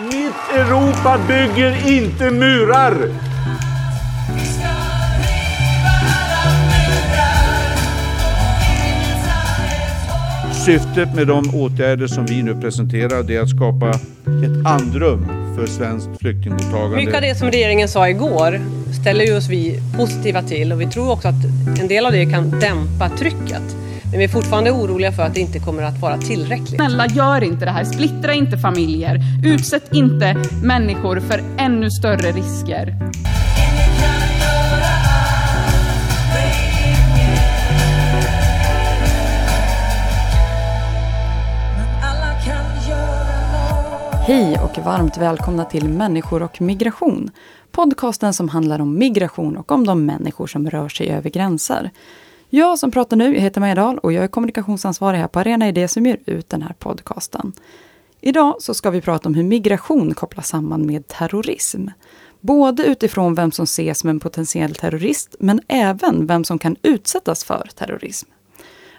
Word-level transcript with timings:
Mitt 0.00 0.58
Europa 0.58 1.18
bygger 1.28 1.88
inte 1.88 2.30
murar! 2.30 2.94
Syftet 10.66 11.14
med 11.14 11.26
de 11.26 11.54
åtgärder 11.54 12.06
som 12.06 12.26
vi 12.26 12.42
nu 12.42 12.60
presenterar 12.60 13.30
är 13.30 13.40
att 13.40 13.50
skapa 13.50 13.88
ett 13.90 14.66
andrum 14.66 15.26
för 15.56 15.66
svenskt 15.66 16.08
flyktingmottagande. 16.20 16.96
Mycket 16.96 17.14
av 17.14 17.20
det 17.20 17.34
som 17.34 17.50
regeringen 17.50 17.88
sa 17.88 18.08
igår 18.08 18.60
ställer 19.00 19.24
ju 19.24 19.36
oss 19.36 19.48
vi 19.48 19.80
positiva 19.96 20.42
till 20.42 20.72
och 20.72 20.80
vi 20.80 20.86
tror 20.86 21.10
också 21.10 21.28
att 21.28 21.44
en 21.80 21.88
del 21.88 22.06
av 22.06 22.12
det 22.12 22.26
kan 22.26 22.60
dämpa 22.60 23.08
trycket. 23.08 23.81
Men 24.12 24.18
vi 24.18 24.24
är 24.24 24.28
fortfarande 24.28 24.70
oroliga 24.70 25.12
för 25.12 25.22
att 25.22 25.34
det 25.34 25.40
inte 25.40 25.58
kommer 25.58 25.82
att 25.82 26.00
vara 26.00 26.18
tillräckligt. 26.18 26.74
Snälla, 26.74 27.06
gör 27.06 27.44
inte 27.44 27.64
det 27.64 27.70
här. 27.70 27.84
Splittra 27.84 28.34
inte 28.34 28.58
familjer. 28.58 29.20
Utsätt 29.44 29.94
inte 29.94 30.36
människor 30.62 31.20
för 31.20 31.40
ännu 31.58 31.90
större 31.90 32.32
risker. 32.32 32.96
Hej 44.26 44.58
och 44.58 44.84
varmt 44.84 45.16
välkomna 45.16 45.64
till 45.64 45.88
Människor 45.88 46.42
och 46.42 46.60
migration. 46.60 47.30
Podcasten 47.70 48.34
som 48.34 48.48
handlar 48.48 48.80
om 48.80 48.98
migration 48.98 49.56
och 49.56 49.72
om 49.72 49.86
de 49.86 50.06
människor 50.06 50.46
som 50.46 50.70
rör 50.70 50.88
sig 50.88 51.10
över 51.10 51.30
gränser. 51.30 51.90
Jag 52.54 52.78
som 52.78 52.90
pratar 52.90 53.16
nu, 53.16 53.34
jag 53.34 53.40
heter 53.40 53.60
Maja 53.60 53.74
Dahl 53.74 53.98
och 53.98 54.12
jag 54.12 54.24
är 54.24 54.28
kommunikationsansvarig 54.28 55.18
här 55.18 55.28
på 55.28 55.40
Arena 55.40 55.68
Idé 55.68 55.88
som 55.88 56.06
ger 56.06 56.18
ut 56.26 56.48
den 56.48 56.62
här 56.62 56.74
podcasten. 56.78 57.52
Idag 58.20 58.56
så 58.58 58.74
ska 58.74 58.90
vi 58.90 59.00
prata 59.00 59.28
om 59.28 59.34
hur 59.34 59.42
migration 59.42 60.14
kopplas 60.14 60.48
samman 60.48 60.86
med 60.86 61.06
terrorism. 61.06 61.88
Både 62.40 62.84
utifrån 62.84 63.34
vem 63.34 63.52
som 63.52 63.62
ses 63.62 63.98
som 63.98 64.10
en 64.10 64.20
potentiell 64.20 64.74
terrorist, 64.74 65.36
men 65.38 65.60
även 65.68 66.26
vem 66.26 66.44
som 66.44 66.58
kan 66.58 66.76
utsättas 66.82 67.44
för 67.44 67.68
terrorism. 67.74 68.28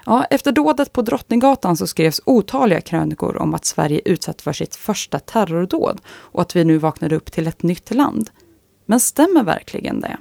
Ja, 0.05 0.25
efter 0.29 0.51
dådet 0.51 0.93
på 0.93 1.01
Drottninggatan 1.01 1.77
så 1.77 1.87
skrevs 1.87 2.21
otaliga 2.25 2.81
krönikor 2.81 3.37
om 3.37 3.53
att 3.53 3.65
Sverige 3.65 4.01
utsatt 4.05 4.41
för 4.41 4.53
sitt 4.53 4.75
första 4.75 5.19
terrordåd 5.19 6.01
och 6.07 6.41
att 6.41 6.55
vi 6.55 6.65
nu 6.65 6.77
vaknade 6.77 7.15
upp 7.15 7.31
till 7.31 7.47
ett 7.47 7.63
nytt 7.63 7.95
land. 7.95 8.29
Men 8.85 8.99
stämmer 8.99 9.43
verkligen 9.43 9.99
det? 9.99 10.17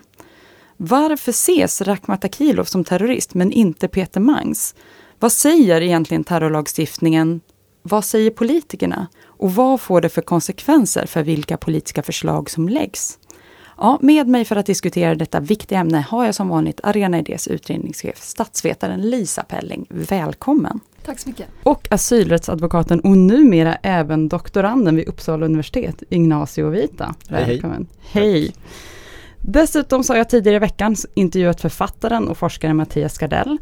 Varför 0.85 1.31
ses 1.31 1.83
Rakhmat 1.83 2.25
Akilov 2.25 2.65
som 2.65 2.85
terrorist 2.85 3.35
men 3.35 3.53
inte 3.53 3.89
Peter 3.89 4.21
Mangs? 4.21 4.75
Vad 5.19 5.33
säger 5.33 5.81
egentligen 5.81 6.25
terrorlagstiftningen? 6.25 7.41
Vad 7.83 8.05
säger 8.05 8.31
politikerna? 8.31 9.07
Och 9.25 9.55
vad 9.55 9.81
får 9.81 10.01
det 10.01 10.09
för 10.09 10.23
konsekvenser 10.23 11.07
för 11.07 11.23
vilka 11.23 11.57
politiska 11.57 12.03
förslag 12.03 12.51
som 12.51 12.69
läggs? 12.69 13.19
Ja, 13.77 13.99
med 14.03 14.29
mig 14.29 14.45
för 14.45 14.57
att 14.57 14.67
diskutera 14.67 15.15
detta 15.15 15.41
viktiga 15.41 15.79
ämne 15.79 16.05
har 16.09 16.25
jag 16.25 16.35
som 16.35 16.49
vanligt 16.49 16.81
Arena 16.83 17.19
Idés 17.19 17.49
utredningschef, 17.49 18.23
statsvetaren 18.23 19.01
Lisa 19.11 19.43
Pelling. 19.43 19.87
Välkommen! 19.89 20.81
Tack 21.05 21.19
så 21.19 21.29
mycket. 21.29 21.47
Och 21.63 21.89
asylrättsadvokaten 21.91 23.01
och 23.01 23.19
numera 23.19 23.75
även 23.75 24.29
doktoranden 24.29 24.97
vid 24.97 25.09
Uppsala 25.09 25.47
universitet, 25.47 26.03
Ignacio 26.09 26.71
Vita. 26.71 27.15
Välkommen! 27.29 27.87
Hej! 28.01 28.33
hej. 28.33 28.55
Dessutom 29.45 30.05
så 30.05 30.13
har 30.13 30.19
jag 30.19 30.29
tidigare 30.29 30.57
i 30.57 30.59
veckan 30.59 30.97
intervjuat 31.15 31.61
författaren 31.61 32.29
och 32.29 32.39
forskaren 32.39 32.77
Mattias 32.77 33.19
Gardell. 33.19 33.59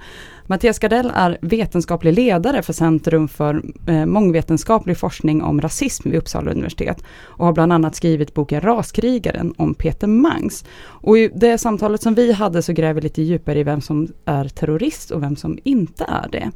Mattias 0.46 0.78
Gardell 0.78 1.12
är 1.14 1.38
vetenskaplig 1.40 2.14
ledare 2.14 2.62
för 2.62 2.72
Centrum 2.72 3.28
för 3.28 3.62
eh, 3.86 4.06
mångvetenskaplig 4.06 4.98
forskning 4.98 5.42
om 5.42 5.60
rasism 5.60 6.10
vid 6.10 6.18
Uppsala 6.18 6.50
universitet 6.50 7.04
och 7.22 7.46
har 7.46 7.52
bland 7.52 7.72
annat 7.72 7.94
skrivit 7.94 8.34
boken 8.34 8.60
Raskrigaren 8.60 9.54
om 9.56 9.74
Peter 9.74 10.06
Mangs. 10.06 10.64
Och 10.82 11.18
i 11.18 11.30
det 11.34 11.58
samtalet 11.58 12.02
som 12.02 12.14
vi 12.14 12.32
hade 12.32 12.62
så 12.62 12.72
gräver 12.72 12.94
vi 12.94 13.00
lite 13.00 13.22
djupare 13.22 13.58
i 13.58 13.62
vem 13.62 13.80
som 13.80 14.08
är 14.24 14.48
terrorist 14.48 15.10
och 15.10 15.22
vem 15.22 15.36
som 15.36 15.58
inte 15.64 16.04
är 16.04 16.28
det. 16.32 16.50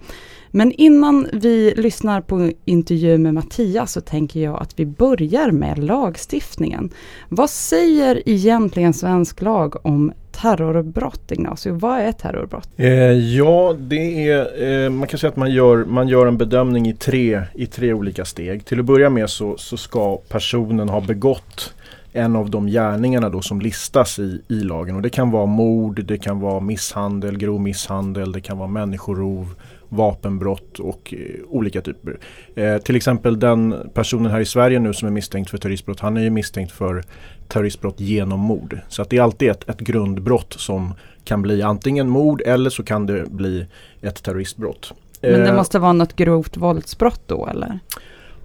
Men 0.57 0.73
innan 0.73 1.29
vi 1.33 1.75
lyssnar 1.77 2.21
på 2.21 2.53
intervju 2.65 3.19
med 3.19 3.35
Mattias 3.35 3.93
så 3.93 4.01
tänker 4.01 4.41
jag 4.41 4.63
att 4.63 4.79
vi 4.81 4.87
börjar 4.87 5.51
med 5.51 5.79
lagstiftningen. 5.79 6.91
Vad 7.29 7.51
säger 7.51 8.29
egentligen 8.29 8.93
svensk 8.93 9.43
lag 9.43 9.87
om 9.87 10.13
terrorbrott, 10.33 11.33
Ignacio? 11.33 11.73
Vad 11.73 12.01
är 12.01 12.13
terrorbrott? 12.13 12.69
Eh, 12.77 12.89
ja, 13.13 13.77
det 13.79 14.29
är, 14.29 14.85
eh, 14.85 14.91
man 14.91 15.09
kan 15.09 15.19
säga 15.19 15.31
att 15.31 15.37
man 15.37 15.53
gör, 15.53 15.85
man 15.85 16.09
gör 16.09 16.27
en 16.27 16.39
bedömning 16.39 16.89
i 16.89 16.95
tre, 16.95 17.43
i 17.55 17.67
tre 17.67 17.93
olika 17.93 18.25
steg. 18.25 18.65
Till 18.65 18.81
att 18.81 18.87
börja 18.87 19.11
med 19.11 19.31
så, 19.31 19.57
så 19.57 19.77
ska 19.77 20.17
personen 20.17 20.89
ha 20.89 21.01
begått 21.01 21.75
en 22.13 22.37
av 22.37 22.51
de 22.51 22.67
gärningarna 22.67 23.29
då 23.29 23.43
som 23.43 23.61
listas 23.61 24.19
i, 24.19 24.43
i 24.49 24.55
lagen. 24.55 24.97
Och 24.97 25.03
det 25.03 25.11
kan 25.11 25.31
vara 25.31 25.47
mord, 25.47 26.05
det 26.05 26.19
kan 26.19 26.41
vara 26.41 26.61
misshandel, 26.61 27.39
grov 27.39 27.61
misshandel, 27.61 28.33
det 28.33 28.41
kan 28.41 28.59
vara 28.59 28.69
människorov, 28.69 29.55
vapenbrott 29.97 30.79
och 30.79 31.15
eh, 31.17 31.45
olika 31.49 31.81
typer. 31.81 32.19
Eh, 32.55 32.79
till 32.79 32.97
exempel 32.97 33.41
den 33.41 33.91
personen 33.95 34.33
här 34.33 34.41
i 34.41 34.45
Sverige 34.45 34.79
nu 34.79 34.93
som 34.93 35.09
är 35.09 35.13
misstänkt 35.13 35.51
för 35.51 35.59
terroristbrott, 35.59 36.01
han 36.01 36.17
är 36.17 36.23
ju 36.23 36.31
misstänkt 36.31 36.73
för 36.73 37.05
terroristbrott 37.49 38.01
genom 38.01 38.41
mord. 38.41 38.79
Så 38.89 39.03
att 39.03 39.11
det 39.11 39.17
är 39.17 39.23
alltid 39.23 39.51
ett, 39.51 39.69
ett 39.69 39.81
grundbrott 39.81 40.53
som 40.59 40.95
kan 41.25 41.43
bli 41.43 41.63
antingen 41.63 42.09
mord 42.09 42.41
eller 42.41 42.71
så 42.71 42.83
kan 42.83 43.07
det 43.07 43.31
bli 43.31 43.67
ett 44.03 44.23
terroristbrott. 44.23 44.93
Men 45.21 45.41
det 45.41 45.49
eh, 45.49 45.57
måste 45.57 45.79
vara 45.79 45.93
något 45.93 46.17
grovt 46.17 46.57
våldsbrott 46.57 47.23
då 47.27 47.47
eller? 47.47 47.79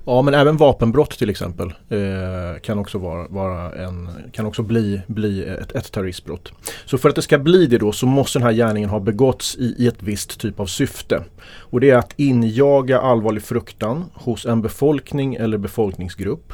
Ja 0.06 0.22
men 0.22 0.34
även 0.34 0.58
vapenbrott 0.58 1.18
till 1.18 1.30
exempel 1.30 1.68
eh, 1.68 2.62
kan 2.62 2.80
också, 2.80 2.98
vara, 2.98 3.28
vara 3.28 3.72
en, 3.72 4.10
kan 4.32 4.46
också 4.46 4.64
bli, 4.64 5.02
bli 5.08 5.44
ett, 5.44 5.72
ett 5.72 5.92
terroristbrott. 5.92 6.52
Så 6.86 6.98
för 6.98 7.10
att 7.10 7.16
det 7.16 7.22
ska 7.22 7.38
bli 7.38 7.66
det 7.66 7.78
då 7.78 7.92
så 7.92 8.06
måste 8.06 8.40
den 8.40 8.46
här 8.46 8.54
gärningen 8.54 8.90
ha 8.90 9.00
begåtts 9.00 9.56
i, 9.56 9.76
i 9.78 9.88
ett 9.88 10.04
visst 10.04 10.40
typ 10.40 10.60
av 10.60 10.66
syfte. 10.66 11.24
Och 11.60 11.80
det 11.80 11.90
är 11.90 11.96
att 11.96 12.14
injaga 12.16 13.00
allvarlig 13.00 13.44
fruktan 13.44 14.06
hos 14.14 14.46
en 14.46 14.62
befolkning 14.62 15.36
eller 15.36 15.58
befolkningsgrupp 15.58 16.54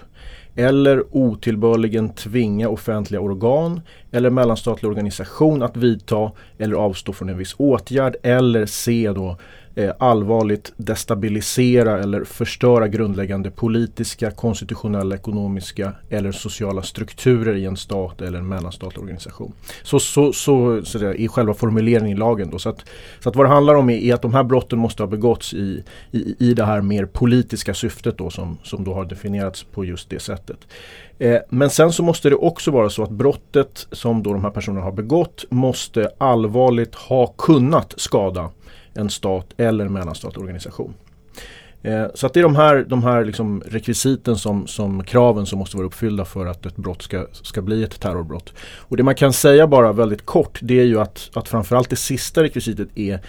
eller 0.55 1.03
otillbörligen 1.11 2.09
tvinga 2.09 2.69
offentliga 2.69 3.21
organ 3.21 3.81
eller 4.11 4.29
mellanstatlig 4.29 4.89
organisation 4.89 5.63
att 5.63 5.77
vidta 5.77 6.31
eller 6.57 6.75
avstå 6.75 7.13
från 7.13 7.29
en 7.29 7.37
viss 7.37 7.55
åtgärd 7.57 8.15
eller 8.23 8.65
se 8.65 9.11
då 9.15 9.37
Eh, 9.77 9.93
allvarligt 9.99 10.73
destabilisera 10.77 11.99
eller 11.99 12.23
förstöra 12.23 12.87
grundläggande 12.87 13.51
politiska, 13.51 14.31
konstitutionella, 14.31 15.15
ekonomiska 15.15 15.93
eller 16.09 16.31
sociala 16.31 16.81
strukturer 16.81 17.55
i 17.55 17.65
en 17.65 17.77
stat 17.77 18.21
eller 18.21 18.39
en 18.39 18.47
mellanstatlig 18.47 18.99
organisation. 18.99 19.53
Så, 19.83 19.99
så, 19.99 20.33
så, 20.33 20.85
så 20.85 20.97
det, 20.97 21.13
i 21.13 21.27
själva 21.27 21.53
formuleringen 21.53 22.17
i 22.17 22.19
lagen. 22.19 22.49
Då. 22.49 22.59
Så, 22.59 22.69
att, 22.69 22.85
så 23.19 23.29
att 23.29 23.35
vad 23.35 23.45
det 23.45 23.49
handlar 23.49 23.75
om 23.75 23.89
är, 23.89 23.97
är 23.97 24.13
att 24.13 24.21
de 24.21 24.33
här 24.33 24.43
brotten 24.43 24.79
måste 24.79 25.03
ha 25.03 25.07
begåtts 25.07 25.53
i, 25.53 25.83
i, 26.11 26.35
i 26.39 26.53
det 26.53 26.65
här 26.65 26.81
mer 26.81 27.05
politiska 27.05 27.73
syftet 27.73 28.17
då, 28.17 28.29
som, 28.29 28.57
som 28.63 28.83
då 28.83 28.93
har 28.93 29.05
definierats 29.05 29.63
på 29.63 29.85
just 29.85 30.09
det 30.09 30.19
sättet. 30.19 30.57
Eh, 31.19 31.37
men 31.49 31.69
sen 31.69 31.91
så 31.91 32.03
måste 32.03 32.29
det 32.29 32.35
också 32.35 32.71
vara 32.71 32.89
så 32.89 33.03
att 33.03 33.11
brottet 33.11 33.87
som 33.91 34.23
då 34.23 34.33
de 34.33 34.43
här 34.43 34.51
personerna 34.51 34.85
har 34.85 34.91
begått 34.91 35.45
måste 35.49 36.11
allvarligt 36.17 36.95
ha 36.95 37.27
kunnat 37.27 37.93
skada 37.97 38.49
en 38.95 39.09
stat 39.09 39.53
eller 39.57 39.85
en 39.85 39.93
mellanstatlig 39.93 40.41
organisation. 40.41 40.93
Eh, 41.85 42.05
så 42.13 42.25
att 42.25 42.33
det 42.33 42.39
är 42.39 42.43
de 42.43 42.55
här, 42.55 42.85
de 42.89 43.03
här 43.03 43.25
liksom 43.25 43.63
rekvisiten 43.65 44.35
som, 44.35 44.67
som 44.67 45.03
kraven 45.03 45.45
som 45.45 45.59
måste 45.59 45.77
vara 45.77 45.87
uppfyllda 45.87 46.25
för 46.25 46.45
att 46.45 46.65
ett 46.65 46.75
brott 46.75 47.01
ska, 47.01 47.27
ska 47.31 47.61
bli 47.61 47.83
ett 47.83 47.99
terrorbrott. 47.99 48.53
Och 48.59 48.97
det 48.97 49.03
man 49.03 49.15
kan 49.15 49.33
säga 49.33 49.67
bara 49.67 49.93
väldigt 49.93 50.25
kort 50.25 50.59
det 50.61 50.79
är 50.79 50.85
ju 50.85 50.99
att, 51.01 51.29
att 51.33 51.47
framförallt 51.47 51.89
det 51.89 51.95
sista 51.95 52.43
rekvisitet 52.43 52.87
är, 52.95 53.19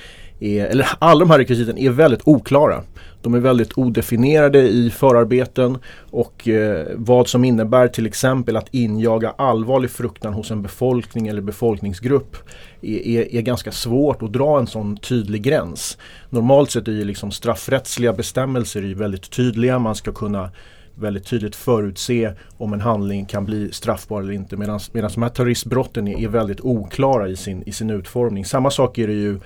är 0.41 0.67
eller 0.67 0.89
alla 0.99 1.21
de 1.21 1.31
här 1.31 1.39
rekvisiten 1.39 1.79
är 1.79 1.91
väldigt 1.91 2.21
oklara. 2.25 2.83
De 3.23 3.35
är 3.35 3.39
väldigt 3.39 3.79
odefinierade 3.79 4.59
i 4.69 4.91
förarbeten 4.91 5.79
och 6.11 6.49
eh, 6.49 6.87
vad 6.95 7.29
som 7.29 7.45
innebär 7.45 7.89
till 7.89 8.07
exempel 8.07 8.57
att 8.57 8.69
injaga 8.71 9.31
allvarlig 9.39 9.91
fruktan 9.91 10.33
hos 10.33 10.51
en 10.51 10.63
befolkning 10.63 11.29
eller 11.29 11.43
befolkningsgrupp 11.43 12.37
är, 12.83 13.07
är, 13.07 13.35
är 13.35 13.43
ganska 13.43 13.73
svårt 13.73 14.23
att 14.23 14.33
dra 14.33 14.59
en 14.59 14.67
sån 14.67 14.97
tydlig 14.97 15.43
gräns. 15.43 15.99
Normalt 16.31 16.71
sett 16.71 16.89
är 16.89 16.93
ju 16.93 17.05
liksom 17.05 17.31
straffrättsliga 17.31 18.13
bestämmelser 18.13 18.95
väldigt 18.95 19.31
tydliga. 19.31 19.79
Man 19.79 19.95
ska 19.95 20.13
kunna 20.13 20.51
väldigt 20.95 21.27
tydligt 21.27 21.57
förutse 21.57 22.33
om 22.59 22.73
en 22.73 22.81
handling 22.81 23.27
kan 23.27 23.45
bli 23.45 23.73
straffbar 23.73 24.23
eller 24.23 24.33
inte. 24.33 24.57
Medan 24.57 24.81
de 24.93 25.23
här 25.23 25.29
terroristbrotten 25.29 26.09
är, 26.09 26.19
är 26.19 26.29
väldigt 26.29 26.61
oklara 26.61 27.29
i 27.29 27.37
sin, 27.37 27.63
i 27.63 27.73
sin 27.73 27.91
utformning. 27.91 28.45
Samma 28.45 28.71
sak 28.71 28.99
är 28.99 29.07
det 29.07 29.13
ju 29.13 29.41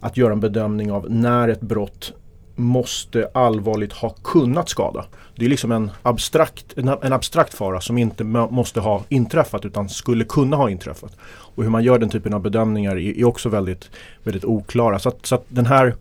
att 0.00 0.16
göra 0.16 0.32
en 0.32 0.40
bedömning 0.40 0.92
av 0.92 1.10
när 1.10 1.48
ett 1.48 1.60
brott 1.60 2.12
måste 2.56 3.30
allvarligt 3.34 3.92
ha 3.92 4.10
kunnat 4.10 4.68
skada. 4.68 5.04
Det 5.36 5.44
är 5.44 5.48
liksom 5.48 5.72
en 5.72 5.90
abstrakt, 6.02 6.78
en, 6.78 6.88
en 6.88 7.12
abstrakt 7.12 7.54
fara 7.54 7.80
som 7.80 7.98
inte 7.98 8.24
måste 8.24 8.80
ha 8.80 9.04
inträffat 9.08 9.64
utan 9.64 9.88
skulle 9.88 10.24
kunna 10.24 10.56
ha 10.56 10.70
inträffat. 10.70 11.16
Och 11.24 11.62
hur 11.62 11.70
man 11.70 11.84
gör 11.84 11.98
den 11.98 12.08
typen 12.08 12.34
av 12.34 12.40
bedömningar 12.40 12.96
är, 12.96 13.18
är 13.18 13.24
också 13.24 13.48
väldigt, 13.48 13.90
väldigt 14.22 14.44
oklara. 14.44 14.98
Så, 14.98 15.08
att, 15.08 15.26
så 15.26 15.34
att 15.34 15.44
den 15.48 15.66
här 15.66 15.94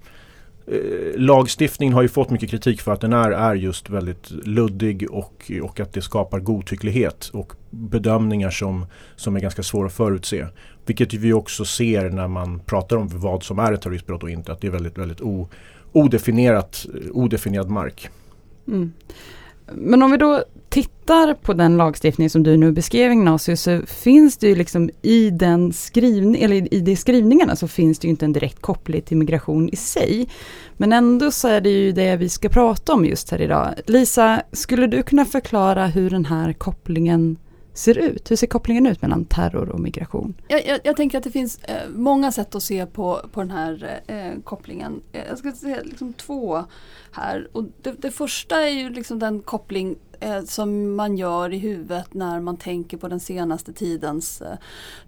eh, 0.68 1.20
lagstiftningen 1.20 1.94
har 1.94 2.02
ju 2.02 2.08
fått 2.08 2.30
mycket 2.30 2.50
kritik 2.50 2.82
för 2.82 2.94
att 2.94 3.02
den 3.02 3.14
är, 3.14 3.32
är 3.32 3.56
just 3.56 3.90
väldigt 3.90 4.32
luddig 4.32 5.12
och, 5.12 5.52
och 5.64 5.80
att 5.80 5.94
det 5.94 6.02
skapar 6.02 6.40
godtycklighet 6.40 7.30
och 7.34 7.54
bedömningar 7.70 8.50
som, 8.50 8.86
som 9.16 9.36
är 9.36 9.40
ganska 9.40 9.64
svåra 9.64 9.86
att 9.86 9.94
förutse. 9.94 10.48
Vilket 10.86 11.14
vi 11.14 11.34
också 11.34 11.66
ser 11.66 12.10
när 12.10 12.28
man 12.28 12.60
pratar 12.60 12.98
om 12.98 13.10
vad 13.12 13.44
som 13.44 13.60
är 13.60 13.74
ett 13.74 13.82
terroristbrott 13.82 14.24
och 14.24 14.30
inte. 14.30 14.52
Att 14.52 14.62
det 14.62 14.68
är 14.68 14.72
väldigt, 14.72 14.98
väldigt 14.98 15.22
o, 15.22 15.48
odefinierat, 15.92 16.86
odefinierad 17.12 17.70
mark. 17.70 18.10
Mm. 18.68 18.94
Men 19.74 20.04
om 20.04 20.12
vi 20.12 20.18
då 20.18 20.44
tittar 20.76 21.34
på 21.34 21.54
den 21.54 21.78
lagstiftning 21.78 22.30
som 22.30 22.44
du 22.44 22.58
nu 22.58 22.72
beskrev 22.72 23.12
Ignacio 23.12 23.56
så 23.56 23.82
finns 23.88 24.38
det 24.38 24.48
ju 24.48 24.56
liksom 24.56 24.90
i 25.02 25.30
den 25.30 25.74
skrivning, 25.74 26.42
eller 26.42 26.74
i 26.74 26.80
de 26.80 26.96
skrivningarna 26.96 27.56
så 27.56 27.68
finns 27.68 28.00
det 28.00 28.08
ju 28.08 28.10
inte 28.10 28.26
en 28.26 28.34
direkt 28.34 28.62
koppling 28.62 29.02
till 29.02 29.18
migration 29.18 29.70
i 29.70 29.76
sig. 29.76 30.30
Men 30.78 30.94
ändå 30.94 31.32
så 31.32 31.48
är 31.48 31.62
det 31.62 31.70
ju 31.70 31.92
det 31.92 32.16
vi 32.16 32.30
ska 32.30 32.50
prata 32.50 32.94
om 32.94 33.06
just 33.06 33.32
här 33.32 33.42
idag. 33.42 33.74
Lisa, 33.86 34.42
skulle 34.52 34.88
du 34.88 35.04
kunna 35.04 35.26
förklara 35.26 35.88
hur 35.88 36.10
den 36.10 36.26
här 36.26 36.54
kopplingen 36.54 37.38
ser 37.78 37.98
ut? 37.98 38.32
Hur 38.32 38.36
ser 38.36 38.48
kopplingen 38.48 38.86
ut 38.86 39.02
mellan 39.02 39.26
terror 39.26 39.70
och 39.70 39.80
migration? 39.80 40.34
Jag, 40.48 40.68
jag, 40.68 40.80
jag 40.84 40.96
tänker 40.96 41.18
att 41.18 41.24
det 41.24 41.32
finns 41.32 41.60
eh, 41.64 41.90
många 41.90 42.32
sätt 42.32 42.56
att 42.56 42.64
se 42.64 42.86
på, 42.86 43.22
på 43.32 43.42
den 43.42 43.52
här 43.52 44.02
eh, 44.08 44.42
kopplingen. 44.44 45.02
Eh, 45.12 45.22
jag 45.30 45.38
ska 45.38 45.52
säga 45.52 45.78
liksom 45.84 46.14
två 46.14 46.64
här. 47.12 47.48
Och 47.52 47.64
det, 47.82 47.92
det 48.02 48.12
första 48.12 48.62
är 48.62 48.70
ju 48.70 48.90
liksom 48.90 49.20
den 49.20 49.40
koppling 49.40 49.96
eh, 50.26 50.44
som 50.44 50.96
man 50.96 51.18
gör 51.18 51.54
i 51.54 51.58
huvudet 51.58 52.14
när 52.14 52.40
man 52.40 52.58
tänker 52.58 52.98
på 52.98 53.08
den 53.08 53.20
senaste 53.20 53.74
tidens 53.74 54.42
eh, 54.42 54.58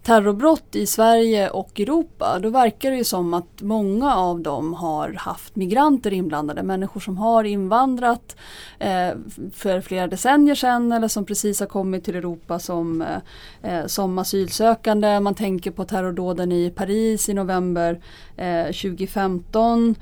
terrorbrott 0.04 0.76
i 0.76 0.88
Sverige 0.88 1.50
och 1.50 1.80
Europa. 1.80 2.40
Då 2.42 2.50
verkar 2.50 2.92
det 2.92 2.98
ju 2.98 3.04
som 3.04 3.34
att 3.34 3.62
många 3.62 4.16
av 4.16 4.42
dem 4.42 4.74
har 4.74 5.14
haft 5.14 5.56
migranter 5.56 6.14
inblandade. 6.14 6.64
Människor 6.64 7.00
som 7.00 7.18
har 7.18 7.44
invandrat 7.44 8.36
eh, 8.80 9.10
för 9.54 9.82
flera 9.82 10.08
decennier 10.08 10.56
sedan 10.56 10.92
eller 10.92 11.08
som 11.08 11.26
precis 11.26 11.60
har 11.60 11.68
kommit 11.68 12.04
till 12.04 12.16
Europa 12.16 12.60
som, 12.60 13.02
eh, 13.02 13.80
eh, 13.80 13.86
som 13.86 14.20
asylsökande. 14.20 15.20
Man 15.20 15.36
tänker 15.36 15.72
på 15.72 15.86
terrordåden 15.86 16.52
i 16.52 16.70
Paris 16.70 17.30
i 17.30 17.34
november 17.34 18.02
eh, 18.38 18.66
2015 18.66 19.96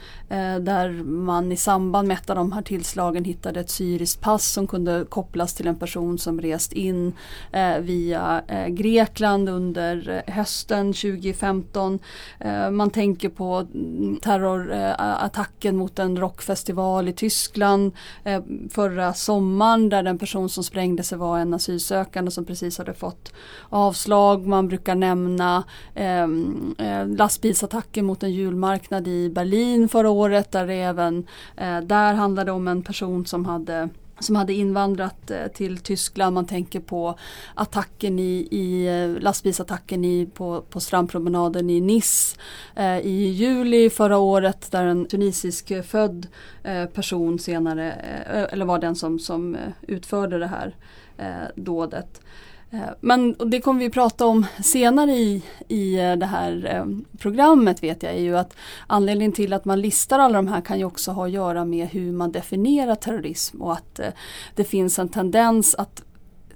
där 0.61 1.03
man 1.03 1.51
i 1.51 1.57
samband 1.57 2.07
med 2.07 2.17
ett 2.17 2.29
av 2.29 2.35
de 2.35 2.51
här 2.51 2.61
tillslagen 2.61 3.23
hittade 3.23 3.59
ett 3.59 3.69
syriskt 3.69 4.21
pass 4.21 4.51
som 4.51 4.67
kunde 4.67 5.04
kopplas 5.05 5.53
till 5.53 5.67
en 5.67 5.75
person 5.75 6.17
som 6.17 6.41
rest 6.41 6.73
in 6.73 7.13
eh, 7.51 7.79
via 7.79 8.41
eh, 8.47 8.67
Grekland 8.67 9.49
under 9.49 10.23
eh, 10.27 10.33
hösten 10.33 10.93
2015. 10.93 11.99
Eh, 12.39 12.71
man 12.71 12.89
tänker 12.89 13.29
på 13.29 13.67
mm, 13.73 14.19
terrorattacken 14.21 15.75
eh, 15.75 15.79
mot 15.79 15.99
en 15.99 16.17
rockfestival 16.17 17.07
i 17.07 17.13
Tyskland 17.13 17.91
förra 18.69 19.13
sommaren 19.13 19.89
där 19.89 20.03
den 20.03 20.17
person 20.17 20.49
som 20.49 20.63
sprängde 20.63 21.03
sig 21.03 21.17
var 21.17 21.39
en 21.39 21.53
asylsökande 21.53 22.31
som 22.31 22.45
precis 22.45 22.77
hade 22.77 22.93
fått 22.93 23.33
avslag. 23.69 24.47
Man 24.47 24.67
brukar 24.67 24.95
nämna 24.95 25.63
ehm, 25.95 26.75
lastbilsattacken 27.17 28.05
mot 28.05 28.23
en 28.23 28.31
julmarknad 28.31 29.07
i 29.07 29.29
Berlin 29.29 29.89
förra 29.89 30.09
året 30.09 30.51
där 30.51 30.67
det 30.67 30.73
även 30.73 31.27
eh, 31.57 31.81
där 31.81 32.13
handlade 32.13 32.51
om 32.51 32.67
en 32.67 32.83
person 32.83 33.25
som 33.25 33.45
hade 33.45 33.89
som 34.19 34.35
hade 34.35 34.53
invandrat 34.53 35.31
eh, 35.31 35.47
till 35.47 35.77
Tyskland. 35.77 36.33
Man 36.33 36.45
tänker 36.45 36.79
på 36.79 37.17
attacken 37.53 38.19
i, 38.19 38.47
i 38.51 38.87
eh, 38.87 39.21
lastbilsattacken 39.21 40.05
i, 40.05 40.29
på, 40.33 40.61
på 40.61 40.79
strandpromenaden 40.79 41.69
i 41.69 41.81
Nice 41.81 42.37
eh, 42.75 42.99
i 42.99 43.27
juli 43.29 43.89
förra 43.89 44.17
året 44.17 44.71
där 44.71 44.85
en 44.85 45.05
tunisisk 45.05 45.85
född 45.85 46.27
eh, 46.63 46.85
person 46.85 47.39
senare, 47.39 47.91
eh, 48.33 48.53
eller 48.53 48.65
var 48.65 48.79
den 48.79 48.95
som, 48.95 49.19
som 49.19 49.55
eh, 49.55 49.61
utförde 49.81 50.39
det 50.39 50.47
här 50.47 50.75
dådet. 51.55 52.21
Eh, 52.75 52.89
men 53.01 53.35
det 53.45 53.61
kommer 53.61 53.79
vi 53.79 53.89
prata 53.89 54.25
om 54.25 54.45
senare 54.63 55.11
i, 55.11 55.43
i 55.67 55.99
eh, 55.99 56.15
det 56.15 56.25
här 56.25 56.75
eh, 56.75 57.17
programmet 57.17 57.83
vet 57.83 58.03
jag 58.03 58.13
är 58.13 58.21
ju 58.21 58.37
att 58.37 58.55
anledningen 58.87 59.31
till 59.31 59.53
att 59.53 59.65
man 59.65 59.81
listar 59.81 60.19
alla 60.19 60.37
de 60.37 60.47
här 60.47 60.61
kan 60.61 60.79
ju 60.79 60.85
också 60.85 61.11
ha 61.11 61.25
att 61.25 61.31
göra 61.31 61.65
med 61.65 61.87
hur 61.87 62.11
man 62.11 62.31
definierar 62.31 62.95
terrorism 62.95 63.61
och 63.61 63.73
att 63.73 63.99
det 64.55 64.63
finns 64.63 64.99
en 64.99 65.09
tendens 65.09 65.75
att 65.75 66.03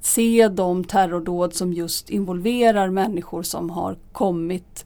se 0.01 0.47
de 0.47 0.83
terrordåd 0.83 1.53
som 1.53 1.73
just 1.73 2.09
involverar 2.09 2.89
människor 2.89 3.43
som 3.43 3.69
har 3.69 3.97
kommit 4.11 4.85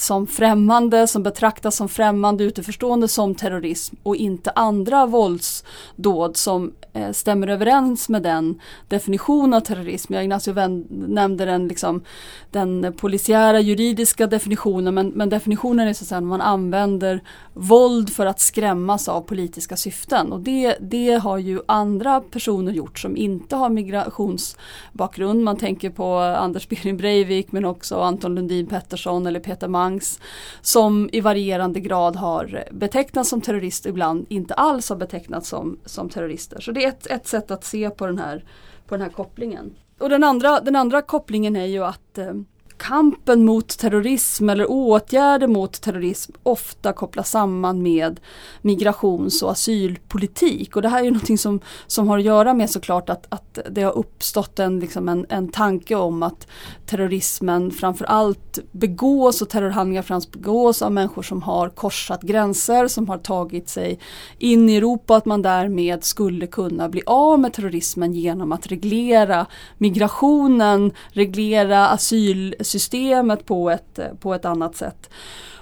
som 0.00 0.26
främmande, 0.26 1.06
som 1.06 1.22
betraktas 1.22 1.76
som 1.76 1.88
främmande 1.88 2.44
utiförstående 2.44 3.08
som 3.08 3.34
terrorism 3.34 3.96
och 4.02 4.16
inte 4.16 4.50
andra 4.50 5.06
våldsdåd 5.06 6.36
som 6.36 6.72
eh, 6.92 7.12
stämmer 7.12 7.48
överens 7.48 8.08
med 8.08 8.22
den 8.22 8.60
definition 8.88 9.54
av 9.54 9.60
terrorism. 9.60 10.14
Jag 10.14 10.22
Ignacio 10.22 10.54
nämnde 10.88 11.44
den, 11.44 11.68
liksom, 11.68 12.02
den 12.50 12.94
polisiära 12.96 13.60
juridiska 13.60 14.26
definitionen 14.26 14.94
men, 14.94 15.08
men 15.08 15.28
definitionen 15.28 15.88
är 15.88 15.92
så 15.92 16.04
att 16.04 16.08
säga, 16.08 16.20
man 16.20 16.40
använder 16.40 17.22
våld 17.54 18.10
för 18.10 18.26
att 18.26 18.40
skrämmas 18.40 19.08
av 19.08 19.20
politiska 19.20 19.76
syften 19.76 20.32
och 20.32 20.40
det, 20.40 20.76
det 20.80 21.12
har 21.12 21.38
ju 21.38 21.60
andra 21.66 22.20
personer 22.20 22.72
gjort 22.72 22.98
som 22.98 23.16
inte 23.16 23.56
har 23.56 23.70
migrationsbakgrund. 23.70 25.44
Man 25.44 25.56
tänker 25.56 25.90
på 25.90 26.14
Anders 26.18 26.68
Behring 26.68 26.96
Breivik 26.96 27.52
men 27.52 27.64
också 27.64 28.00
Anton 28.00 28.34
Lundin 28.34 28.66
Pettersson 28.66 29.26
eller 29.26 29.40
Peter 29.40 29.68
Mangs 29.90 30.20
som 30.60 31.10
i 31.12 31.20
varierande 31.20 31.80
grad 31.80 32.16
har 32.16 32.64
betecknats 32.70 33.30
som 33.30 33.40
terrorister 33.40 33.90
ibland 33.90 34.26
inte 34.28 34.54
alls 34.54 34.88
har 34.88 34.96
betecknats 34.96 35.48
som, 35.48 35.78
som 35.84 36.08
terrorister. 36.08 36.60
Så 36.60 36.72
det 36.72 36.84
är 36.84 36.88
ett, 36.88 37.06
ett 37.06 37.26
sätt 37.26 37.50
att 37.50 37.64
se 37.64 37.90
på 37.90 38.06
den 38.06 38.18
här, 38.18 38.44
på 38.86 38.94
den 38.94 39.02
här 39.02 39.10
kopplingen. 39.10 39.74
Och 39.98 40.08
den 40.08 40.24
andra, 40.24 40.60
den 40.60 40.76
andra 40.76 41.02
kopplingen 41.02 41.56
är 41.56 41.66
ju 41.66 41.84
att 41.84 42.18
eh, 42.18 42.34
kampen 42.80 43.44
mot 43.44 43.78
terrorism 43.78 44.48
eller 44.48 44.70
åtgärder 44.70 45.46
mot 45.46 45.80
terrorism 45.80 46.32
ofta 46.42 46.92
kopplas 46.92 47.30
samman 47.30 47.82
med 47.82 48.20
migrations 48.62 49.42
och 49.42 49.50
asylpolitik. 49.50 50.76
Och 50.76 50.82
det 50.82 50.88
här 50.88 51.00
är 51.00 51.04
ju 51.04 51.10
någonting 51.10 51.38
som, 51.38 51.60
som 51.86 52.08
har 52.08 52.18
att 52.18 52.24
göra 52.24 52.54
med 52.54 52.70
såklart 52.70 53.10
att, 53.10 53.26
att 53.28 53.58
det 53.70 53.82
har 53.82 53.98
uppstått 53.98 54.58
en, 54.58 54.80
liksom 54.80 55.08
en, 55.08 55.26
en 55.28 55.48
tanke 55.48 55.94
om 55.94 56.22
att 56.22 56.46
terrorismen 56.86 57.70
framförallt 57.70 58.58
begås 58.72 59.42
och 59.42 59.48
terrorhandlingar 59.48 60.02
framförallt 60.02 60.32
begås 60.32 60.82
av 60.82 60.92
människor 60.92 61.22
som 61.22 61.42
har 61.42 61.68
korsat 61.68 62.22
gränser, 62.22 62.88
som 62.88 63.08
har 63.08 63.18
tagit 63.18 63.68
sig 63.68 63.98
in 64.38 64.68
i 64.68 64.76
Europa, 64.76 65.16
att 65.16 65.24
man 65.24 65.42
därmed 65.42 66.04
skulle 66.04 66.46
kunna 66.46 66.88
bli 66.88 67.02
av 67.06 67.40
med 67.40 67.52
terrorismen 67.52 68.12
genom 68.12 68.52
att 68.52 68.66
reglera 68.66 69.46
migrationen, 69.78 70.92
reglera 71.12 71.88
asyl 71.88 72.54
systemet 72.70 73.46
på 73.46 73.70
ett, 73.70 74.00
på 74.20 74.34
ett 74.34 74.44
annat 74.44 74.76
sätt. 74.76 75.10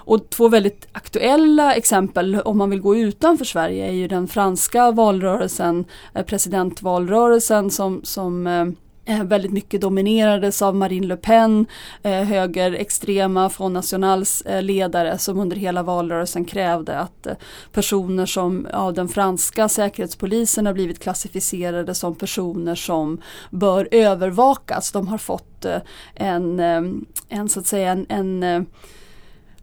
Och 0.09 0.29
två 0.29 0.47
väldigt 0.47 0.87
aktuella 0.91 1.75
exempel 1.75 2.41
om 2.41 2.57
man 2.57 2.69
vill 2.69 2.81
gå 2.81 2.95
utanför 2.95 3.45
Sverige 3.45 3.87
är 3.87 3.91
ju 3.91 4.07
den 4.07 4.27
franska 4.27 4.91
valrörelsen, 4.91 5.85
eh, 6.13 6.25
presidentvalrörelsen 6.25 7.71
som, 7.71 8.01
som 8.03 8.47
Eh, 8.47 8.65
Eh, 9.09 9.23
väldigt 9.23 9.51
mycket 9.51 9.81
dominerades 9.81 10.61
av 10.61 10.75
Marine 10.75 11.07
Le 11.07 11.17
Pen, 11.17 11.65
eh, 12.03 12.11
högerextrema 12.11 13.49
Front 13.49 13.73
Nationals 13.73 14.41
eh, 14.41 14.61
ledare 14.61 15.17
som 15.17 15.39
under 15.39 15.57
hela 15.57 15.83
valrörelsen 15.83 16.45
krävde 16.45 16.99
att 16.99 17.27
eh, 17.27 17.33
personer 17.71 18.25
som 18.25 18.67
av 18.73 18.93
den 18.93 19.07
franska 19.07 19.69
säkerhetspolisen 19.69 20.65
har 20.65 20.73
blivit 20.73 20.99
klassificerade 20.99 21.95
som 21.95 22.15
personer 22.15 22.75
som 22.75 23.21
bör 23.49 23.87
övervakas. 23.91 24.91
De 24.91 25.07
har 25.07 25.17
fått 25.17 25.65
eh, 25.65 25.81
en, 26.15 26.59
eh, 26.59 26.81
en 27.29 27.49
så 27.49 27.59
att 27.59 27.67
säga 27.67 27.91
en, 27.91 28.05
en 28.09 28.65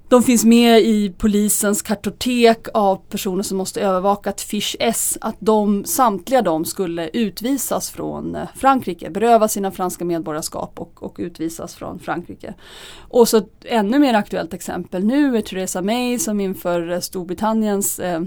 de 0.09 0.23
finns 0.23 0.45
med 0.45 0.81
i 0.81 1.15
polisens 1.19 1.83
kartotek 1.83 2.69
av 2.75 2.97
personer 2.97 3.43
som 3.43 3.59
måste 3.59 3.81
övervaka 3.81 4.31
att 4.31 4.41
Fish 4.41 4.77
S. 4.81 5.19
Att 5.21 5.37
de, 5.39 5.85
samtliga 5.85 6.43
de 6.43 6.65
skulle 6.65 7.09
utvisas 7.09 7.91
från 7.91 8.35
eh, 8.35 8.49
Frankrike, 8.55 9.11
berövas 9.11 9.53
sina 9.53 9.71
franska 9.71 10.05
medborgarskap 10.05 10.81
och, 10.81 11.03
och 11.03 11.17
utvisas 11.19 11.75
från 11.75 11.99
Frankrike. 11.99 12.55
Och 13.09 13.29
så 13.29 13.37
ett 13.37 13.65
ännu 13.65 13.99
mer 13.99 14.15
aktuellt 14.15 14.55
exempel 14.55 15.05
nu 15.05 15.37
är 15.37 15.41
Theresa 15.41 15.83
May 15.83 16.19
som 16.19 16.41
inför 16.41 16.91
eh, 16.91 17.01
Storbritanniens 17.01 17.99
eh, 17.99 18.23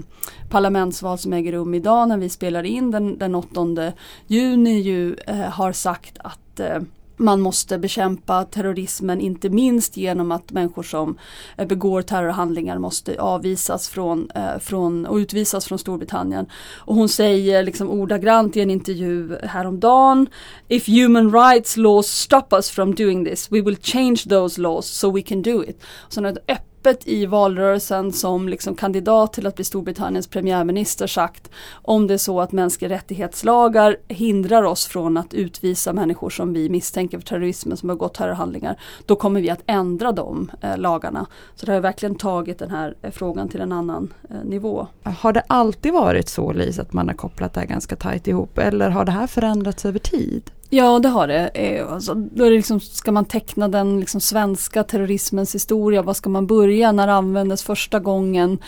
parlamentsval 0.50 1.18
som 1.18 1.32
äger 1.32 1.52
rum 1.52 1.74
idag 1.74 2.08
när 2.08 2.18
vi 2.18 2.28
spelar 2.28 2.62
in 2.62 2.90
den, 2.90 3.18
den 3.18 3.34
8 3.34 3.92
juni 4.26 4.80
ju 4.80 5.16
eh, 5.26 5.36
har 5.36 5.72
sagt 5.72 6.18
att 6.18 6.60
eh, 6.60 6.78
man 7.20 7.40
måste 7.40 7.78
bekämpa 7.78 8.44
terrorismen 8.44 9.20
inte 9.20 9.48
minst 9.50 9.96
genom 9.96 10.32
att 10.32 10.52
människor 10.52 10.82
som 10.82 11.18
eh, 11.56 11.66
begår 11.66 12.02
terrorhandlingar 12.02 12.78
måste 12.78 13.20
avvisas 13.20 13.88
från, 13.88 14.30
eh, 14.34 14.58
från 14.60 15.06
och 15.06 15.16
utvisas 15.16 15.66
från 15.66 15.78
Storbritannien. 15.78 16.46
Och 16.78 16.94
hon 16.94 17.08
säger 17.08 17.62
liksom 17.62 17.90
ordagrant 17.90 18.56
i 18.56 18.60
en 18.60 18.70
intervju 18.70 19.36
häromdagen 19.42 20.26
If 20.68 20.88
human 20.88 21.32
rights 21.32 21.76
laws 21.76 22.06
stop 22.06 22.52
us 22.52 22.70
from 22.70 22.94
doing 22.94 23.24
this 23.24 23.52
we 23.52 23.60
will 23.60 23.76
change 23.76 24.16
those 24.28 24.60
laws 24.60 24.86
so 24.86 25.10
we 25.10 25.22
can 25.22 25.42
do 25.42 25.64
it. 25.64 25.82
Så 26.08 26.26
ett 26.26 26.69
öppet 26.80 27.08
i 27.08 27.26
valrörelsen 27.26 28.12
som 28.12 28.48
liksom 28.48 28.74
kandidat 28.74 29.32
till 29.32 29.46
att 29.46 29.54
bli 29.54 29.64
Storbritanniens 29.64 30.26
premiärminister 30.26 31.06
sagt 31.06 31.50
om 31.72 32.06
det 32.06 32.14
är 32.14 32.18
så 32.18 32.40
att 32.40 32.52
mänskliga 32.52 32.90
rättighetslagar 32.90 33.96
hindrar 34.08 34.62
oss 34.62 34.86
från 34.86 35.16
att 35.16 35.34
utvisa 35.34 35.92
människor 35.92 36.30
som 36.30 36.52
vi 36.52 36.68
misstänker 36.68 37.18
för 37.18 37.26
terrorismen 37.26 37.76
som 37.76 37.88
har 37.88 37.96
gått 37.96 38.14
terrorhandlingar, 38.14 38.80
då 39.06 39.16
kommer 39.16 39.40
vi 39.40 39.50
att 39.50 39.62
ändra 39.66 40.12
de 40.12 40.50
eh, 40.60 40.78
lagarna. 40.78 41.26
Så 41.54 41.66
det 41.66 41.72
har 41.72 41.80
verkligen 41.80 42.14
tagit 42.14 42.58
den 42.58 42.70
här 42.70 42.94
eh, 43.02 43.10
frågan 43.10 43.48
till 43.48 43.60
en 43.60 43.72
annan 43.72 44.14
eh, 44.30 44.44
nivå. 44.44 44.86
Har 45.02 45.32
det 45.32 45.42
alltid 45.46 45.92
varit 45.92 46.28
så 46.28 46.52
Lisa 46.52 46.82
att 46.82 46.92
man 46.92 47.08
har 47.08 47.14
kopplat 47.14 47.54
det 47.54 47.60
här 47.60 47.66
ganska 47.66 47.96
tajt 47.96 48.28
ihop 48.28 48.58
eller 48.58 48.90
har 48.90 49.04
det 49.04 49.12
här 49.12 49.26
förändrats 49.26 49.84
över 49.84 49.98
tid? 49.98 50.50
Ja 50.72 50.98
det 50.98 51.08
har 51.08 51.28
det. 51.28 51.50
Eh, 51.54 51.92
alltså, 51.92 52.14
då 52.14 52.44
är 52.44 52.50
det 52.50 52.56
liksom, 52.56 52.80
ska 52.80 53.12
man 53.12 53.24
teckna 53.24 53.68
den 53.68 54.00
liksom 54.00 54.20
svenska 54.20 54.84
terrorismens 54.84 55.54
historia? 55.54 56.02
Var 56.02 56.14
ska 56.14 56.30
man 56.30 56.46
börja? 56.46 56.92
När 56.92 57.08
användes 57.08 57.62
första 57.62 57.98
gången 57.98 58.58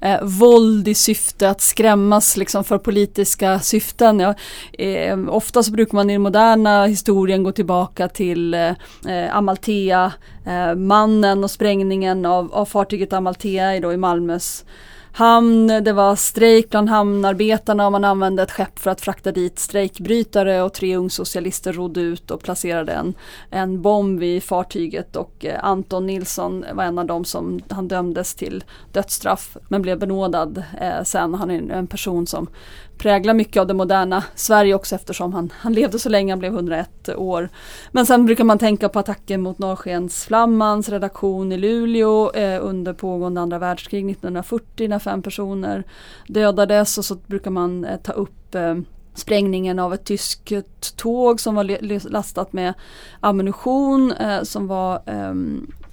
eh, 0.00 0.22
våld 0.22 0.88
i 0.88 0.94
syfte 0.94 1.50
att 1.50 1.60
skrämmas 1.60 2.36
liksom, 2.36 2.64
för 2.64 2.78
politiska 2.78 3.60
syften? 3.60 4.20
Ja, 4.20 4.34
eh, 4.72 5.18
ofta 5.28 5.62
så 5.62 5.72
brukar 5.72 5.94
man 5.94 6.10
i 6.10 6.12
den 6.12 6.22
moderna 6.22 6.86
historien 6.86 7.42
gå 7.42 7.52
tillbaka 7.52 8.08
till 8.08 8.54
eh, 8.54 8.70
eh 9.06 9.36
Amalthea, 9.36 10.12
eh, 10.46 10.74
mannen 10.74 11.44
och 11.44 11.50
sprängningen 11.50 12.26
av, 12.26 12.54
av 12.54 12.64
fartyget 12.64 13.12
Amalthea 13.12 13.80
då 13.80 13.92
i 13.92 13.96
Malmös 13.96 14.64
hamn, 15.12 15.66
det 15.66 15.92
var 15.92 16.16
strejk 16.16 16.70
bland 16.70 16.88
hamnarbetarna 16.88 17.86
och 17.86 17.92
man 17.92 18.04
använde 18.04 18.42
ett 18.42 18.50
skepp 18.50 18.78
för 18.78 18.90
att 18.90 19.00
frakta 19.00 19.32
dit 19.32 19.58
strejkbrytare 19.58 20.62
och 20.62 20.72
tre 20.74 20.96
ungsocialister 20.96 21.72
rodde 21.72 22.00
ut 22.00 22.30
och 22.30 22.42
placerade 22.42 22.92
en, 22.92 23.14
en 23.50 23.82
bomb 23.82 24.20
vid 24.20 24.42
fartyget 24.42 25.16
och 25.16 25.44
eh, 25.44 25.64
Anton 25.64 26.06
Nilsson 26.06 26.64
var 26.72 26.84
en 26.84 26.98
av 26.98 27.06
dem 27.06 27.24
som 27.24 27.60
han 27.70 27.88
dömdes 27.88 28.34
till 28.34 28.64
dödsstraff 28.92 29.56
men 29.68 29.82
blev 29.82 29.98
benådad 29.98 30.62
eh, 30.80 31.02
sen. 31.04 31.34
Han 31.34 31.50
är 31.50 31.72
en 31.72 31.86
person 31.86 32.26
som 32.26 32.48
präglar 33.02 33.34
mycket 33.34 33.60
av 33.60 33.66
det 33.66 33.74
moderna 33.74 34.24
Sverige 34.34 34.74
också 34.74 34.94
eftersom 34.94 35.32
han, 35.32 35.52
han 35.56 35.72
levde 35.72 35.98
så 35.98 36.08
länge, 36.08 36.32
han 36.32 36.38
blev 36.38 36.54
101 36.54 37.08
år. 37.16 37.48
Men 37.90 38.06
sen 38.06 38.26
brukar 38.26 38.44
man 38.44 38.58
tänka 38.58 38.88
på 38.88 38.98
attacken 38.98 39.42
mot 39.42 39.58
Norrskensflammans 39.58 40.88
redaktion 40.88 41.52
i 41.52 41.56
Luleå 41.56 42.30
eh, 42.30 42.64
under 42.64 42.92
pågående 42.92 43.40
andra 43.40 43.58
världskrig 43.58 44.10
1940 44.10 44.88
när 44.88 44.98
fem 44.98 45.22
personer 45.22 45.84
dödades 46.26 46.98
och 46.98 47.04
så 47.04 47.14
brukar 47.14 47.50
man 47.50 47.84
eh, 47.84 48.00
ta 48.00 48.12
upp 48.12 48.54
eh, 48.54 48.76
sprängningen 49.14 49.78
av 49.78 49.94
ett 49.94 50.04
tyskt 50.04 50.96
tåg 50.96 51.40
som 51.40 51.54
var 51.54 52.08
lastat 52.10 52.52
med 52.52 52.74
ammunition 53.20 54.12
eh, 54.12 54.42
som 54.42 54.66
var, 54.66 55.02
eh, 55.06 55.34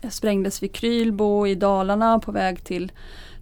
sprängdes 0.09 0.63
vid 0.63 0.73
Krylbo 0.73 1.47
i 1.47 1.55
Dalarna 1.55 2.19
på 2.19 2.31
väg 2.31 2.63
till 2.63 2.91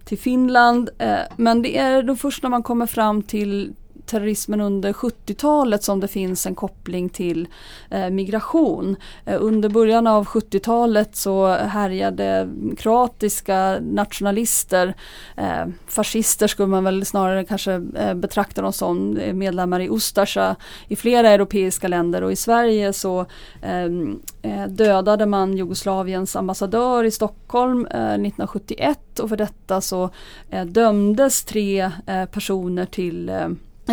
till 0.08 0.18
Finland. 0.18 0.90
Eh, 0.98 1.18
men 1.36 1.62
det 1.62 1.78
är 1.78 2.02
då 2.02 2.16
först 2.16 2.42
när 2.42 2.50
man 2.50 2.62
kommer 2.62 2.86
fram 2.86 3.22
till 3.22 3.72
terrorismen 4.08 4.60
under 4.60 4.92
70-talet 4.92 5.82
som 5.82 6.00
det 6.00 6.08
finns 6.08 6.46
en 6.46 6.54
koppling 6.54 7.08
till 7.08 7.48
eh, 7.90 8.10
migration. 8.10 8.96
Eh, 9.24 9.36
under 9.40 9.68
början 9.68 10.06
av 10.06 10.26
70-talet 10.26 11.16
så 11.16 11.46
härjade 11.48 12.48
kroatiska 12.78 13.78
nationalister, 13.80 14.94
eh, 15.36 15.66
fascister 15.86 16.46
skulle 16.46 16.68
man 16.68 16.84
väl 16.84 17.04
snarare 17.04 17.44
kanske 17.44 17.72
eh, 17.96 18.14
betrakta 18.14 18.62
dem 18.62 18.72
som 18.72 19.16
eh, 19.16 19.34
medlemmar 19.34 19.80
i 19.80 19.88
Ustasja 19.88 20.56
i 20.88 20.96
flera 20.96 21.30
europeiska 21.30 21.88
länder 21.88 22.22
och 22.22 22.32
i 22.32 22.36
Sverige 22.36 22.92
så 22.92 23.26
ehm, 23.62 24.20
eh, 24.42 24.66
dödade 24.66 25.26
man 25.26 25.56
Jugoslaviens 25.56 26.36
ambassadör 26.36 27.04
i 27.04 27.10
Stockholm 27.10 27.86
eh, 27.86 28.12
1971 28.12 29.18
och 29.18 29.28
för 29.28 29.36
detta 29.36 29.80
så 29.80 30.10
eh, 30.50 30.64
dömdes 30.64 31.44
tre 31.44 31.90
personer 32.32 32.84
till 32.84 33.30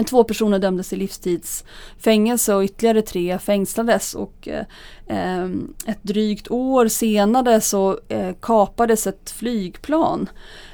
Två 0.04 0.24
personer 0.24 0.60
dömdes 0.60 0.90
till 0.90 1.00
livstidsfängelse 1.00 2.56
och 2.56 2.64
ytterligare 2.64 3.02
tre 3.02 3.40
fängslades 3.40 4.14
och 4.14 4.48
eh, 4.48 4.66
ehm, 5.08 5.74
ett 5.86 6.00
drygt 6.02 6.52
år 6.52 6.88
senare 6.88 7.62
så 7.62 8.00
eh, 8.08 8.36
kapades 8.42 9.08
ett 9.08 9.32
flygplan. 9.32 10.30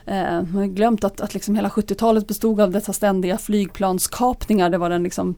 Eh, 0.05 0.33
man 0.33 0.55
har 0.55 0.65
glömt 0.65 1.03
att, 1.03 1.21
att 1.21 1.33
liksom 1.33 1.55
hela 1.55 1.69
70-talet 1.69 2.27
bestod 2.27 2.61
av 2.61 2.71
dessa 2.71 2.93
ständiga 2.93 3.37
flygplanskapningar. 3.37 4.69
Det 4.69 4.77
var 4.77 4.89
den 4.89 5.03
liksom 5.03 5.35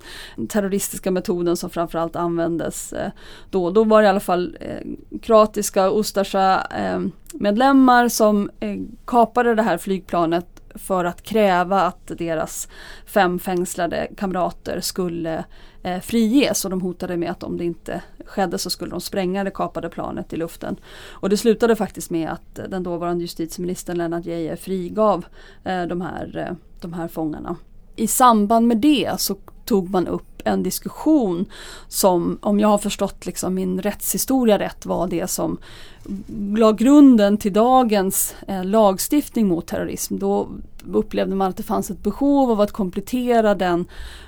terroristiska 0.49 1.11
metoden 1.11 1.57
som 1.57 1.69
framförallt 1.69 2.15
användes 2.15 2.93
eh, 2.93 3.11
då. 3.49 3.69
Då 3.69 3.83
var 3.83 4.01
det 4.01 4.05
i 4.05 4.09
alla 4.09 4.19
fall 4.19 4.57
eh, 4.61 5.19
kroatiska 5.21 5.89
Ustasja 5.91 6.67
eh, 6.77 6.99
medlemmar 7.33 8.09
som 8.09 8.49
eh, 8.59 8.77
kapade 9.05 9.55
det 9.55 9.63
här 9.63 9.77
flygplanet 9.77 10.52
för 10.75 11.05
att 11.05 11.21
kräva 11.21 11.81
att 11.81 12.07
deras 12.17 12.67
fem 13.05 13.39
fängslade 13.39 14.07
kamrater 14.17 14.79
skulle 14.81 15.45
eh, 15.83 15.99
friges 15.99 16.65
och 16.65 16.71
de 16.71 16.81
hotade 16.81 17.17
med 17.17 17.31
att 17.31 17.43
om 17.43 17.57
det 17.57 17.65
inte 17.65 18.01
skedde 18.25 18.57
så 18.57 18.69
skulle 18.69 18.91
de 18.91 19.01
spränga 19.01 19.43
det 19.43 19.51
kapade 19.51 19.89
planet 19.89 20.33
i 20.33 20.37
luften. 20.37 20.75
Och 21.09 21.29
det 21.29 21.37
slutade 21.37 21.75
faktiskt 21.75 22.09
med 22.09 22.29
att 22.29 22.55
den 22.69 22.83
dåvarande 22.83 23.23
justitieministern 23.23 23.97
Lennart 23.97 24.25
Geijer 24.25 24.55
frigav 24.55 25.25
eh, 25.63 25.83
de, 25.83 26.01
här, 26.01 26.37
eh, 26.37 26.55
de 26.81 26.93
här 26.93 27.07
fångarna. 27.07 27.55
I 27.95 28.07
samband 28.07 28.67
med 28.67 28.77
det 28.77 29.11
så 29.17 29.35
tog 29.65 29.89
man 29.89 30.07
upp 30.07 30.41
en 30.45 30.63
diskussion 30.63 31.45
som, 31.87 32.37
om 32.41 32.59
jag 32.59 32.67
har 32.67 32.77
förstått 32.77 33.25
liksom 33.25 33.53
min 33.53 33.81
rättshistoria 33.81 34.59
rätt, 34.59 34.85
var 34.85 35.07
det 35.07 35.27
som 35.27 35.57
la 36.55 36.71
grunden 36.71 37.37
till 37.37 37.53
dagens 37.53 38.35
eh, 38.47 38.65
lagstiftning 38.65 39.47
mot 39.47 39.67
terrorism. 39.67 40.17
Då 40.17 40.49
upplevde 40.91 41.35
man 41.35 41.49
att 41.49 41.57
det 41.57 41.63
fanns 41.63 41.91
ett 41.91 42.03
behov 42.03 42.51
av 42.51 42.61
att 42.61 42.71
komplettera 42.71 43.55
den 43.55 43.85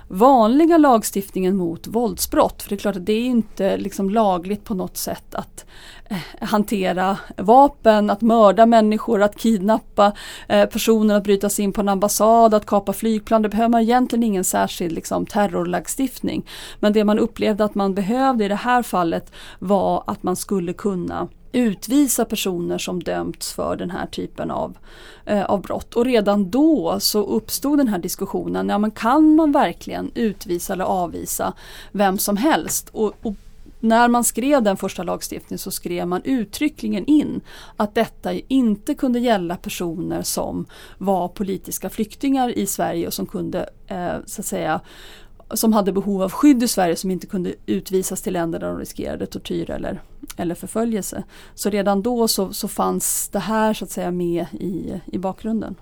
vanliga 0.08 0.77
lagstiftningen 0.77 1.56
mot 1.56 1.88
våldsbrott. 1.88 2.62
För 2.62 2.70
det 2.70 2.75
är 2.75 2.77
klart 2.77 2.96
att 2.96 3.06
det 3.06 3.13
är 3.13 3.25
inte 3.25 3.77
liksom 3.77 4.10
lagligt 4.10 4.63
på 4.63 4.74
något 4.74 4.98
sätt 4.98 5.36
att 5.36 5.65
eh, 6.10 6.48
hantera 6.48 7.18
vapen, 7.38 8.10
att 8.10 8.22
mörda 8.22 8.65
människor, 8.65 9.22
att 9.22 9.38
kidnappa 9.38 10.12
eh, 10.48 10.65
personer, 10.65 11.15
att 11.15 11.24
bryta 11.24 11.50
sig 11.50 11.65
in 11.65 11.72
på 11.72 11.82
en 11.82 11.89
ambassad, 11.89 12.54
att 12.54 12.65
kapa 12.65 12.94
flygplan. 12.94 13.42
Det 13.42 13.50
behöver 13.50 13.70
man 13.70 13.82
egentligen 13.82 14.24
ingen 14.24 14.44
särskild 14.44 14.92
liksom, 14.92 15.25
terrorlagstiftning. 15.36 16.46
Men 16.80 16.94
det 16.94 17.04
man 17.04 17.20
upplevde 17.20 17.65
att 17.65 17.75
man 17.75 17.94
behövde 17.94 18.46
i 18.46 18.48
det 18.48 18.56
här 18.56 18.84
fallet 18.84 19.32
var 19.60 20.04
att 20.08 20.24
man 20.24 20.36
skulle 20.36 20.74
kunna 20.74 21.27
utvisa 21.51 22.25
personer 22.25 22.77
som 22.77 23.04
dömts 23.04 23.54
för 23.54 23.75
den 23.75 23.92
här 23.92 24.06
typen 24.06 24.51
av, 24.51 24.77
eh, 25.25 25.46
av 25.46 25.62
brott. 25.62 25.94
Och 25.94 26.06
redan 26.06 26.50
då 26.50 27.00
så 27.00 27.24
uppstod 27.24 27.80
den 27.80 27.88
här 27.88 28.00
diskussionen, 28.00 28.70
ja 28.70 28.77
men 28.77 28.92
kan 28.92 29.36
man 29.36 29.51
verkligen 29.51 30.12
utvisa 30.15 30.74
eller 30.74 30.86
avvisa 30.86 31.54
vem 31.92 32.18
som 32.18 32.38
helst? 32.38 32.89
Och, 32.89 33.13
och 33.22 33.36
när 33.80 34.08
man 34.08 34.24
skrev 34.24 34.63
den 34.63 34.77
första 34.77 35.04
lagstiftningen 35.04 35.60
så 35.60 35.72
skrev 35.72 36.08
man 36.08 36.22
uttryckligen 36.24 37.06
in 37.06 37.42
att 37.75 37.96
detta 37.96 38.34
inte 38.34 38.96
kunde 38.96 39.20
gälla 39.20 39.56
personer 39.56 40.22
som 40.22 40.65
var 40.98 41.27
politiska 41.27 41.89
flyktingar 41.89 42.50
i 42.58 42.68
Sverige 42.68 43.08
och 43.08 43.13
som 43.13 43.25
kunde 43.25 43.70
eh, 43.88 44.15
så 44.25 44.42
att 44.42 44.46
säga 44.46 44.82
som 45.53 45.73
hade 45.73 45.91
behov 45.91 46.21
av 46.21 46.31
skydd 46.31 46.63
i 46.63 46.67
Sverige 46.67 46.95
som 46.95 47.11
inte 47.11 47.27
kunde 47.27 47.53
utvisas 47.65 48.21
till 48.21 48.33
länder 48.33 48.59
där 48.59 48.67
de 48.67 48.79
riskerade 48.79 49.25
tortyr 49.25 49.69
eller, 49.69 50.01
eller 50.37 50.55
förföljelse. 50.55 51.23
Så 51.55 51.69
redan 51.69 52.01
då 52.01 52.27
så, 52.27 52.53
så 52.53 52.67
fanns 52.67 53.29
det 53.29 53.39
här 53.39 53.73
så 53.73 53.85
att 53.85 53.91
säga 53.91 54.11
med 54.11 54.45
i, 54.51 55.01
i 55.05 55.17
bakgrunden. 55.17 55.75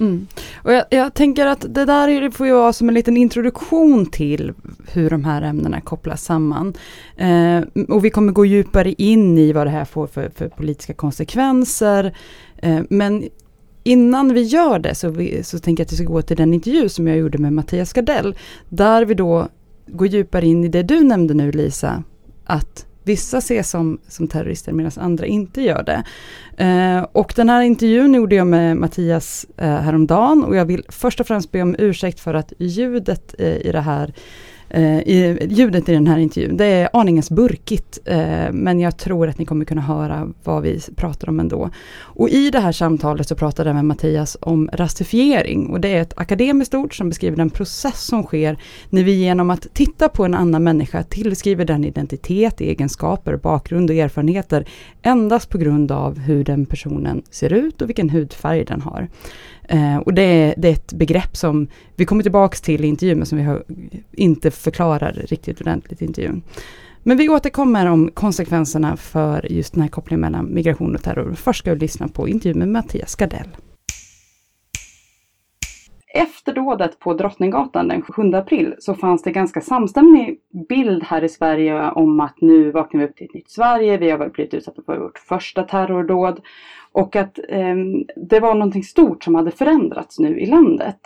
Mm. 0.00 0.26
Och 0.54 0.72
jag, 0.72 0.84
jag, 0.90 1.14
tänker 1.14 1.46
att 1.46 1.66
det 1.68 1.84
där 1.84 2.30
får 2.30 2.46
ju 2.46 2.52
vara 2.52 2.72
som 2.72 2.88
en 2.88 2.94
liten 2.94 3.16
introduktion 3.16 4.06
till 4.06 4.52
hur 4.92 5.10
de 5.10 5.24
här 5.24 5.42
ämnena 5.42 5.80
kopplas 5.80 6.24
samman. 6.24 6.74
Eh, 7.16 7.60
och 7.88 8.04
vi 8.04 8.10
kommer 8.10 8.32
gå 8.32 8.44
djupare 8.44 8.92
in 8.92 9.38
i 9.38 9.52
vad 9.52 9.66
det 9.66 9.70
här 9.70 9.84
får 9.84 10.06
för, 10.06 10.30
för 10.34 10.48
politiska 10.48 10.94
konsekvenser. 10.94 12.16
Eh, 12.56 12.80
men 12.88 13.24
innan 13.84 14.34
vi 14.34 14.42
gör 14.42 14.78
det 14.78 14.94
så, 14.94 15.08
vi, 15.08 15.42
så 15.42 15.58
tänker 15.58 15.80
jag 15.80 15.86
att 15.86 15.92
vi 15.92 15.96
ska 15.96 16.04
gå 16.04 16.22
till 16.22 16.36
den 16.36 16.54
intervju 16.54 16.88
som 16.88 17.08
jag 17.08 17.16
gjorde 17.16 17.38
med 17.38 17.52
Mattias 17.52 17.92
Gardell. 17.92 18.34
Där 18.68 19.04
vi 19.04 19.14
då 19.14 19.48
går 19.86 20.06
djupare 20.06 20.46
in 20.46 20.64
i 20.64 20.68
det 20.68 20.82
du 20.82 21.04
nämnde 21.04 21.34
nu 21.34 21.52
Lisa, 21.52 22.02
att 22.44 22.86
vissa 23.04 23.38
ses 23.38 23.70
som, 23.70 23.98
som 24.08 24.28
terrorister 24.28 24.72
medan 24.72 24.92
andra 24.96 25.26
inte 25.26 25.62
gör 25.62 25.82
det. 25.82 26.04
Eh, 26.64 27.06
och 27.12 27.32
den 27.36 27.48
här 27.48 27.62
intervjun 27.62 28.14
gjorde 28.14 28.34
jag 28.34 28.46
med 28.46 28.76
Mattias 28.76 29.46
eh, 29.56 29.68
häromdagen 29.68 30.44
och 30.44 30.56
jag 30.56 30.64
vill 30.64 30.84
först 30.88 31.20
och 31.20 31.26
främst 31.26 31.52
be 31.52 31.62
om 31.62 31.76
ursäkt 31.78 32.20
för 32.20 32.34
att 32.34 32.52
ljudet 32.58 33.34
eh, 33.38 33.56
i 33.56 33.72
det 33.72 33.80
här 33.80 34.14
eh, 34.68 34.98
ljudet 35.48 35.88
i 35.88 35.92
den 35.92 36.06
här 36.06 36.18
intervjun. 36.18 36.56
Det 36.56 36.64
är 36.64 36.88
aningens 36.92 37.30
burkigt, 37.30 37.98
eh, 38.04 38.52
men 38.52 38.80
jag 38.80 38.96
tror 38.96 39.28
att 39.28 39.38
ni 39.38 39.44
kommer 39.44 39.64
kunna 39.64 39.80
höra 39.80 40.28
vad 40.44 40.62
vi 40.62 40.80
pratar 40.96 41.28
om 41.28 41.40
ändå. 41.40 41.70
Och 41.96 42.28
i 42.28 42.50
det 42.50 42.60
här 42.60 42.72
samtalet 42.72 43.28
så 43.28 43.34
pratade 43.36 43.68
jag 43.68 43.74
med 43.74 43.84
Mattias 43.84 44.36
om 44.40 44.70
rasifiering 44.72 45.66
och 45.66 45.80
det 45.80 45.88
är 45.88 46.02
ett 46.02 46.12
akademiskt 46.16 46.74
ord 46.74 46.96
som 46.96 47.08
beskriver 47.08 47.36
den 47.36 47.50
process 47.50 48.04
som 48.04 48.22
sker 48.22 48.58
när 48.90 49.04
vi 49.04 49.12
genom 49.12 49.50
att 49.50 49.66
titta 49.74 50.08
på 50.08 50.24
en 50.24 50.34
annan 50.34 50.64
människa 50.64 51.02
tillskriver 51.02 51.64
den 51.64 51.84
identitet, 51.84 52.60
egenskaper, 52.60 53.36
bakgrund 53.36 53.90
och 53.90 53.96
erfarenheter 53.96 54.68
endast 55.02 55.48
på 55.48 55.58
grund 55.58 55.92
av 55.92 56.18
hur 56.18 56.44
den 56.44 56.66
personen 56.66 57.22
ser 57.30 57.52
ut 57.52 57.82
och 57.82 57.88
vilken 57.88 58.10
hudfärg 58.10 58.64
den 58.64 58.80
har. 58.80 59.08
Eh, 59.68 59.96
och 59.96 60.14
det 60.14 60.22
är, 60.22 60.54
det 60.56 60.68
är, 60.68 60.72
ett 60.72 60.92
begrepp 60.92 61.36
som 61.36 61.68
vi 61.96 62.04
kommer 62.04 62.22
tillbaks 62.22 62.60
till 62.60 62.84
i 62.84 62.88
intervjun, 62.88 63.18
men 63.18 63.26
som 63.26 63.38
vi 63.38 63.44
har, 63.44 63.64
inte 64.12 64.50
förklarar 64.50 65.12
riktigt 65.12 65.60
ordentligt 65.60 66.02
i 66.02 66.04
intervjun. 66.04 66.42
Men 67.02 67.16
vi 67.16 67.28
återkommer 67.28 67.86
om 67.86 68.10
konsekvenserna 68.14 68.96
för 68.96 69.52
just 69.52 69.74
den 69.74 69.82
här 69.82 69.88
kopplingen 69.88 70.20
mellan 70.20 70.54
migration 70.54 70.94
och 70.94 71.02
terror. 71.02 71.34
Först 71.34 71.58
ska 71.58 71.74
vi 71.74 71.80
lyssna 71.80 72.08
på 72.08 72.28
intervjun 72.28 72.58
med 72.58 72.68
Mattias 72.68 73.14
Gardell. 73.14 73.48
Efter 76.16 76.54
dådet 76.54 76.98
på 76.98 77.14
Drottninggatan 77.14 77.88
den 77.88 78.02
7 78.02 78.34
april 78.34 78.74
så 78.78 78.94
fanns 78.94 79.22
det 79.22 79.30
ganska 79.30 79.60
samstämmig 79.60 80.38
bild 80.68 81.02
här 81.02 81.24
i 81.24 81.28
Sverige 81.28 81.90
om 81.90 82.20
att 82.20 82.40
nu 82.40 82.70
vaknar 82.70 83.00
vi 83.00 83.06
upp 83.06 83.16
till 83.16 83.26
ett 83.26 83.34
nytt 83.34 83.50
Sverige, 83.50 83.98
vi 83.98 84.10
har 84.10 84.28
blivit 84.28 84.54
utsatta 84.54 84.82
för 84.86 84.98
vårt 84.98 85.18
första 85.18 85.62
terrordåd 85.62 86.40
och 86.94 87.16
att 87.16 87.38
eh, 87.48 87.76
det 88.16 88.40
var 88.40 88.54
någonting 88.54 88.82
stort 88.82 89.24
som 89.24 89.34
hade 89.34 89.50
förändrats 89.50 90.18
nu 90.18 90.40
i 90.40 90.46
landet. 90.46 90.98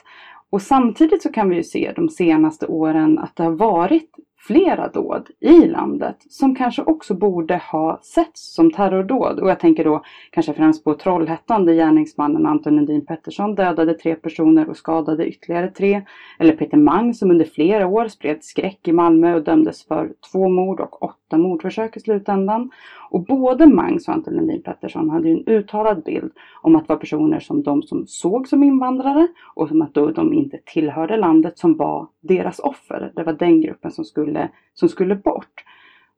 Och 0.50 0.62
samtidigt 0.62 1.22
så 1.22 1.32
kan 1.32 1.48
vi 1.48 1.56
ju 1.56 1.62
se 1.62 1.92
de 1.96 2.08
senaste 2.08 2.66
åren 2.66 3.18
att 3.18 3.36
det 3.36 3.42
har 3.42 3.50
varit 3.50 4.10
flera 4.48 4.88
dåd 4.88 5.28
i 5.40 5.66
landet 5.66 6.16
som 6.28 6.54
kanske 6.54 6.82
också 6.82 7.14
borde 7.14 7.56
ha 7.56 8.00
setts 8.02 8.54
som 8.54 8.70
terrordåd. 8.70 9.40
Och 9.40 9.50
jag 9.50 9.60
tänker 9.60 9.84
då 9.84 10.02
kanske 10.30 10.54
främst 10.54 10.84
på 10.84 10.94
Trollhättan 10.94 11.66
där 11.66 11.72
gärningsmannen 11.72 12.46
Anton 12.46 12.76
Lundin 12.76 13.06
Pettersson 13.06 13.54
dödade 13.54 13.94
tre 13.94 14.14
personer 14.14 14.68
och 14.68 14.76
skadade 14.76 15.26
ytterligare 15.26 15.70
tre. 15.70 16.02
Eller 16.38 16.56
Peter 16.56 16.76
Mang 16.76 17.14
som 17.14 17.30
under 17.30 17.44
flera 17.44 17.86
år 17.86 18.08
spred 18.08 18.44
skräck 18.44 18.88
i 18.88 18.92
Malmö 18.92 19.34
och 19.34 19.44
dömdes 19.44 19.84
för 19.84 20.12
två 20.32 20.48
mord 20.48 20.80
och 20.80 21.02
åtta 21.02 21.38
mordförsök 21.38 21.96
i 21.96 22.00
slutändan. 22.00 22.70
Och 23.10 23.24
både 23.24 23.66
Mangs 23.66 24.08
och 24.08 24.14
Anton 24.14 24.34
Lundin 24.34 24.62
Pettersson 24.62 25.10
hade 25.10 25.28
ju 25.28 25.34
en 25.34 25.46
uttalad 25.46 26.02
bild 26.04 26.32
om 26.62 26.76
att 26.76 26.86
det 26.86 26.92
var 26.92 27.00
personer 27.00 27.40
som 27.40 27.62
de 27.62 27.82
som 27.82 28.06
såg 28.06 28.48
som 28.48 28.62
invandrare 28.62 29.28
och 29.54 29.68
som 29.68 29.82
att 29.82 29.94
då 29.94 30.10
de 30.10 30.32
inte 30.32 30.58
tillhörde 30.64 31.16
landet 31.16 31.58
som 31.58 31.76
var 31.76 32.08
deras 32.20 32.58
offer. 32.58 33.12
Det 33.16 33.22
var 33.22 33.32
den 33.32 33.60
gruppen 33.60 33.90
som 33.90 34.04
skulle, 34.04 34.48
som 34.74 34.88
skulle 34.88 35.14
bort. 35.14 35.64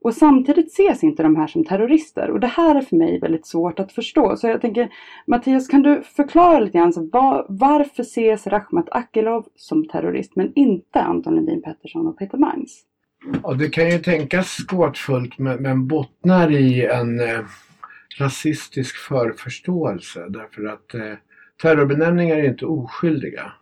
Och 0.03 0.15
samtidigt 0.15 0.67
ses 0.67 1.05
inte 1.05 1.23
de 1.23 1.37
här 1.37 1.47
som 1.47 1.65
terrorister 1.65 2.31
och 2.31 2.41
det 2.41 2.47
här 2.47 2.75
är 2.75 2.81
för 2.81 2.97
mig 2.97 3.19
väldigt 3.19 3.47
svårt 3.47 3.81
att 3.81 3.93
förstå. 3.93 4.37
Så 4.37 4.47
jag 4.47 4.61
tänker 4.61 4.93
Mattias, 5.27 5.69
kan 5.69 5.83
du 5.83 6.03
förklara 6.03 6.61
lite 6.61 6.79
grann 6.79 6.93
så 6.93 7.09
var, 7.13 7.47
varför 7.49 8.03
ses 8.03 8.47
Rakhmat 8.47 8.89
Akilov 8.91 9.47
som 9.57 9.89
terrorist 9.89 10.37
men 10.37 10.53
inte 10.55 11.01
Anton 11.01 11.35
Lundin 11.35 11.63
Pettersson 11.63 12.07
och 12.07 12.19
Peter 12.19 12.39
Mangs? 12.39 12.90
Ja, 13.43 13.55
det 13.55 13.69
kan 13.69 13.91
ju 13.91 13.99
tänkas 13.99 14.59
gåtfullt 14.59 15.39
men, 15.39 15.63
men 15.63 15.87
bottnar 15.87 16.51
i 16.51 16.87
en 16.87 17.21
eh, 17.21 17.41
rasistisk 18.19 18.97
förförståelse 18.97 20.27
därför 20.29 20.65
att 20.65 20.95
eh, 20.95 21.15
terrorbenämningar 21.63 22.37
är 22.37 22.45
inte 22.45 22.67
oskyldiga. 22.67 23.53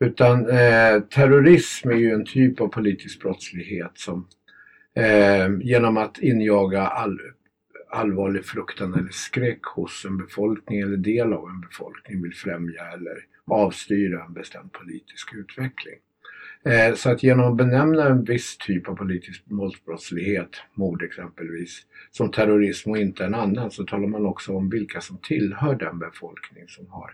Utan 0.00 0.48
eh, 0.48 1.00
terrorism 1.00 1.90
är 1.90 1.96
ju 1.96 2.12
en 2.12 2.24
typ 2.24 2.60
av 2.60 2.68
politisk 2.68 3.20
brottslighet 3.20 3.92
som 3.94 4.28
eh, 4.94 5.48
genom 5.60 5.96
att 5.96 6.18
injaga 6.18 6.82
all, 6.82 7.20
allvarlig 7.90 8.44
fruktan 8.44 8.94
eller 8.94 9.10
skräck 9.10 9.64
hos 9.64 10.04
en 10.04 10.18
befolkning 10.18 10.80
eller 10.80 10.96
del 10.96 11.32
av 11.32 11.48
en 11.48 11.60
befolkning 11.60 12.22
vill 12.22 12.34
främja 12.34 12.82
eller 12.92 13.24
avstyra 13.46 14.24
en 14.24 14.32
bestämd 14.32 14.72
politisk 14.72 15.34
utveckling. 15.34 15.98
Eh, 16.68 16.94
så 16.94 17.10
att 17.10 17.22
genom 17.22 17.50
att 17.50 17.56
benämna 17.56 18.08
en 18.08 18.24
viss 18.24 18.58
typ 18.58 18.88
av 18.88 18.94
politisk 18.94 19.42
våldsbrottslighet, 19.44 20.48
mord 20.74 21.02
exempelvis, 21.02 21.80
som 22.10 22.30
terrorism 22.30 22.90
och 22.90 22.98
inte 22.98 23.24
en 23.24 23.34
annan 23.34 23.70
så 23.70 23.84
talar 23.84 24.08
man 24.08 24.26
också 24.26 24.56
om 24.56 24.70
vilka 24.70 25.00
som 25.00 25.18
tillhör 25.18 25.74
den 25.74 25.98
befolkning 25.98 26.64
som, 26.68 26.86
har, 26.90 27.10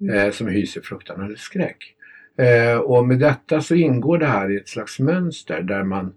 mm. 0.00 0.14
eh, 0.14 0.30
som 0.30 0.48
hyser 0.48 0.80
fruktan 0.80 1.24
eller 1.24 1.36
skräck. 1.36 1.94
Eh, 2.38 2.78
och 2.78 3.06
med 3.06 3.18
detta 3.18 3.60
så 3.60 3.74
ingår 3.74 4.18
det 4.18 4.26
här 4.26 4.50
i 4.50 4.56
ett 4.56 4.68
slags 4.68 4.98
mönster 4.98 5.62
där 5.62 5.84
man 5.84 6.12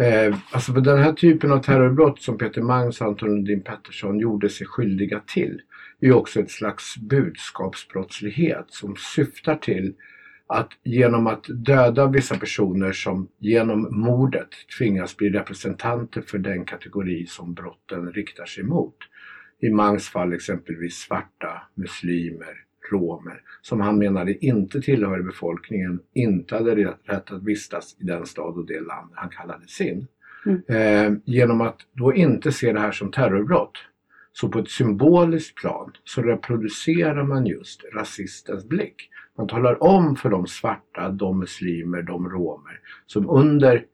Eh, 0.00 0.36
alltså 0.50 0.72
för 0.72 0.80
den 0.80 0.98
här 0.98 1.12
typen 1.12 1.52
av 1.52 1.62
terrorbrott 1.62 2.22
som 2.22 2.38
Peter 2.38 2.62
Mangs 2.62 3.00
och 3.00 3.06
Anton 3.06 3.28
Lundin 3.28 3.62
Pettersson 3.62 4.18
gjorde 4.18 4.48
sig 4.48 4.66
skyldiga 4.66 5.20
till 5.26 5.60
är 6.00 6.12
också 6.12 6.40
ett 6.40 6.50
slags 6.50 6.96
budskapsbrottslighet 6.96 8.64
som 8.68 8.96
syftar 8.96 9.56
till 9.56 9.94
att 10.48 10.68
genom 10.82 11.26
att 11.26 11.44
döda 11.48 12.06
vissa 12.06 12.38
personer 12.38 12.92
som 12.92 13.28
genom 13.38 13.88
mordet 13.90 14.48
tvingas 14.78 15.16
bli 15.16 15.30
representanter 15.30 16.22
för 16.22 16.38
den 16.38 16.64
kategori 16.64 17.26
som 17.26 17.54
brotten 17.54 18.12
riktar 18.12 18.44
sig 18.44 18.64
mot. 18.64 18.96
I 19.60 19.70
Mangs 19.70 20.08
fall 20.08 20.32
exempelvis 20.32 20.94
svarta, 20.94 21.62
muslimer, 21.74 22.64
romer 22.92 23.42
som 23.62 23.80
han 23.80 23.98
menade 23.98 24.44
inte 24.44 24.80
tillhörde 24.80 25.22
befolkningen, 25.22 26.00
inte 26.14 26.54
hade 26.54 26.74
rätt 26.74 27.30
att 27.30 27.42
vistas 27.42 27.96
i 28.00 28.04
den 28.04 28.26
stad 28.26 28.54
och 28.58 28.66
det 28.66 28.80
land 28.80 29.10
han 29.14 29.28
kallade 29.28 29.68
sin. 29.68 30.06
Mm. 30.46 30.62
Eh, 30.68 31.18
genom 31.24 31.60
att 31.60 31.76
då 31.92 32.14
inte 32.14 32.52
se 32.52 32.72
det 32.72 32.80
här 32.80 32.92
som 32.92 33.10
terrorbrott 33.10 33.78
så 34.32 34.48
på 34.48 34.58
ett 34.58 34.70
symboliskt 34.70 35.54
plan 35.54 35.92
så 36.04 36.22
reproducerar 36.22 37.24
man 37.24 37.46
just 37.46 37.84
rasistens 37.94 38.68
blick. 38.68 39.10
Man 39.38 39.48
talar 39.48 39.82
om 39.82 40.16
för 40.16 40.30
de 40.30 40.46
svarta, 40.46 41.10
de 41.10 41.38
muslimer, 41.38 42.02
de 42.02 42.28
romer 42.28 42.80
som 43.06 43.30
under 43.30 43.84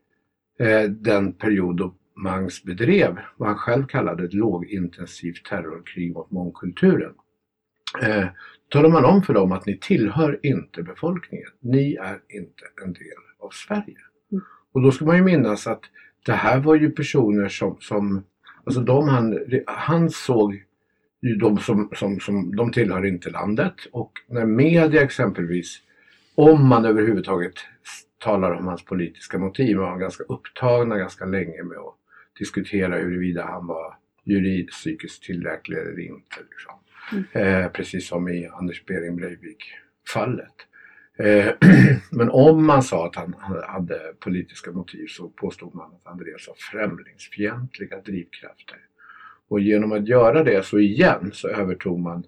eh, 0.58 0.82
den 0.90 1.32
period 1.32 1.76
då 1.76 1.94
Mangs 2.16 2.62
bedrev 2.62 3.18
vad 3.36 3.48
han 3.48 3.58
själv 3.58 3.86
kallade 3.86 4.24
ett 4.24 4.34
lågintensivt 4.34 5.44
terrorkrig 5.44 6.14
mot 6.14 6.30
mångkulturen. 6.30 7.14
Eh, 8.02 8.26
talar 8.68 8.88
man 8.88 9.04
om 9.04 9.22
för 9.22 9.34
dem 9.34 9.52
att 9.52 9.66
ni 9.66 9.78
tillhör 9.78 10.40
inte 10.42 10.82
befolkningen. 10.82 11.50
Ni 11.60 11.94
är 11.94 12.20
inte 12.28 12.64
en 12.84 12.92
del 12.92 13.22
av 13.38 13.50
Sverige. 13.50 13.98
Mm. 14.32 14.44
Och 14.72 14.82
då 14.82 14.90
ska 14.90 15.04
man 15.04 15.16
ju 15.16 15.22
minnas 15.22 15.66
att 15.66 15.82
det 16.26 16.32
här 16.32 16.60
var 16.60 16.74
ju 16.74 16.90
personer 16.90 17.48
som, 17.48 17.76
som 17.80 18.24
alltså 18.64 18.80
de 18.80 19.08
han, 19.08 19.38
han 19.66 20.10
såg 20.10 20.64
de 21.32 21.58
som, 21.58 21.90
som, 21.96 22.20
som, 22.20 22.56
de 22.56 22.72
tillhör 22.72 23.06
inte 23.06 23.30
landet 23.30 23.74
och 23.92 24.12
när 24.28 24.46
media 24.46 25.02
exempelvis, 25.02 25.78
om 26.34 26.68
man 26.68 26.84
överhuvudtaget 26.84 27.54
talar 28.18 28.52
om 28.52 28.66
hans 28.66 28.84
politiska 28.84 29.38
motiv, 29.38 29.76
var 29.76 29.98
ganska 29.98 30.24
upptagna 30.24 30.98
ganska 30.98 31.24
länge 31.24 31.62
med 31.62 31.78
att 31.78 31.94
diskutera 32.38 32.96
huruvida 32.96 33.44
han 33.44 33.66
var 33.66 33.96
juridiskt 34.24 34.78
psykiskt 34.78 35.22
tillräcklig 35.22 35.78
eller 35.78 36.00
inte. 36.00 36.36
Liksom. 36.50 36.74
Mm. 37.12 37.64
Eh, 37.64 37.70
precis 37.70 38.08
som 38.08 38.28
i 38.28 38.46
Anders 38.46 38.84
Behring 38.84 39.16
Breivik-fallet. 39.16 40.54
Eh, 41.18 41.54
men 42.10 42.30
om 42.30 42.66
man 42.66 42.82
sa 42.82 43.06
att 43.06 43.16
han 43.16 43.34
hade 43.66 44.14
politiska 44.18 44.72
motiv 44.72 45.06
så 45.08 45.28
påstod 45.28 45.74
man 45.74 45.94
att 45.94 46.02
han 46.04 46.18
drevs 46.18 46.48
av 46.48 46.54
främlingsfientliga 46.72 48.00
drivkrafter. 48.00 48.78
Och 49.48 49.60
genom 49.60 49.92
att 49.92 50.08
göra 50.08 50.44
det 50.44 50.64
så 50.64 50.78
igen 50.78 51.30
så 51.32 51.48
övertog 51.48 52.00
man 52.00 52.24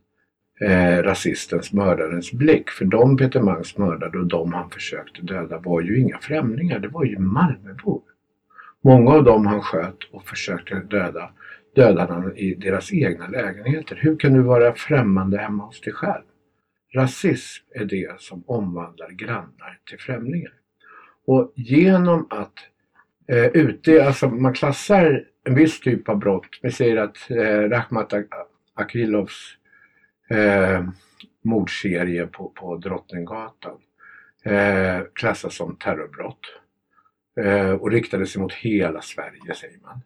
eh, 0.60 1.02
rasistens, 1.02 1.72
mördarens 1.72 2.32
blick. 2.32 2.70
För 2.70 2.84
de 2.84 3.16
Peter 3.16 3.40
Mangs 3.40 3.78
mördade 3.78 4.18
och 4.18 4.26
de 4.26 4.52
han 4.52 4.70
försökte 4.70 5.22
döda 5.22 5.58
var 5.58 5.80
ju 5.80 6.00
inga 6.00 6.18
främlingar, 6.18 6.78
det 6.78 6.88
var 6.88 7.04
ju 7.04 7.18
Malmöbor. 7.18 8.02
Många 8.84 9.10
av 9.10 9.24
dem 9.24 9.46
han 9.46 9.62
sköt 9.62 10.04
och 10.12 10.24
försökte 10.26 10.74
döda 10.74 11.30
dödade 11.74 12.12
han 12.12 12.36
i 12.36 12.54
deras 12.54 12.92
egna 12.92 13.28
lägenheter. 13.28 13.98
Hur 14.00 14.16
kan 14.16 14.32
du 14.32 14.42
vara 14.42 14.74
främmande 14.74 15.38
hemma 15.38 15.64
hos 15.64 15.80
dig 15.80 15.92
själv? 15.92 16.22
Rasism 16.94 17.64
är 17.74 17.84
det 17.84 18.20
som 18.20 18.44
omvandlar 18.46 19.10
grannar 19.10 19.78
till 19.88 19.98
främlingar. 19.98 20.52
Och 21.26 21.52
genom 21.56 22.26
att 22.30 22.54
eh, 23.28 23.46
ute, 23.46 24.06
alltså 24.06 24.28
man 24.28 24.54
klassar 24.54 25.24
en 25.44 25.54
viss 25.54 25.80
typ 25.80 26.08
av 26.08 26.18
brott. 26.18 26.58
Vi 26.62 26.70
säger 26.70 26.96
att 26.96 27.30
eh, 27.30 27.68
Rakhmat 27.68 28.12
Akilovs 28.74 29.56
eh, 30.30 30.84
mordserie 31.44 32.26
på, 32.26 32.48
på 32.48 32.76
Drottninggatan 32.76 33.78
eh, 34.44 35.00
klassas 35.12 35.54
som 35.54 35.76
terrorbrott. 35.76 36.40
Eh, 37.40 37.70
och 37.70 37.90
riktade 37.90 38.26
sig 38.26 38.42
mot 38.42 38.52
hela 38.52 39.02
Sverige 39.02 39.54
säger 39.54 39.78
man. 39.78 40.00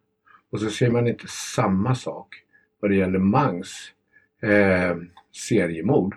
Och 0.51 0.61
så 0.61 0.71
ser 0.71 0.91
man 0.91 1.09
inte 1.09 1.27
samma 1.29 1.95
sak 1.95 2.29
vad 2.81 2.91
det 2.91 2.97
gäller 2.97 3.19
Mangs 3.19 3.93
eh, 4.43 4.97
seriemord 5.49 6.15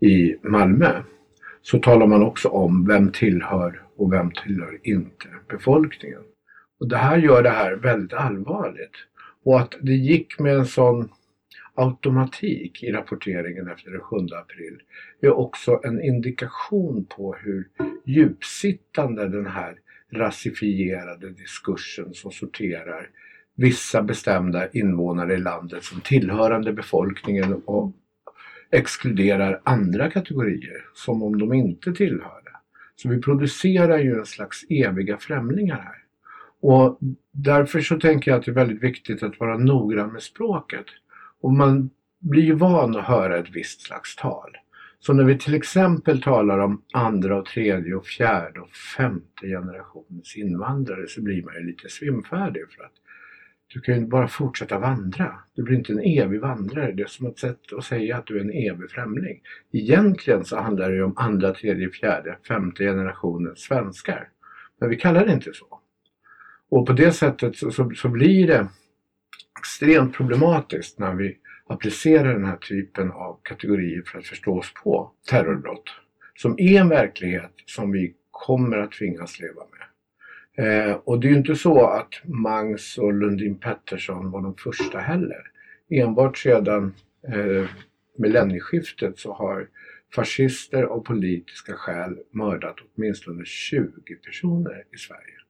i 0.00 0.36
Malmö. 0.42 1.02
Så 1.62 1.78
talar 1.78 2.06
man 2.06 2.22
också 2.22 2.48
om 2.48 2.86
vem 2.86 3.12
tillhör 3.12 3.82
och 3.96 4.12
vem 4.12 4.30
tillhör 4.30 4.78
inte 4.82 5.28
befolkningen. 5.48 6.22
Och 6.82 6.88
det 6.88 6.96
här 6.96 7.18
gör 7.18 7.42
det 7.42 7.50
här 7.50 7.72
väldigt 7.76 8.12
allvarligt. 8.12 8.96
Och 9.44 9.60
att 9.60 9.74
det 9.80 9.92
gick 9.92 10.38
med 10.38 10.56
en 10.56 10.66
sån 10.66 11.08
automatik 11.74 12.82
i 12.82 12.92
rapporteringen 12.92 13.68
efter 13.68 13.90
den 13.90 14.00
7 14.00 14.16
april 14.16 14.80
är 15.20 15.30
också 15.30 15.80
en 15.84 16.02
indikation 16.02 17.04
på 17.04 17.34
hur 17.34 17.68
djupsittande 18.04 19.28
den 19.28 19.46
här 19.46 19.74
rasifierade 20.12 21.30
diskursen 21.30 22.14
som 22.14 22.32
sorterar 22.32 23.08
vissa 23.54 24.02
bestämda 24.02 24.68
invånare 24.68 25.34
i 25.34 25.38
landet 25.38 25.84
som 25.84 26.00
tillhörande 26.00 26.72
befolkningen 26.72 27.62
och 27.64 27.92
exkluderar 28.70 29.60
andra 29.64 30.10
kategorier 30.10 30.84
som 30.94 31.22
om 31.22 31.38
de 31.38 31.52
inte 31.52 31.92
tillhörde. 31.92 32.50
Så 32.96 33.08
vi 33.08 33.20
producerar 33.20 33.98
ju 33.98 34.18
en 34.18 34.26
slags 34.26 34.64
eviga 34.70 35.18
främlingar 35.18 35.76
här. 35.76 36.01
Och 36.62 36.98
därför 37.32 37.80
så 37.80 38.00
tänker 38.00 38.30
jag 38.30 38.38
att 38.38 38.44
det 38.44 38.50
är 38.50 38.54
väldigt 38.54 38.82
viktigt 38.82 39.22
att 39.22 39.40
vara 39.40 39.58
noggrann 39.58 40.12
med 40.12 40.22
språket. 40.22 40.86
Och 41.40 41.52
man 41.52 41.90
blir 42.18 42.42
ju 42.42 42.54
van 42.54 42.96
att 42.96 43.04
höra 43.04 43.38
ett 43.38 43.50
visst 43.52 43.80
slags 43.80 44.16
tal. 44.16 44.56
Så 45.00 45.12
när 45.12 45.24
vi 45.24 45.38
till 45.38 45.54
exempel 45.54 46.22
talar 46.22 46.58
om 46.58 46.82
andra 46.92 47.38
och 47.38 47.46
tredje 47.46 47.94
och 47.94 48.06
fjärde 48.06 48.60
och 48.60 48.70
femte 48.70 49.46
generationens 49.46 50.36
invandrare 50.36 51.08
så 51.08 51.22
blir 51.22 51.42
man 51.42 51.54
ju 51.54 51.66
lite 51.66 51.88
svimfärdig 51.88 52.62
för 52.70 52.84
att 52.84 52.92
du 53.66 53.80
kan 53.80 53.94
ju 53.94 54.00
inte 54.00 54.10
bara 54.10 54.28
fortsätta 54.28 54.78
vandra. 54.78 55.34
Du 55.54 55.62
blir 55.62 55.76
inte 55.76 55.92
en 55.92 56.00
evig 56.00 56.40
vandrare. 56.40 56.92
Det 56.92 57.02
är 57.02 57.06
som 57.06 57.26
ett 57.26 57.38
sätt 57.38 57.72
att 57.78 57.84
säga 57.84 58.16
att 58.16 58.26
du 58.26 58.36
är 58.36 58.40
en 58.40 58.50
evig 58.50 58.90
främling. 58.90 59.40
Egentligen 59.72 60.44
så 60.44 60.60
handlar 60.60 60.90
det 60.90 60.96
ju 60.96 61.02
om 61.02 61.14
andra, 61.16 61.54
tredje, 61.54 61.90
fjärde, 61.90 62.38
femte 62.48 62.84
generationens 62.84 63.58
svenskar. 63.58 64.28
Men 64.80 64.90
vi 64.90 64.96
kallar 64.96 65.26
det 65.26 65.32
inte 65.32 65.52
så. 65.52 65.81
Och 66.72 66.86
på 66.86 66.92
det 66.92 67.12
sättet 67.12 67.56
så, 67.56 67.70
så, 67.70 67.90
så 67.90 68.08
blir 68.08 68.46
det 68.46 68.68
extremt 69.58 70.14
problematiskt 70.14 70.98
när 70.98 71.14
vi 71.14 71.38
applicerar 71.66 72.32
den 72.32 72.44
här 72.44 72.56
typen 72.56 73.10
av 73.10 73.38
kategorier 73.42 74.02
för 74.06 74.18
att 74.18 74.26
förstå 74.26 74.58
oss 74.58 74.74
på 74.84 75.12
terrorbrott. 75.30 75.90
Som 76.34 76.54
är 76.58 76.80
en 76.80 76.88
verklighet 76.88 77.52
som 77.66 77.92
vi 77.92 78.14
kommer 78.30 78.78
att 78.78 78.92
tvingas 78.92 79.40
leva 79.40 79.62
med. 79.72 80.90
Eh, 80.90 80.94
och 81.04 81.20
det 81.20 81.26
är 81.26 81.30
ju 81.30 81.36
inte 81.36 81.56
så 81.56 81.86
att 81.86 82.20
Mangs 82.24 82.98
och 82.98 83.12
Lundin 83.12 83.58
Pettersson 83.58 84.30
var 84.30 84.42
de 84.42 84.54
första 84.56 84.98
heller. 84.98 85.42
Enbart 85.90 86.38
sedan 86.38 86.94
eh, 87.28 87.70
millennieskiftet 88.18 89.18
så 89.18 89.32
har 89.32 89.68
fascister 90.14 90.82
av 90.82 91.00
politiska 91.00 91.72
skäl 91.72 92.18
mördat 92.30 92.76
åtminstone 92.94 93.44
20 93.44 94.14
personer 94.14 94.84
i 94.94 94.96
Sverige. 94.96 95.41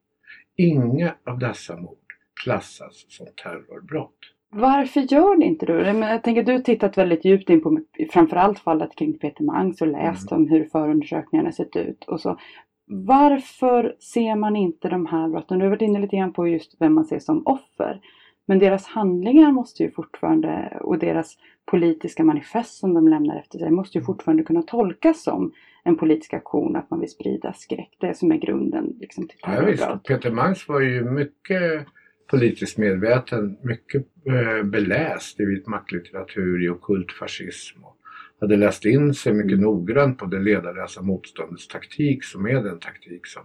Inga 0.57 1.15
av 1.27 1.39
dessa 1.39 1.77
mord 1.77 1.97
klassas 2.45 3.07
som 3.09 3.27
terrorbrott. 3.43 4.19
Varför 4.51 5.01
gör 5.01 5.37
ni 5.37 5.47
inte 5.47 5.67
det? 5.67 5.99
Jag 5.99 6.23
tänker 6.23 6.43
du 6.43 6.53
har 6.53 6.59
tittat 6.59 6.99
väldigt 6.99 7.25
djupt 7.25 7.51
in 7.51 7.61
på 7.61 7.81
framförallt 8.11 8.59
fallet 8.59 8.97
kring 8.97 9.19
Peter 9.19 9.45
Mangs 9.45 9.81
och 9.83 9.87
läst 9.87 10.33
mm. 10.33 10.43
om 10.43 10.51
hur 10.51 10.65
förundersökningarna 10.65 11.53
sett 11.53 11.77
ut. 11.77 12.05
Och 12.05 12.21
så. 12.21 12.39
Varför 12.87 13.97
ser 14.01 14.37
man 14.37 14.57
inte 14.57 14.89
de 14.89 15.07
här 15.07 15.29
brotten? 15.29 15.59
Du 15.59 15.65
har 15.65 15.71
varit 15.71 15.83
inne 15.83 16.01
lite 16.01 16.17
grann 16.17 16.33
på 16.33 16.49
just 16.49 16.77
vem 16.79 16.95
man 16.95 17.05
ser 17.05 17.19
som 17.19 17.43
offer. 17.47 18.01
Men 18.47 18.59
deras 18.59 18.87
handlingar 18.87 19.53
måste 19.53 19.83
ju 19.83 19.91
fortfarande 19.91 20.79
och 20.81 20.99
deras 20.99 21.37
politiska 21.65 22.25
manifest 22.25 22.79
som 22.79 22.95
de 22.95 23.09
lämnar 23.09 23.37
efter 23.37 23.59
sig 23.59 23.71
måste 23.71 23.99
ju 23.99 24.05
fortfarande 24.05 24.43
kunna 24.43 24.63
tolkas 24.63 25.23
som 25.23 25.53
en 25.85 25.97
politisk 25.97 26.35
aktion, 26.35 26.77
att 26.77 26.91
man 26.91 27.01
vill 27.01 27.11
sprida 27.11 27.53
skräck. 27.53 27.97
Det 28.01 28.15
som 28.15 28.33
är 28.33 28.37
grunden 28.37 28.97
liksom, 29.01 29.29
till 29.29 29.39
ja, 29.43 29.65
visst. 29.65 30.05
Peter 30.05 30.31
Mangs 30.31 30.69
var 30.69 30.81
ju 30.81 31.05
mycket 31.05 31.87
politiskt 32.31 32.79
medveten, 32.79 33.59
mycket 33.63 34.07
eh, 34.27 34.63
beläst 34.63 35.41
i 35.41 35.45
vit 35.45 35.67
maktlitteratur, 35.67 36.65
i 36.65 36.69
ockult 36.69 37.13
fascism 37.13 37.85
och 37.85 37.97
hade 38.41 38.57
läst 38.57 38.85
in 38.85 39.15
sig 39.15 39.33
mycket 39.33 39.53
mm. 39.53 39.65
noggrant 39.65 40.19
på 40.19 40.27
det 40.27 40.39
ledarlösa 40.39 41.03
motståndets 41.03 41.69
taktik 41.69 42.25
som 42.25 42.47
är 42.47 42.63
den 42.63 42.79
taktik 42.79 43.27
som 43.27 43.43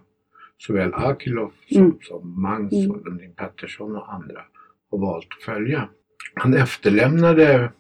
såväl 0.58 0.94
Akilov 0.94 1.52
som, 1.70 1.82
mm. 1.82 1.98
som 2.02 2.42
Mangs 2.42 2.74
mm. 2.74 2.92
och 2.92 3.06
Lundin 3.06 3.34
Pettersson 3.34 3.96
och 3.96 4.14
andra 4.14 4.42
har 4.92 4.98
valt 4.98 5.28
att 5.38 5.44
följa. 5.44 5.90
Han 6.36 6.54
efterlämnade 6.54 7.72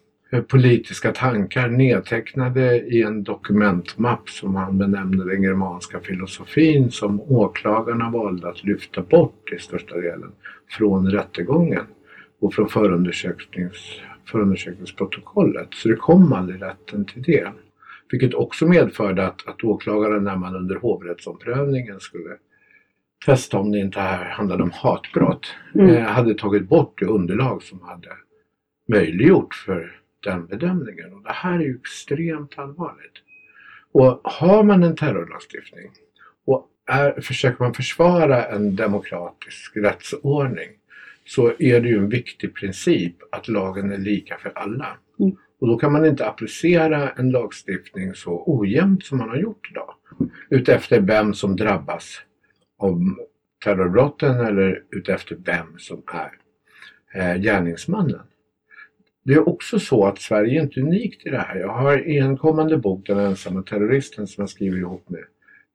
politiska 0.48 1.12
tankar 1.12 1.68
nedtecknade 1.68 2.80
i 2.80 3.02
en 3.02 3.24
dokumentmapp 3.24 4.30
som 4.30 4.56
han 4.56 4.78
benämnde 4.78 5.26
den 5.26 5.44
germanska 5.44 6.00
filosofin 6.00 6.92
som 6.92 7.22
åklagarna 7.22 8.10
valde 8.10 8.50
att 8.50 8.63
lyfta 8.63 9.02
bort 9.02 9.54
i 9.56 9.60
största 9.60 9.96
delen 9.96 10.32
från 10.70 11.12
rättegången 11.12 11.86
och 12.40 12.54
från 12.54 12.70
förundersöknings 12.70 14.02
förundersökningsprotokollet. 14.32 15.68
Så 15.72 15.90
det 15.90 15.96
kom 15.96 16.34
aldrig 16.34 16.62
rätten 16.62 17.06
till 17.06 17.22
det. 17.22 17.52
Vilket 18.12 18.34
också 18.34 18.66
medförde 18.66 19.28
att, 19.28 19.48
att 19.48 19.63
åklagaren 19.63 20.24
när 20.24 20.36
man 20.36 20.56
under 20.56 20.76
hovrättsomprövningen 20.76 22.00
skulle 22.00 22.30
testa 23.26 23.58
om 23.58 23.72
det 23.72 23.80
inte 23.80 24.00
här 24.00 24.26
handlade 24.26 24.63
om 24.63 24.72
hatbrott 24.74 25.48
mm. 25.76 25.90
eh, 25.90 26.04
hade 26.04 26.34
tagit 26.34 26.70
bort 26.70 27.00
det 27.00 27.06
underlag 27.06 27.63
som 27.63 27.82
hade 27.82 28.10
möjliggjort 28.88 29.54
för 29.54 29.98
den 30.19 30.45
bedömningen. 30.45 31.13
Och 31.13 31.23
det 31.23 31.32
här 31.32 31.60
är 31.60 31.63
ju 31.63 31.75
extremt 31.75 32.60
allvarligt. 32.60 33.13
Och 33.91 34.21
har 34.23 34.63
man 34.63 34.84
en 34.84 34.95
terrorlagstiftning 34.95 35.91
och 36.45 36.67
är, 36.86 37.21
försöker 37.21 37.63
man 37.63 37.73
försvara 37.73 38.45
en 38.45 38.75
demokratisk 38.75 39.77
rättsordning 39.77 40.69
så 41.25 41.53
är 41.60 41.82
det 41.82 41.88
ju 41.88 41.97
en 41.97 42.10
viktig 42.10 42.56
princip 42.56 43.15
att 43.32 43.47
lagen 43.47 43.91
är 43.91 43.97
lika 43.97 44.38
för 44.38 44.51
alla. 44.56 44.97
Mm. 45.19 45.36
Och 45.60 45.67
då 45.67 45.77
kan 45.77 45.91
man 45.91 46.06
inte 46.06 46.27
applicera 46.27 47.10
en 47.10 47.32
lagstiftning 47.32 48.15
så 48.15 48.43
ojämnt 48.45 49.06
som 49.06 49.17
man 49.17 49.30
har 49.30 49.38
gjort 49.38 49.71
idag. 49.71 49.93
Utefter 50.49 51.01
vem 51.01 51.34
som 51.34 51.56
drabbas 51.56 52.21
av 52.77 53.01
terrorbrotten 53.63 54.39
eller 54.39 54.84
utefter 54.91 55.38
vem 55.45 55.77
som 55.77 56.03
är 56.13 56.32
eh, 57.13 57.41
gärningsmannen. 57.41 58.21
Det 59.28 59.34
är 59.34 59.50
också 59.50 59.80
så 59.80 60.06
att 60.06 60.22
Sverige 60.22 60.60
är 60.60 60.63
inte 60.63 60.82
unikt 60.82 61.26
i 61.26 61.30
det 61.30 61.38
här. 61.38 61.56
Jag 61.56 61.74
har 61.74 62.08
i 62.10 62.18
en 62.18 62.38
kommande 62.38 62.78
bok, 62.78 63.08
Den 63.08 63.20
ensamma 63.20 63.63
terroristen, 63.63 64.28
som 64.28 64.42
jag 64.42 64.50
skriver 64.50 64.78
ihop 64.78 65.10
med 65.10 65.24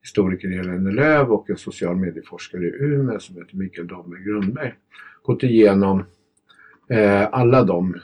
historiker 0.03 0.49
Helene 0.49 0.91
Löv 0.91 1.33
och 1.33 1.51
en 1.51 1.57
social 1.57 1.97
medieforskare 1.97 2.65
i 2.65 2.73
Umeå 2.81 3.19
som 3.19 3.37
heter 3.37 3.57
Mikael 3.57 3.87
Dahlberg 3.87 4.23
Grundberg 4.23 4.75
gått 5.23 5.43
igenom 5.43 6.05
eh, 6.91 7.29
alla 7.33 7.65
de 7.65 7.97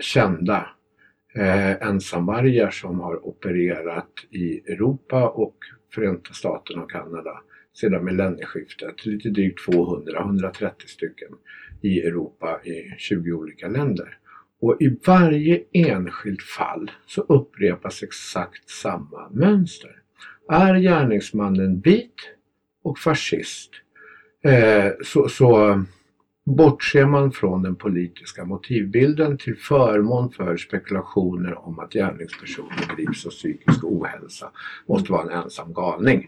kända 0.00 0.66
eh, 1.34 1.88
ensamvargar 1.88 2.70
som 2.70 3.00
har 3.00 3.26
opererat 3.26 4.12
i 4.30 4.72
Europa 4.72 5.28
och 5.28 5.56
Förenta 5.94 6.32
Staterna 6.32 6.82
och 6.82 6.90
Kanada 6.90 7.40
sedan 7.80 8.04
millennieskiftet. 8.04 9.06
Lite 9.06 9.28
drygt 9.28 9.66
200-130 9.68 10.70
stycken 10.86 11.28
i 11.80 12.00
Europa 12.00 12.60
i 12.64 12.94
20 12.98 13.32
olika 13.32 13.68
länder. 13.68 14.19
Och 14.60 14.76
i 14.80 14.96
varje 15.06 15.62
enskilt 15.72 16.42
fall 16.42 16.90
så 17.06 17.20
upprepas 17.20 18.02
exakt 18.02 18.70
samma 18.70 19.28
mönster. 19.30 19.96
Är 20.48 20.74
gärningsmannen 20.74 21.80
bit 21.80 22.14
och 22.82 22.98
fascist 22.98 23.70
eh, 24.44 24.92
så, 25.04 25.28
så 25.28 25.82
bortser 26.44 27.06
man 27.06 27.32
från 27.32 27.62
den 27.62 27.76
politiska 27.76 28.44
motivbilden 28.44 29.38
till 29.38 29.56
förmån 29.56 30.32
för 30.32 30.56
spekulationer 30.56 31.66
om 31.66 31.78
att 31.78 31.92
gärningspersonen 31.92 32.96
grips 32.96 33.26
av 33.26 33.30
psykisk 33.30 33.84
ohälsa 33.84 34.50
måste 34.86 35.12
vara 35.12 35.22
en 35.22 35.42
ensam 35.42 35.72
galning. 35.72 36.26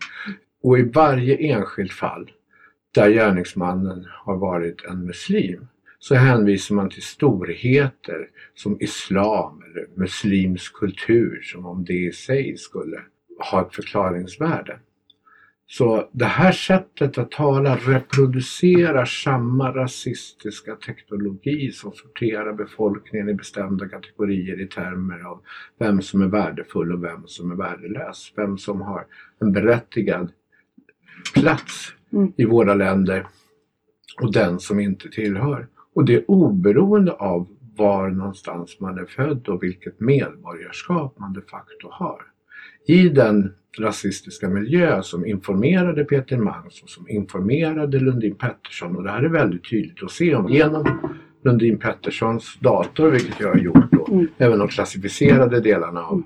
Och 0.63 0.79
i 0.79 0.83
varje 0.83 1.37
enskilt 1.37 1.93
fall 1.93 2.31
där 2.95 3.11
gärningsmannen 3.11 4.07
har 4.25 4.37
varit 4.37 4.85
en 4.85 5.07
muslim 5.07 5.67
så 6.03 6.15
hänvisar 6.15 6.75
man 6.75 6.91
till 6.91 7.03
storheter 7.03 8.29
som 8.55 8.77
islam 8.81 9.63
eller 9.63 9.87
muslimsk 9.95 10.75
kultur 10.75 11.41
som 11.43 11.67
om 11.67 11.85
det 11.85 11.93
i 11.93 12.13
sig 12.13 12.57
skulle 12.57 13.01
ha 13.51 13.67
ett 13.67 13.75
förklaringsvärde. 13.75 14.79
Så 15.67 16.09
det 16.13 16.25
här 16.25 16.53
sättet 16.53 17.19
att 17.19 17.31
tala 17.31 17.77
reproducerar 17.77 19.05
samma 19.05 19.75
rasistiska 19.75 20.77
teknologi 20.77 21.73
som 21.73 21.93
sorterar 21.93 22.53
befolkningen 22.53 23.29
i 23.29 23.35
bestämda 23.35 23.89
kategorier 23.89 24.61
i 24.61 24.67
termer 24.67 25.27
av 25.27 25.41
vem 25.79 26.03
som 26.03 26.23
är 26.23 26.29
värdefull 26.29 26.93
och 26.93 27.05
vem 27.05 27.27
som 27.27 27.51
är 27.51 27.57
värdelös. 27.57 28.33
Vem 28.37 28.59
som 28.59 28.81
har 28.81 29.07
en 29.41 29.53
berättigad 29.53 30.33
plats 31.35 31.93
mm. 32.13 32.33
i 32.37 32.45
våra 32.45 32.75
länder 32.75 33.27
och 34.21 34.33
den 34.33 34.61
som 34.61 34.81
inte 34.81 35.09
tillhör. 35.09 35.69
Och 35.95 36.05
det 36.05 36.15
är 36.15 36.31
oberoende 36.31 37.13
av 37.13 37.49
var 37.77 38.11
någonstans 38.11 38.81
man 38.81 38.99
är 38.99 39.05
född 39.05 39.49
och 39.49 39.63
vilket 39.63 40.01
medborgarskap 40.01 41.19
man 41.19 41.33
de 41.33 41.41
facto 41.41 41.89
har. 41.91 42.23
i 42.87 43.09
den 43.09 43.55
rasistiska 43.79 44.49
miljö 44.49 45.03
som 45.03 45.27
informerade 45.27 46.05
Peter 46.05 46.37
Mangs 46.37 46.83
och 46.83 46.91
som 46.91 47.09
informerade 47.09 48.01
Lundin 48.01 48.35
Pettersson 48.35 48.97
och 48.97 49.03
det 49.03 49.11
här 49.11 49.23
är 49.23 49.29
väldigt 49.29 49.71
tydligt 49.71 50.03
att 50.03 50.11
se 50.11 50.35
om 50.35 50.49
genom 50.49 50.99
Lundin 51.45 51.79
Petterssons 51.79 52.59
dator, 52.61 53.11
vilket 53.11 53.41
jag 53.41 53.49
har 53.49 53.59
gjort 53.59 53.93
då, 53.93 54.07
mm. 54.13 54.29
även 54.39 54.59
de 54.59 54.69
klassificerade 54.69 55.61
delarna 55.61 56.03
av 56.03 56.23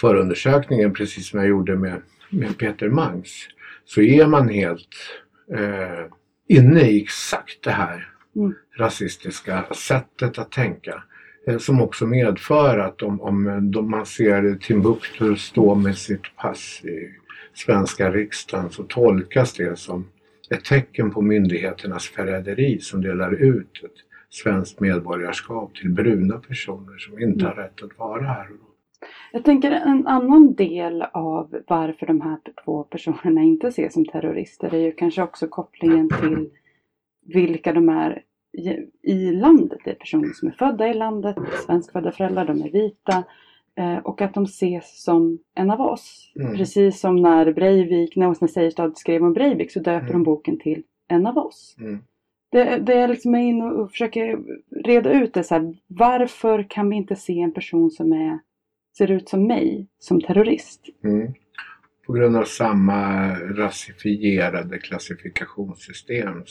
förundersökningen, 0.00 0.92
precis 0.92 1.28
som 1.28 1.38
jag 1.38 1.48
gjorde 1.48 1.76
med, 1.76 2.02
med 2.30 2.58
Peter 2.58 2.88
Mangs, 2.88 3.48
så 3.84 4.00
är 4.00 4.26
man 4.26 4.48
helt 4.48 4.96
eh, 5.54 6.06
inne 6.48 6.80
i 6.80 7.02
exakt 7.02 7.64
det 7.64 7.70
här 7.70 8.08
mm. 8.38 8.54
rasistiska 8.78 9.64
sättet 9.74 10.38
att 10.38 10.52
tänka. 10.52 11.02
Eh, 11.46 11.58
som 11.58 11.80
också 11.80 12.06
medför 12.06 12.78
att 12.78 13.02
om, 13.02 13.20
om, 13.20 13.72
om 13.76 13.90
man 13.90 14.06
ser 14.06 14.58
Timbuktu 14.60 15.36
stå 15.36 15.74
med 15.74 15.98
sitt 15.98 16.36
pass 16.36 16.80
i 16.84 17.14
svenska 17.54 18.10
riksdagen 18.10 18.70
så 18.70 18.82
tolkas 18.82 19.52
det 19.52 19.78
som 19.78 20.04
ett 20.50 20.64
tecken 20.64 21.10
på 21.10 21.22
myndigheternas 21.22 22.08
förräderi 22.08 22.80
som 22.80 23.02
delar 23.02 23.34
ut 23.34 23.84
ett 23.84 23.92
svenskt 24.30 24.80
medborgarskap 24.80 25.74
till 25.74 25.90
bruna 25.90 26.38
personer 26.38 26.98
som 26.98 27.20
inte 27.20 27.44
har 27.44 27.54
rätt 27.54 27.82
att 27.82 27.98
vara 27.98 28.22
här. 28.22 28.48
Jag 29.32 29.44
tänker 29.44 29.70
en 29.70 30.06
annan 30.06 30.54
del 30.54 31.02
av 31.02 31.62
varför 31.66 32.06
de 32.06 32.20
här 32.20 32.38
två 32.64 32.82
personerna 32.82 33.42
inte 33.42 33.68
ses 33.68 33.92
som 33.92 34.04
terrorister 34.04 34.74
är 34.74 34.78
ju 34.78 34.92
kanske 34.92 35.22
också 35.22 35.48
kopplingen 35.48 36.08
till 36.20 36.50
vilka 37.26 37.72
de 37.72 37.88
är 37.88 38.22
i 39.02 39.32
landet. 39.32 39.78
Det 39.84 39.90
är 39.90 39.94
personer 39.94 40.32
som 40.32 40.48
är 40.48 40.52
födda 40.52 40.88
i 40.88 40.94
landet, 40.94 41.36
svenskfödda 41.66 42.12
föräldrar, 42.12 42.46
de 42.46 42.62
är 42.62 42.70
vita. 42.70 43.24
Eh, 43.78 43.98
och 43.98 44.20
att 44.20 44.34
de 44.34 44.44
ses 44.44 45.02
som 45.02 45.38
en 45.54 45.70
av 45.70 45.80
oss. 45.80 46.32
Mm. 46.40 46.56
Precis 46.56 47.00
som 47.00 47.16
när 47.16 47.52
Breivik, 47.52 48.16
när 48.16 48.28
Åsne 48.28 48.48
Seierstad 48.48 48.92
skrev 48.94 49.24
om 49.24 49.32
Breivik 49.32 49.72
så 49.72 49.78
döper 49.78 50.00
mm. 50.00 50.12
de 50.12 50.22
boken 50.22 50.58
till 50.58 50.82
En 51.08 51.26
av 51.26 51.38
oss. 51.38 51.76
Mm. 51.80 51.98
Det, 52.50 52.78
det 52.78 52.94
är 52.94 53.08
liksom 53.08 53.34
in 53.34 53.62
och 53.62 53.90
försöker 53.90 54.38
reda 54.84 55.12
ut 55.12 55.34
det 55.34 55.44
så 55.44 55.54
här, 55.54 55.74
Varför 55.86 56.66
kan 56.70 56.90
vi 56.90 56.96
inte 56.96 57.16
se 57.16 57.40
en 57.40 57.52
person 57.52 57.90
som 57.90 58.12
är, 58.12 58.38
ser 58.98 59.10
ut 59.10 59.28
som 59.28 59.46
mig 59.46 59.86
som 59.98 60.20
terrorist? 60.20 60.84
Mm. 61.04 61.32
På 62.06 62.12
grund 62.12 62.36
av 62.36 62.44
samma 62.44 63.30
rasifierade 63.34 64.78
klassifikationssystem 64.78 66.44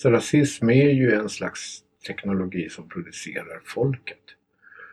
så 0.00 0.10
rasism 0.10 0.70
är 0.70 0.90
ju 0.90 1.12
en 1.12 1.28
slags 1.28 1.82
teknologi 2.06 2.68
som 2.68 2.88
producerar 2.88 3.60
folket. 3.64 4.22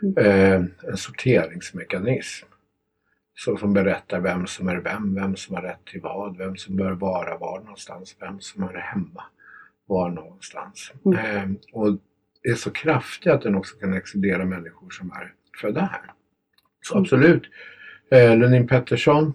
Mm. 0.01 0.25
Eh, 0.25 0.89
en 0.89 0.97
sorteringsmekanism. 0.97 2.47
Så 3.35 3.57
som 3.57 3.73
berättar 3.73 4.19
vem 4.19 4.47
som 4.47 4.67
är 4.67 4.75
vem, 4.75 5.15
vem 5.15 5.35
som 5.35 5.55
har 5.55 5.61
rätt 5.61 5.85
till 5.85 6.01
vad, 6.01 6.37
vem 6.37 6.57
som 6.57 6.75
bör 6.75 6.91
vara 6.91 7.37
var 7.37 7.59
någonstans, 7.59 8.15
vem 8.19 8.39
som 8.39 8.63
är 8.63 8.73
hemma 8.73 9.23
var 9.85 10.09
någonstans. 10.09 10.91
Mm. 11.05 11.19
Eh, 11.19 11.57
och 11.73 11.97
det 12.43 12.49
är 12.49 12.55
så 12.55 12.71
kraftigt 12.71 13.31
att 13.31 13.41
den 13.41 13.55
också 13.55 13.75
kan 13.75 13.93
exkludera 13.93 14.45
människor 14.45 14.89
som 14.89 15.11
är 15.11 15.33
födda 15.61 15.81
här. 15.81 16.13
Så 16.81 16.93
mm. 16.93 17.01
absolut, 17.03 17.43
eh, 18.11 18.37
Lenin 18.37 18.67
Pettersson, 18.67 19.33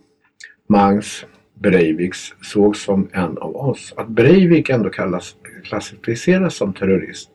Mangs, 0.69 1.27
Breiviks 1.63 2.35
sågs 2.43 2.83
som 2.83 3.09
en 3.13 3.39
av 3.39 3.57
oss. 3.57 3.95
Att 3.97 4.09
Breivik 4.09 4.71
ändå 4.71 4.91
kallas, 4.91 5.37
klassificeras 5.65 6.57
som 6.57 6.73
terrorist 6.73 7.31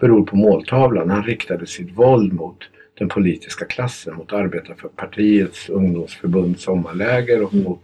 beror 0.00 0.26
på 0.26 0.36
måltavlan. 0.36 1.10
Han 1.10 1.22
riktade 1.22 1.66
sitt 1.66 1.98
våld 1.98 2.32
mot 2.32 2.58
den 2.98 3.08
politiska 3.08 3.64
klassen, 3.64 4.14
mot 4.14 4.32
Arbetarpartiets 4.32 5.68
ungdomsförbund 5.68 6.60
sommarläger 6.60 7.42
och 7.44 7.54
mot 7.54 7.82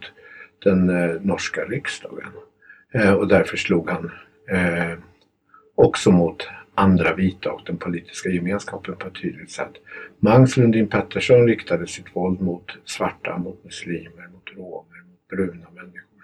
den 0.63 0.89
eh, 0.89 1.21
norska 1.21 1.61
riksdagen. 1.61 2.29
Eh, 2.93 3.13
och 3.13 3.27
därför 3.27 3.57
slog 3.57 3.89
han 3.89 4.11
eh, 4.51 4.97
också 5.75 6.11
mot 6.11 6.47
andra 6.75 7.15
vita 7.15 7.51
och 7.51 7.61
den 7.65 7.77
politiska 7.77 8.29
gemenskapen 8.29 8.95
på 8.95 9.07
ett 9.07 9.21
tydligt 9.21 9.51
sätt. 9.51 9.73
Mangs 10.19 10.57
Lundin 10.57 10.87
Pettersson 10.87 11.47
riktade 11.47 11.87
sitt 11.87 12.15
våld 12.15 12.41
mot 12.41 12.77
svarta, 12.85 13.37
mot 13.37 13.63
muslimer, 13.63 14.27
mot 14.33 14.57
romer 14.57 14.94
bruna 15.29 15.69
människor 15.75 16.15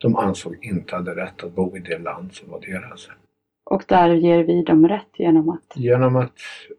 som 0.00 0.12
de 0.12 0.16
ansåg 0.16 0.58
inte 0.62 0.96
hade 0.96 1.16
rätt 1.16 1.44
att 1.44 1.54
bo 1.54 1.76
i 1.76 1.80
det 1.80 1.98
land 1.98 2.32
som 2.32 2.50
var 2.50 2.60
deras. 2.60 3.08
Och 3.64 3.82
där 3.88 4.14
ger 4.14 4.44
vi 4.44 4.62
dem 4.62 4.88
rätt 4.88 5.08
genom 5.18 5.48
att? 5.48 5.72
Genom 5.74 6.16
att 6.16 6.36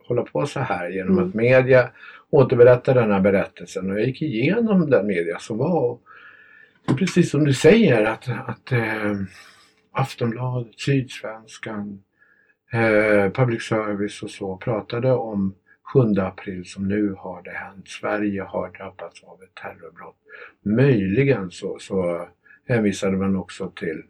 hålla 0.08 0.22
på 0.24 0.46
så 0.46 0.60
här, 0.60 0.90
genom 0.90 1.18
mm. 1.18 1.28
att 1.28 1.34
media 1.34 1.90
återberättar 2.30 2.94
den 2.94 3.12
här 3.12 3.20
berättelsen. 3.20 3.92
Och 3.92 4.00
jag 4.00 4.08
gick 4.08 4.22
igenom 4.22 4.90
den 4.90 5.08
media 5.08 5.40
som 5.40 5.58
var. 5.58 6.00
Och 6.88 6.98
precis 6.98 7.32
som 7.32 7.44
du 7.44 7.54
säger 7.54 8.06
att, 8.06 8.30
att 8.46 8.72
äh, 8.72 9.16
Aftonbladet, 9.92 10.80
Sydsvenskan, 10.80 12.04
äh, 12.72 13.32
Public 13.32 13.64
Service 13.64 14.24
och 14.24 14.30
så 14.30 14.58
pratade 14.58 15.12
om 15.12 15.56
7 15.84 16.00
april 16.20 16.66
som 16.66 16.88
nu 16.88 17.14
har 17.18 17.44
det 17.44 17.52
hänt. 17.52 17.88
Sverige 17.88 18.42
har 18.42 18.70
drabbats 18.70 19.24
av 19.24 19.44
ett 19.44 19.56
terrorbrott. 19.56 20.18
Möjligen 20.62 21.52
så, 21.52 21.80
så 21.80 22.28
hänvisade 22.68 23.18
man 23.18 23.36
också 23.36 23.72
till 23.76 24.04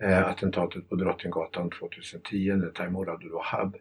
eh, 0.00 0.26
attentatet 0.28 0.88
på 0.88 0.94
Drottninggatan 0.94 1.70
2010 1.70 2.52
när 2.56 2.68
Taimur 2.68 3.08
Abdul-Wahab 3.08 3.74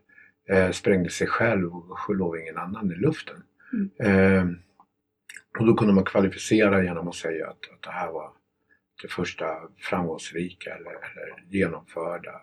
eh, 0.49 0.71
sprängde 0.71 1.09
sig 1.09 1.27
själv 1.27 1.75
och 1.75 1.99
sköt 1.99 2.41
ingen 2.41 2.57
annan 2.57 2.91
i 2.91 2.95
luften. 2.95 3.43
Mm. 3.73 3.89
Eh, 3.99 4.57
och 5.59 5.65
då 5.65 5.75
kunde 5.75 5.93
man 5.93 6.03
kvalificera 6.03 6.83
genom 6.83 7.07
att 7.07 7.15
säga 7.15 7.47
att, 7.47 7.71
att 7.73 7.81
det 7.81 7.91
här 7.91 8.11
var 8.11 8.31
det 9.01 9.07
första 9.07 9.45
framgångsrika 9.77 10.75
eller, 10.75 10.91
eller 10.91 11.43
genomförda 11.49 12.41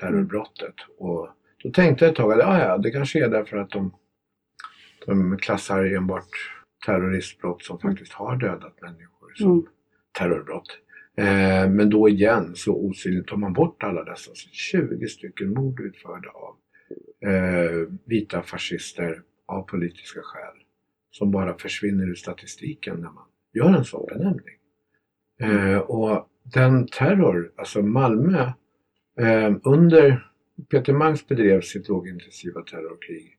terrorbrottet. 0.00 0.74
Och 0.98 1.28
då 1.62 1.70
tänkte 1.70 2.04
jag 2.04 2.10
ett 2.10 2.16
tag 2.16 2.32
att 2.32 2.38
ja, 2.38 2.58
ja, 2.58 2.78
det 2.78 2.90
kanske 2.90 3.24
är 3.24 3.28
därför 3.28 3.56
att 3.56 3.70
de 3.70 3.92
de 5.06 5.36
klassar 5.36 5.84
enbart 5.84 6.28
terroristbrott 6.86 7.62
som 7.62 7.78
faktiskt 7.78 8.12
har 8.12 8.36
dödat 8.36 8.80
människor 8.80 9.32
som 9.34 9.52
mm. 9.52 9.66
terrorbrott. 10.18 10.78
Eh, 11.16 11.70
men 11.70 11.90
då 11.90 12.08
igen 12.08 12.52
så 12.54 12.74
osynligt 12.74 13.26
tar 13.26 13.36
man 13.36 13.52
bort 13.52 13.82
alla 13.82 14.04
dessa 14.04 14.30
20 14.34 15.06
stycken 15.08 15.54
mord 15.54 15.80
utförda 15.80 16.28
av 16.28 16.56
eh, 17.30 17.88
vita 18.04 18.42
fascister 18.42 19.22
av 19.46 19.62
politiska 19.62 20.20
skäl 20.22 20.62
som 21.10 21.30
bara 21.30 21.58
försvinner 21.58 22.08
ur 22.08 22.14
statistiken 22.14 22.96
när 22.96 23.10
man 23.10 23.24
gör 23.52 23.74
en 23.76 23.84
sån 23.84 24.06
benämning. 24.06 24.56
Eh, 25.40 25.78
och 25.78 26.28
den 26.54 26.86
terror, 26.86 27.52
alltså 27.56 27.82
Malmö, 27.82 28.52
eh, 29.20 29.54
under 29.64 30.31
Peter 30.70 30.92
Mangs 30.92 31.28
bedrev 31.28 31.60
sitt 31.60 31.88
lågintensiva 31.88 32.62
terrorkrig 32.62 33.38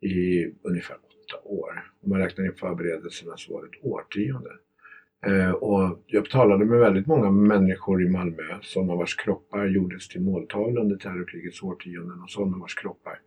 i 0.00 0.46
ungefär 0.62 0.96
åtta 0.96 1.48
år. 1.48 1.92
Om 2.02 2.10
man 2.10 2.18
räknar 2.18 2.44
in 2.44 2.54
förberedelserna 2.54 3.36
så 3.36 3.52
var 3.52 3.62
det 3.62 3.68
ett 3.68 3.84
årtionde. 3.84 4.50
Eh, 5.26 5.50
och 5.50 6.02
jag 6.06 6.30
talade 6.30 6.64
med 6.64 6.78
väldigt 6.78 7.06
många 7.06 7.30
människor 7.30 8.02
i 8.02 8.08
Malmö, 8.08 8.58
sådana 8.62 8.94
vars 8.94 9.16
kroppar 9.16 9.66
gjordes 9.66 10.08
till 10.08 10.20
måltavla 10.20 10.80
under 10.80 10.96
terrorkrigets 10.96 11.62
årtionden 11.62 12.22
och 12.22 12.30
sådana 12.30 12.58
vars 12.58 12.74
kroppar 12.74 13.20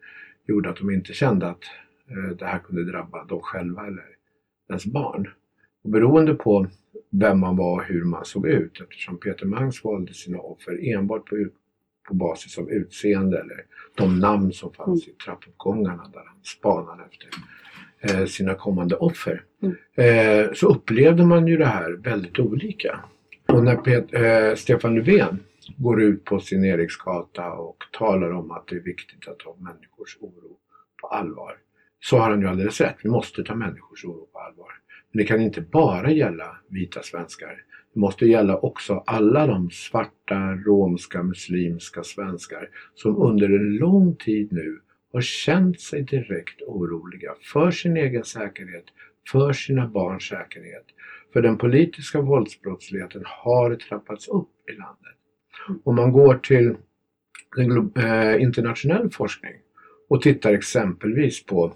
gjorde 0.47 0.69
att 0.69 0.77
de 0.77 0.91
inte 0.91 1.13
kände 1.13 1.47
att 1.47 1.63
eh, 2.09 2.37
det 2.37 2.45
här 2.45 2.59
kunde 2.59 2.91
drabba 2.91 3.25
dem 3.25 3.41
själva 3.41 3.87
eller 3.87 4.05
ens 4.69 4.85
barn. 4.85 5.29
Och 5.83 5.89
beroende 5.89 6.33
på 6.33 6.67
vem 7.11 7.39
man 7.39 7.57
var 7.57 7.73
och 7.73 7.83
hur 7.83 8.03
man 8.03 8.25
såg 8.25 8.47
ut, 8.47 8.81
eftersom 8.81 9.17
Peter 9.17 9.45
Mangs 9.45 9.83
valde 9.83 10.13
sina 10.13 10.39
offer 10.39 10.95
enbart 10.95 11.25
på 11.25 11.37
på 12.07 12.13
basis 12.13 12.57
av 12.57 12.69
utseende 12.69 13.39
eller 13.39 13.65
de 13.95 14.19
namn 14.19 14.53
som 14.53 14.73
fanns 14.73 15.07
i 15.07 15.11
trappuppgångarna 15.11 16.03
där 16.13 16.23
han 16.25 16.43
spanade 16.43 17.03
efter 17.11 17.29
eh, 18.01 18.25
sina 18.25 18.55
kommande 18.55 18.95
offer. 18.95 19.43
Mm. 19.61 19.75
Eh, 19.95 20.53
så 20.53 20.67
upplevde 20.67 21.25
man 21.25 21.47
ju 21.47 21.57
det 21.57 21.65
här 21.65 21.91
väldigt 21.91 22.39
olika. 22.39 22.99
Och 23.47 23.63
när 23.63 23.75
Pet 23.75 24.13
eh, 24.13 24.55
Stefan 24.55 24.95
Löfven 24.95 25.39
går 25.77 26.01
ut 26.01 26.25
på 26.25 26.39
sin 26.39 26.65
Eriksgata 26.65 27.51
och 27.51 27.77
talar 27.91 28.31
om 28.31 28.51
att 28.51 28.67
det 28.67 28.75
är 28.75 28.83
viktigt 28.83 29.27
att 29.27 29.39
ta 29.39 29.55
människors 29.59 30.17
oro 30.19 30.57
på 31.01 31.07
allvar. 31.07 31.57
Så 31.99 32.17
har 32.17 32.29
han 32.29 32.41
ju 32.41 32.47
alldeles 32.47 32.81
rätt. 32.81 32.95
Vi 33.03 33.09
måste 33.09 33.43
ta 33.43 33.55
människors 33.55 34.05
oro 34.05 34.27
på 34.33 34.39
allvar. 34.39 34.71
Men 35.11 35.17
det 35.17 35.27
kan 35.27 35.41
inte 35.41 35.61
bara 35.61 36.11
gälla 36.11 36.57
vita 36.69 37.03
svenskar. 37.03 37.63
Det 37.93 37.99
måste 37.99 38.25
gälla 38.25 38.57
också 38.57 39.03
alla 39.05 39.47
de 39.47 39.69
svarta, 39.69 40.55
romska, 40.65 41.23
muslimska 41.23 42.03
svenskar 42.03 42.69
som 42.95 43.21
under 43.21 43.45
en 43.45 43.75
lång 43.75 44.15
tid 44.15 44.51
nu 44.51 44.79
har 45.13 45.21
känt 45.21 45.81
sig 45.81 46.01
direkt 46.01 46.61
oroliga 46.61 47.35
för 47.53 47.71
sin 47.71 47.97
egen 47.97 48.23
säkerhet, 48.23 48.85
för 49.31 49.53
sina 49.53 49.87
barns 49.87 50.23
säkerhet. 50.23 50.85
För 51.33 51.41
den 51.41 51.57
politiska 51.57 52.21
våldsbrottsligheten 52.21 53.21
har 53.25 53.75
trappats 53.75 54.27
upp 54.27 54.49
i 54.69 54.71
landet. 54.71 55.17
Om 55.83 55.95
man 55.95 56.11
går 56.11 56.35
till 56.35 56.75
eh, 57.95 58.41
internationell 58.41 59.09
forskning 59.09 59.53
och 60.09 60.21
tittar 60.21 60.53
exempelvis 60.53 61.45
på 61.45 61.73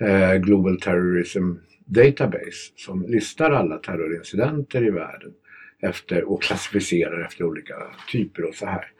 eh, 0.00 0.34
Global 0.34 0.80
Terrorism 0.80 1.52
database 1.88 2.72
som 2.76 3.06
listar 3.08 3.50
alla 3.50 3.78
terrorincidenter 3.78 4.86
i 4.86 4.90
världen 4.90 5.32
efter, 5.80 6.24
och 6.24 6.42
klassificerar 6.42 7.24
efter 7.24 7.44
olika 7.44 7.74
typer 8.12 8.44
och 8.44 8.54
så 8.54 8.66
här. 8.66 8.92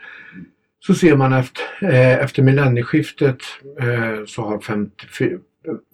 Så 0.81 0.95
ser 0.95 1.17
man 1.17 1.33
efter, 1.33 1.63
eh, 1.83 2.25
efter 2.25 2.43
millennieskiftet 2.43 3.39
eh, 3.81 4.25
så 4.27 4.43
har 4.43 4.61
54, 4.61 5.39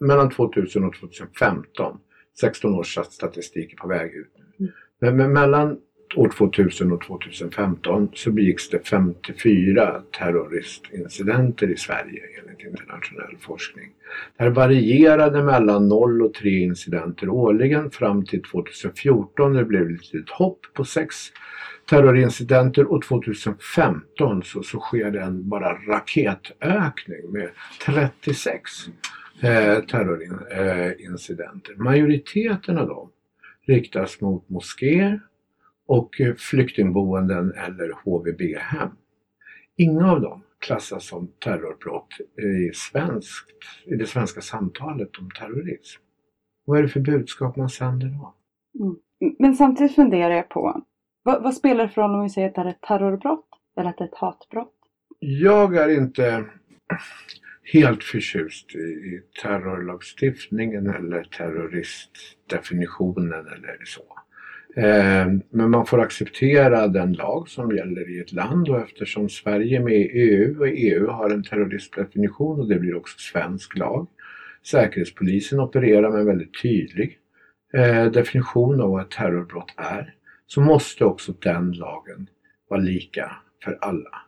mellan 0.00 0.30
2000 0.30 0.84
och 0.84 0.94
2015, 0.94 1.98
16 2.40 2.74
års 2.74 2.98
statistik 3.10 3.72
är 3.72 3.76
på 3.76 3.88
väg 3.88 4.14
ut 4.14 4.32
nu. 4.58 4.72
Men, 5.00 5.16
men 5.16 5.32
mellan 5.32 5.78
år 6.16 6.28
2000 6.28 6.92
och 6.92 7.02
2015 7.04 8.08
så 8.14 8.30
begicks 8.30 8.70
det 8.70 8.88
54 8.88 10.02
terroristincidenter 10.18 11.70
i 11.70 11.76
Sverige 11.76 12.22
enligt 12.38 12.66
internationell 12.66 13.36
forskning. 13.40 13.90
Det 14.36 14.44
här 14.44 14.50
varierade 14.50 15.42
mellan 15.42 15.88
0 15.88 16.22
och 16.22 16.34
3 16.34 16.50
incidenter 16.50 17.28
årligen 17.28 17.90
fram 17.90 18.24
till 18.24 18.42
2014. 18.42 19.52
Det 19.52 19.64
blev 19.64 19.82
ett 19.82 20.12
litet 20.12 20.30
hopp 20.30 20.60
på 20.74 20.84
6 20.84 21.16
terrorincidenter 21.90 22.92
och 22.92 23.02
2015 23.02 24.42
så, 24.42 24.62
så 24.62 24.80
sker 24.80 25.10
det 25.10 25.20
en 25.20 25.48
bara 25.48 25.72
raketökning 25.72 27.32
med 27.32 27.50
36 27.86 28.70
eh, 29.40 29.80
terrorincidenter. 29.84 31.72
Eh, 31.72 31.78
Majoriteten 31.78 32.78
av 32.78 32.88
dem 32.88 33.10
riktas 33.66 34.20
mot 34.20 34.48
moskéer 34.48 35.20
och 35.86 36.20
eh, 36.20 36.34
flyktingboenden 36.34 37.52
eller 37.52 37.92
HVB-hem. 38.04 38.90
Inga 39.76 40.12
av 40.12 40.20
dem 40.20 40.42
klassas 40.58 41.06
som 41.06 41.32
terrorbrott 41.44 42.20
i, 42.38 42.70
svenskt, 42.74 43.50
i 43.86 43.94
det 43.94 44.06
svenska 44.06 44.40
samtalet 44.40 45.18
om 45.18 45.30
terrorism. 45.30 46.02
Vad 46.64 46.78
är 46.78 46.82
det 46.82 46.88
för 46.88 47.00
budskap 47.00 47.56
man 47.56 47.68
sänder 47.68 48.06
då? 48.06 48.34
Mm. 48.84 48.96
Men 49.38 49.54
samtidigt 49.54 49.94
funderar 49.94 50.34
jag 50.34 50.48
på, 50.48 50.82
vad, 51.22 51.42
vad, 51.42 51.54
spelar 51.54 51.86
det 51.86 51.92
för 51.92 52.02
roll 52.02 52.14
om 52.14 52.22
vi 52.22 52.28
säger 52.28 52.48
att 52.48 52.54
det 52.54 52.60
är 52.60 52.66
ett 52.66 52.80
terrorbrott 52.80 53.48
eller 53.76 53.90
att 53.90 53.98
det 53.98 54.04
är 54.04 54.08
ett 54.08 54.14
hatbrott? 54.14 54.74
Jag 55.18 55.76
är 55.76 55.88
inte 55.88 56.44
helt 57.72 58.04
förtjust 58.04 58.74
i, 58.74 58.78
i 58.78 59.22
terrorlagstiftningen 59.42 60.86
eller 60.86 61.24
terroristdefinitionen 61.24 63.32
eller 63.32 63.84
så. 63.84 64.02
Eh, 64.76 65.26
men 65.50 65.70
man 65.70 65.86
får 65.86 66.00
acceptera 66.00 66.88
den 66.88 67.12
lag 67.12 67.48
som 67.48 67.76
gäller 67.76 68.10
i 68.10 68.20
ett 68.20 68.32
land 68.32 68.68
och 68.68 68.80
eftersom 68.80 69.28
Sverige 69.28 69.76
är 69.76 69.82
med 69.82 69.94
i 69.94 70.10
EU 70.12 70.60
och 70.60 70.68
EU 70.68 71.10
har 71.10 71.30
en 71.30 71.42
terroristdefinition 71.42 72.60
och 72.60 72.68
det 72.68 72.78
blir 72.78 72.96
också 72.96 73.18
svensk 73.18 73.78
lag. 73.78 74.06
Säkerhetspolisen 74.66 75.60
opererar 75.60 76.10
med 76.10 76.20
en 76.20 76.26
väldigt 76.26 76.62
tydlig 76.62 77.18
eh, 77.74 78.04
definition 78.04 78.80
av 78.80 78.90
vad 78.90 79.02
ett 79.02 79.10
terrorbrott 79.10 79.74
är. 79.76 80.14
Så 80.46 80.60
måste 80.60 81.04
också 81.04 81.32
den 81.42 81.72
lagen 81.72 82.28
vara 82.68 82.80
lika 82.80 83.36
för 83.64 83.78
alla. 83.80 84.22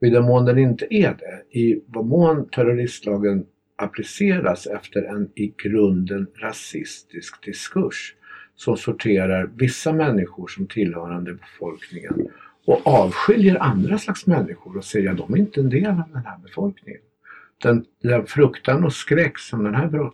Och 0.00 0.06
I 0.06 0.10
den 0.10 0.24
mån 0.24 0.44
den 0.44 0.58
inte 0.58 0.94
är 0.94 1.16
det, 1.18 1.58
i 1.58 1.82
vad 1.86 2.06
mån 2.06 2.48
terroristlagen 2.48 3.46
appliceras 3.76 4.66
efter 4.66 5.02
en 5.02 5.30
i 5.34 5.54
grunden 5.62 6.26
rasistisk 6.40 7.44
diskurs 7.44 8.14
som 8.56 8.76
sorterar 8.76 9.50
vissa 9.56 9.92
människor 9.92 10.48
som 10.48 10.66
tillhörande 10.66 11.34
befolkningen 11.34 12.28
och 12.66 12.86
avskiljer 12.86 13.62
andra 13.62 13.98
slags 13.98 14.26
människor 14.26 14.76
och 14.76 14.84
säger 14.84 15.10
att 15.10 15.16
de 15.16 15.34
är 15.34 15.38
inte 15.38 15.60
en 15.60 15.70
del 15.70 15.86
av 15.86 16.02
den 16.12 16.24
här 16.26 16.38
befolkningen. 16.38 17.00
Den, 17.62 17.84
den 18.02 18.26
fruktan 18.26 18.84
och 18.84 18.92
skräck 18.92 19.38
som 19.38 19.64
den 19.64 19.74
här 19.74 20.10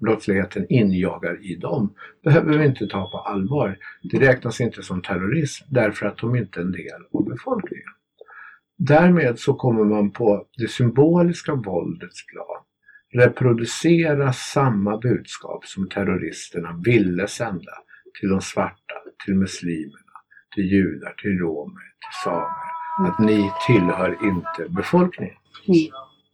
brottsligheten 0.00 0.66
injagar 0.68 1.44
i 1.44 1.54
dem 1.54 1.94
behöver 2.24 2.58
vi 2.58 2.66
inte 2.66 2.86
ta 2.86 3.10
på 3.10 3.18
allvar. 3.18 3.78
Det 4.02 4.20
räknas 4.20 4.60
inte 4.60 4.82
som 4.82 5.02
terrorism 5.02 5.64
därför 5.68 6.06
att 6.06 6.18
de 6.18 6.36
inte 6.36 6.60
är 6.60 6.64
en 6.64 6.72
del 6.72 7.02
av 7.12 7.24
befolkningen. 7.24 7.92
Därmed 8.76 9.38
så 9.38 9.54
kommer 9.54 9.84
man 9.84 10.10
på 10.10 10.46
det 10.56 10.70
symboliska 10.70 11.54
våldets 11.54 12.26
plan 12.26 12.64
reproducera 13.14 14.32
samma 14.32 14.98
budskap 14.98 15.66
som 15.66 15.88
terroristerna 15.88 16.80
ville 16.84 17.28
sända 17.28 17.72
till 18.20 18.28
de 18.28 18.40
svarta, 18.40 18.94
till 19.24 19.34
muslimerna, 19.34 20.14
till 20.54 20.64
judar, 20.64 21.14
till 21.22 21.38
romer, 21.38 21.82
till 21.98 22.20
samer. 22.24 22.68
Att 23.08 23.18
ni 23.18 23.50
tillhör 23.66 24.18
inte 24.22 24.72
befolkningen. 24.72 25.34
Mm. 25.68 25.90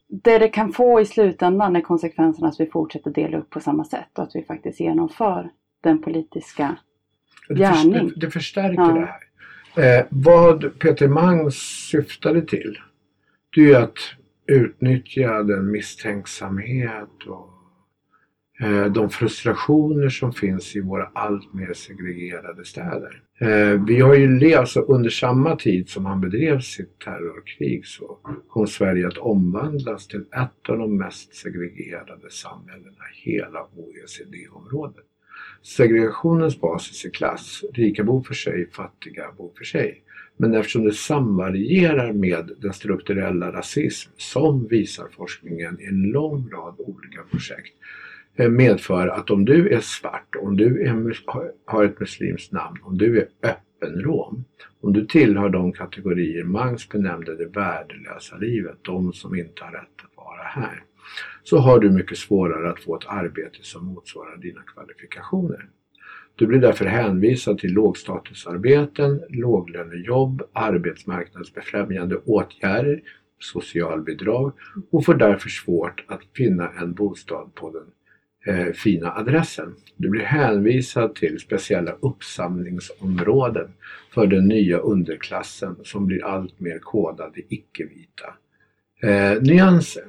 Det 0.09 0.39
det 0.39 0.49
kan 0.49 0.73
få 0.73 1.01
i 1.01 1.05
slutändan 1.05 1.77
är 1.77 1.81
konsekvenserna 1.81 2.49
att 2.49 2.61
vi 2.61 2.67
fortsätter 2.67 3.11
dela 3.11 3.39
upp 3.39 3.51
på 3.51 3.61
samma 3.61 3.85
sätt 3.85 4.19
och 4.19 4.25
att 4.25 4.31
vi 4.35 4.45
faktiskt 4.45 4.81
genomför 4.81 5.51
den 5.83 6.03
politiska 6.03 6.77
gärning. 7.49 8.13
Det, 8.17 8.31
förstärker 8.31 8.83
ja. 8.83 8.93
det 8.93 9.09
här. 9.75 9.99
Eh, 9.99 10.07
vad 10.11 10.79
Peter 10.79 11.09
Mangs 11.09 11.55
syftade 11.91 12.43
till, 12.43 12.79
det 13.57 13.73
är 13.73 13.83
att 13.83 13.99
utnyttja 14.47 15.43
den 15.43 15.71
misstänksamhet 15.71 17.27
och 17.27 17.51
eh, 18.67 18.87
de 18.93 19.11
frustrationer 19.11 20.09
som 20.09 20.33
finns 20.33 20.77
i 20.77 20.81
våra 20.81 21.11
allt 21.15 21.55
mer 21.55 21.73
segregerade 21.73 22.65
städer. 22.65 23.23
Eh, 23.39 23.85
vi 23.87 24.01
har 24.01 24.15
ju 24.15 24.39
levt, 24.39 24.59
alltså 24.59 24.81
under 24.81 25.11
samma 25.11 25.57
tid 25.57 25.89
som 25.89 26.07
han 26.07 26.21
bedrev 26.21 26.61
sitt 26.61 26.99
terrorkrig 26.99 27.87
så 27.87 28.19
kom 28.49 28.67
Sverige 28.67 29.07
att 29.07 29.19
omvandlas 29.19 30.07
till 30.07 30.21
ett 30.21 30.69
av 30.69 30.79
de 30.79 30.97
mest 30.97 31.35
segregerade 31.35 32.31
samhällena 32.31 33.05
i 33.15 33.31
hela 33.31 33.67
OECD-området. 33.77 35.05
Segregationens 35.63 36.61
basis 36.61 37.05
är 37.05 37.11
klass. 37.11 37.65
Rika 37.73 38.05
bor 38.05 38.23
för 38.23 38.35
sig, 38.35 38.71
fattiga 38.71 39.33
bor 39.33 39.53
för 39.59 39.65
sig. 39.65 40.03
Men 40.37 40.55
eftersom 40.55 40.85
det 40.85 40.93
samvarierar 40.93 42.13
med 42.13 42.51
den 42.59 42.73
strukturella 42.73 43.53
rasism 43.53 44.11
som 44.17 44.67
visar 44.69 45.09
forskningen 45.17 45.81
i 45.81 45.85
en 45.85 46.03
lång 46.03 46.51
rad 46.51 46.75
olika 46.79 47.23
projekt 47.31 47.75
eh, 48.37 48.51
medför 48.51 49.09
att 49.09 49.31
om 49.31 49.45
du 49.45 49.69
är 49.69 49.81
svart, 49.81 50.37
om 50.43 50.57
du 50.57 50.83
är, 50.83 51.17
har 51.65 51.85
ett 51.85 52.01
muslimskt 52.01 52.53
namn, 52.53 52.79
om 52.83 52.99
du 52.99 53.19
är 53.19 53.29
öppen 53.43 54.03
rom, 54.03 54.45
om 54.81 54.93
du 54.93 55.07
tillhör 55.07 55.49
de 55.49 55.73
kategorier 55.73 56.45
Mangs 56.45 56.89
benämnde 56.89 57.37
det 57.37 57.47
värdelösa 57.47 58.37
livet, 58.37 58.77
de 58.83 59.13
som 59.13 59.35
inte 59.35 59.65
har 59.65 59.73
rätt 59.73 60.05
att 60.05 60.17
vara 60.17 60.43
här, 60.43 60.83
så 61.43 61.59
har 61.59 61.81
du 61.81 61.91
mycket 61.91 62.19
svårare 62.19 62.71
att 62.71 62.81
få 62.81 62.97
ett 62.97 63.07
arbete 63.07 63.59
som 63.61 63.87
motsvarar 63.87 64.37
dina 64.37 64.63
kvalifikationer. 64.63 65.69
Du 66.37 66.47
blir 66.47 66.61
därför 66.61 66.85
hänvisad 66.85 67.59
till 67.59 67.73
lågstatusarbeten, 67.73 69.23
låglönejobb, 69.29 70.43
arbetsmarknadsbefrämjande 70.53 72.17
åtgärder, 72.17 73.03
socialbidrag 73.39 74.53
och 74.91 75.05
får 75.05 75.15
därför 75.15 75.49
svårt 75.49 76.05
att 76.09 76.21
finna 76.37 76.69
en 76.81 76.95
bostad 76.95 77.55
på 77.55 77.71
den 77.71 77.87
eh, 78.55 78.73
fina 78.73 79.13
adressen. 79.13 79.75
Du 79.97 80.09
blir 80.09 80.25
hänvisad 80.25 81.15
till 81.15 81.41
speciella 81.41 81.93
uppsamlingsområden 82.01 83.69
för 84.15 84.27
den 84.27 84.49
nya 84.49 84.79
underklassen 84.79 85.77
som 85.83 86.07
blir 86.07 86.25
allt 86.25 86.61
mer 86.61 86.79
kodad 86.79 87.39
i 87.39 87.47
icke-vita 87.49 88.35
eh, 89.03 89.43
nyanser. 89.43 90.05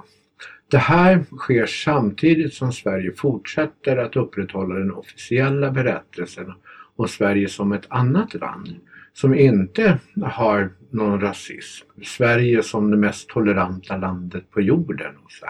Det 0.71 0.77
här 0.77 1.25
sker 1.37 1.65
samtidigt 1.65 2.53
som 2.53 2.71
Sverige 2.71 3.11
fortsätter 3.11 3.97
att 3.97 4.15
upprätthålla 4.15 4.75
den 4.75 4.91
officiella 4.91 5.71
berättelsen 5.71 6.53
om 6.95 7.07
Sverige 7.07 7.49
som 7.49 7.71
ett 7.71 7.85
annat 7.89 8.33
land 8.33 8.75
som 9.13 9.33
inte 9.33 9.99
har 10.21 10.71
någon 10.89 11.21
rasism. 11.21 11.87
Sverige 12.03 12.63
som 12.63 12.91
det 12.91 12.97
mest 12.97 13.29
toleranta 13.29 13.97
landet 13.97 14.51
på 14.51 14.61
jorden. 14.61 15.15
Och, 15.23 15.31
så 15.31 15.45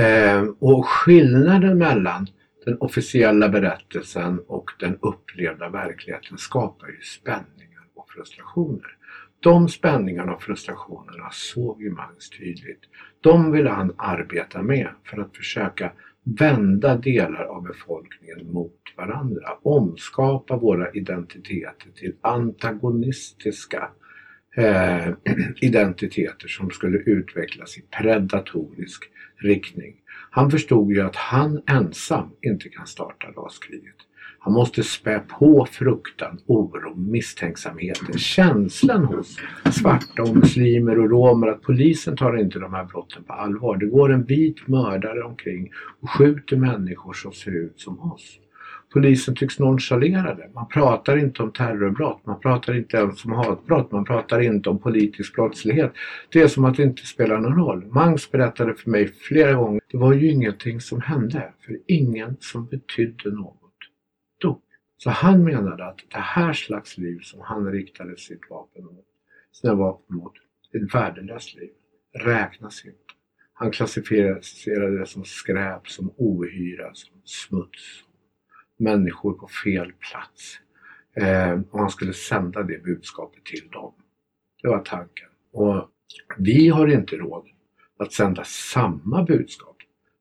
eh, 0.00 0.42
och 0.58 0.88
skillnaden 0.88 1.78
mellan 1.78 2.26
den 2.64 2.78
officiella 2.78 3.48
berättelsen 3.48 4.40
och 4.46 4.70
den 4.80 4.98
upplevda 5.00 5.68
verkligheten 5.68 6.38
skapar 6.38 6.88
ju 6.88 7.00
spänningar 7.00 7.82
och 7.94 8.10
frustrationer. 8.10 8.96
De 9.44 9.68
spänningarna 9.68 10.34
och 10.34 10.42
frustrationerna 10.42 11.30
såg 11.32 11.82
ju 11.82 11.90
Mangs 11.90 12.30
tydligt. 12.30 12.80
De 13.20 13.52
ville 13.52 13.70
han 13.70 13.94
arbeta 13.98 14.62
med 14.62 14.88
för 15.04 15.20
att 15.20 15.36
försöka 15.36 15.92
vända 16.22 16.96
delar 16.96 17.44
av 17.44 17.62
befolkningen 17.62 18.52
mot 18.52 18.80
varandra. 18.96 19.48
Omskapa 19.62 20.56
våra 20.56 20.90
identiteter 20.90 21.90
till 21.94 22.14
antagonistiska 22.20 23.88
eh, 24.56 25.08
identiteter 25.60 26.48
som 26.48 26.70
skulle 26.70 26.98
utvecklas 26.98 27.78
i 27.78 27.82
predatorisk 27.82 29.04
riktning. 29.36 29.94
Han 30.30 30.50
förstod 30.50 30.92
ju 30.92 31.00
att 31.00 31.16
han 31.16 31.62
ensam 31.66 32.30
inte 32.42 32.68
kan 32.68 32.86
starta 32.86 33.26
raskriget. 33.26 33.96
Han 34.44 34.52
måste 34.52 34.82
spä 34.82 35.20
på 35.38 35.66
fruktan, 35.70 36.38
oro, 36.46 36.94
misstänksamheten, 36.96 38.18
känslan 38.18 39.04
hos 39.04 39.36
svarta 39.72 40.22
och 40.22 40.36
muslimer 40.36 40.98
och 40.98 41.10
romer 41.10 41.48
att 41.48 41.62
polisen 41.62 42.16
tar 42.16 42.36
inte 42.36 42.58
de 42.58 42.74
här 42.74 42.84
brotten 42.84 43.24
på 43.24 43.32
allvar. 43.32 43.76
Det 43.76 43.86
går 43.86 44.12
en 44.12 44.24
vit 44.24 44.68
mördare 44.68 45.22
omkring 45.22 45.70
och 46.00 46.10
skjuter 46.10 46.56
människor 46.56 47.12
som 47.12 47.32
ser 47.32 47.50
ut 47.50 47.80
som 47.80 48.12
oss. 48.12 48.38
polisen 48.92 49.34
tycks 49.34 49.58
nonchalera 49.58 50.34
det. 50.34 50.50
Man 50.54 50.68
pratar 50.68 51.16
inte 51.16 51.42
om 51.42 51.52
terrorbrott, 51.52 52.26
man 52.26 52.40
pratar 52.40 52.76
inte 52.76 52.96
ens 52.96 53.24
om 53.24 53.32
hatbrott, 53.32 53.92
man 53.92 54.04
pratar 54.04 54.40
inte 54.40 54.70
om 54.70 54.78
politisk 54.78 55.34
brottslighet. 55.34 55.92
Det 56.32 56.40
är 56.40 56.48
som 56.48 56.64
att 56.64 56.76
det 56.76 56.82
inte 56.82 57.06
spelar 57.06 57.38
någon 57.40 57.56
roll. 57.56 57.84
Mangs 57.90 58.30
berättade 58.30 58.74
för 58.74 58.90
mig 58.90 59.08
flera 59.08 59.52
gånger, 59.52 59.80
det 59.90 59.98
var 59.98 60.12
ju 60.12 60.30
ingenting 60.30 60.80
som 60.80 61.00
hände, 61.00 61.52
för 61.66 61.78
ingen 61.86 62.36
som 62.40 62.66
betydde 62.66 63.30
något. 63.30 63.63
Så 65.04 65.10
han 65.10 65.44
menade 65.44 65.86
att 65.86 65.98
det 66.08 66.18
här 66.18 66.52
slags 66.52 66.98
liv 66.98 67.20
som 67.22 67.40
han 67.40 67.72
riktade 67.72 68.16
sitt 68.16 68.50
vapen 68.50 68.84
mot, 68.84 69.06
sina 69.52 69.74
vapen 69.74 70.16
mot, 70.16 70.32
ett 70.72 70.94
värdelöst 70.94 71.54
liv, 71.54 71.70
räknas 72.12 72.84
inte. 72.84 72.98
Han 73.52 73.70
klassificerade 73.70 74.98
det 74.98 75.06
som 75.06 75.24
skräp, 75.24 75.88
som 75.88 76.14
ohyra, 76.16 76.94
som 76.94 77.20
smuts, 77.24 78.04
människor 78.78 79.32
på 79.32 79.48
fel 79.64 79.92
plats. 79.92 80.58
Eh, 81.16 81.60
och 81.70 81.78
han 81.78 81.90
skulle 81.90 82.12
sända 82.12 82.62
det 82.62 82.84
budskapet 82.84 83.44
till 83.44 83.68
dem. 83.68 83.94
Det 84.62 84.68
var 84.68 84.80
tanken. 84.80 85.28
Och 85.52 85.90
vi 86.38 86.68
har 86.68 86.88
inte 86.88 87.16
råd 87.16 87.46
att 87.98 88.12
sända 88.12 88.44
samma 88.44 89.22
budskap 89.22 89.76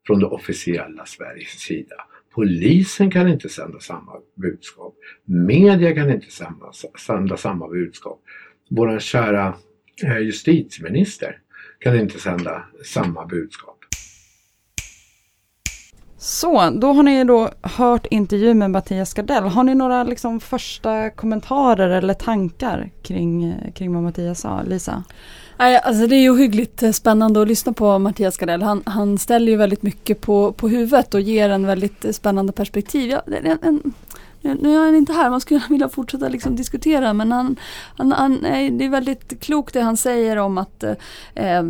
från 0.07 0.19
det 0.19 0.25
officiella 0.25 1.05
Sveriges 1.05 1.59
sida. 1.59 1.95
Polisen 2.33 3.11
kan 3.11 3.27
inte 3.27 3.49
sända 3.49 3.79
samma 3.79 4.11
budskap. 4.35 4.95
Media 5.25 5.95
kan 5.95 6.11
inte 6.11 6.31
sända, 6.31 6.71
sända 7.05 7.37
samma 7.37 7.67
budskap. 7.67 8.21
Vår 8.69 8.99
kära 8.99 9.55
eh, 10.03 10.19
justitieminister 10.19 11.37
kan 11.79 11.99
inte 11.99 12.19
sända 12.19 12.63
samma 12.85 13.25
budskap. 13.25 13.77
Så, 16.17 16.69
då 16.69 16.93
har 16.93 17.03
ni 17.03 17.23
då 17.23 17.49
hört 17.61 18.05
intervjun 18.09 18.57
med 18.57 18.71
Mattias 18.71 19.13
Gardell. 19.13 19.43
Har 19.43 19.63
ni 19.63 19.75
några 19.75 20.03
liksom 20.03 20.39
första 20.39 21.09
kommentarer 21.09 21.89
eller 21.89 22.13
tankar 22.13 22.91
kring, 23.01 23.43
eh, 23.43 23.71
kring 23.73 23.93
vad 23.93 24.03
Mattias 24.03 24.39
sa? 24.39 24.61
Lisa? 24.61 25.03
Alltså 25.57 26.07
det 26.07 26.15
är 26.15 26.19
ju 26.19 26.29
ohyggligt 26.29 26.83
eh, 26.83 26.91
spännande 26.91 27.41
att 27.41 27.47
lyssna 27.47 27.73
på 27.73 27.99
Mattias 27.99 28.37
Gardell. 28.37 28.61
Han, 28.61 28.83
han 28.85 29.17
ställer 29.17 29.51
ju 29.51 29.57
väldigt 29.57 29.83
mycket 29.83 30.21
på, 30.21 30.51
på 30.51 30.67
huvudet 30.67 31.13
och 31.13 31.21
ger 31.21 31.49
en 31.49 31.65
väldigt 31.65 32.05
eh, 32.05 32.11
spännande 32.11 32.53
perspektiv. 32.53 33.09
Ja, 33.09 33.21
en, 33.43 33.57
en, 33.61 33.93
nu 34.43 34.75
är 34.75 34.85
han 34.85 34.95
inte 34.95 35.13
här, 35.13 35.29
man 35.29 35.41
skulle 35.41 35.61
vilja 35.69 35.89
fortsätta 35.89 36.29
liksom 36.29 36.55
diskutera 36.55 37.13
men 37.13 37.31
han, 37.31 37.55
han, 37.97 38.11
han, 38.11 38.41
det 38.41 38.85
är 38.85 38.89
väldigt 38.89 39.39
klokt 39.39 39.73
det 39.73 39.81
han 39.81 39.97
säger 39.97 40.37
om 40.37 40.57
att 40.57 40.83
eh, 40.83 40.93
eh, 41.35 41.63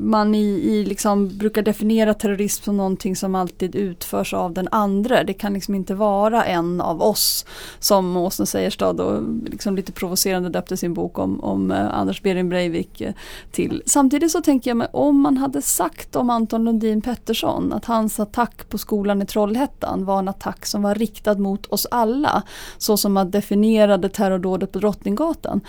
man 0.00 0.34
i, 0.34 0.44
i 0.44 0.84
liksom 0.84 1.38
brukar 1.38 1.62
definiera 1.62 2.14
terrorism 2.14 2.64
som 2.64 2.76
någonting 2.76 3.16
som 3.16 3.34
alltid 3.34 3.74
utförs 3.74 4.34
av 4.34 4.52
den 4.52 4.68
andra. 4.70 5.24
Det 5.24 5.32
kan 5.32 5.54
liksom 5.54 5.74
inte 5.74 5.94
vara 5.94 6.44
en 6.44 6.80
av 6.80 7.02
oss 7.02 7.46
som 7.78 8.16
Åsne 8.16 8.46
Seierstad 8.46 9.00
och 9.00 9.22
liksom 9.44 9.76
lite 9.76 9.92
provocerande 9.92 10.48
döpte 10.48 10.76
sin 10.76 10.94
bok 10.94 11.18
om, 11.18 11.40
om 11.40 11.70
eh, 11.70 11.94
Anders 11.94 12.22
Behring 12.22 12.48
Breivik 12.48 13.00
eh, 13.00 13.12
till. 13.52 13.82
Samtidigt 13.86 14.30
så 14.30 14.40
tänker 14.40 14.70
jag 14.70 14.76
mig 14.76 14.88
om 14.92 15.20
man 15.20 15.36
hade 15.36 15.62
sagt 15.62 16.16
om 16.16 16.30
Anton 16.30 16.64
Lundin 16.64 17.02
Pettersson 17.02 17.72
att 17.72 17.84
hans 17.84 18.20
attack 18.20 18.68
på 18.68 18.78
skolan 18.78 19.22
i 19.22 19.26
Trollhättan 19.26 20.04
var 20.04 20.18
en 20.18 20.28
attack 20.28 20.66
som 20.66 20.82
var 20.82 20.94
riktad 20.94 21.34
mot 21.34 21.66
oss 21.66 21.86
alla, 21.94 22.42
så 22.78 22.96
som 22.96 23.12
man 23.12 23.30
definierade 23.30 24.08
terrordådet 24.08 24.72
på 24.72 24.78
Drottninggatan, 24.78 25.60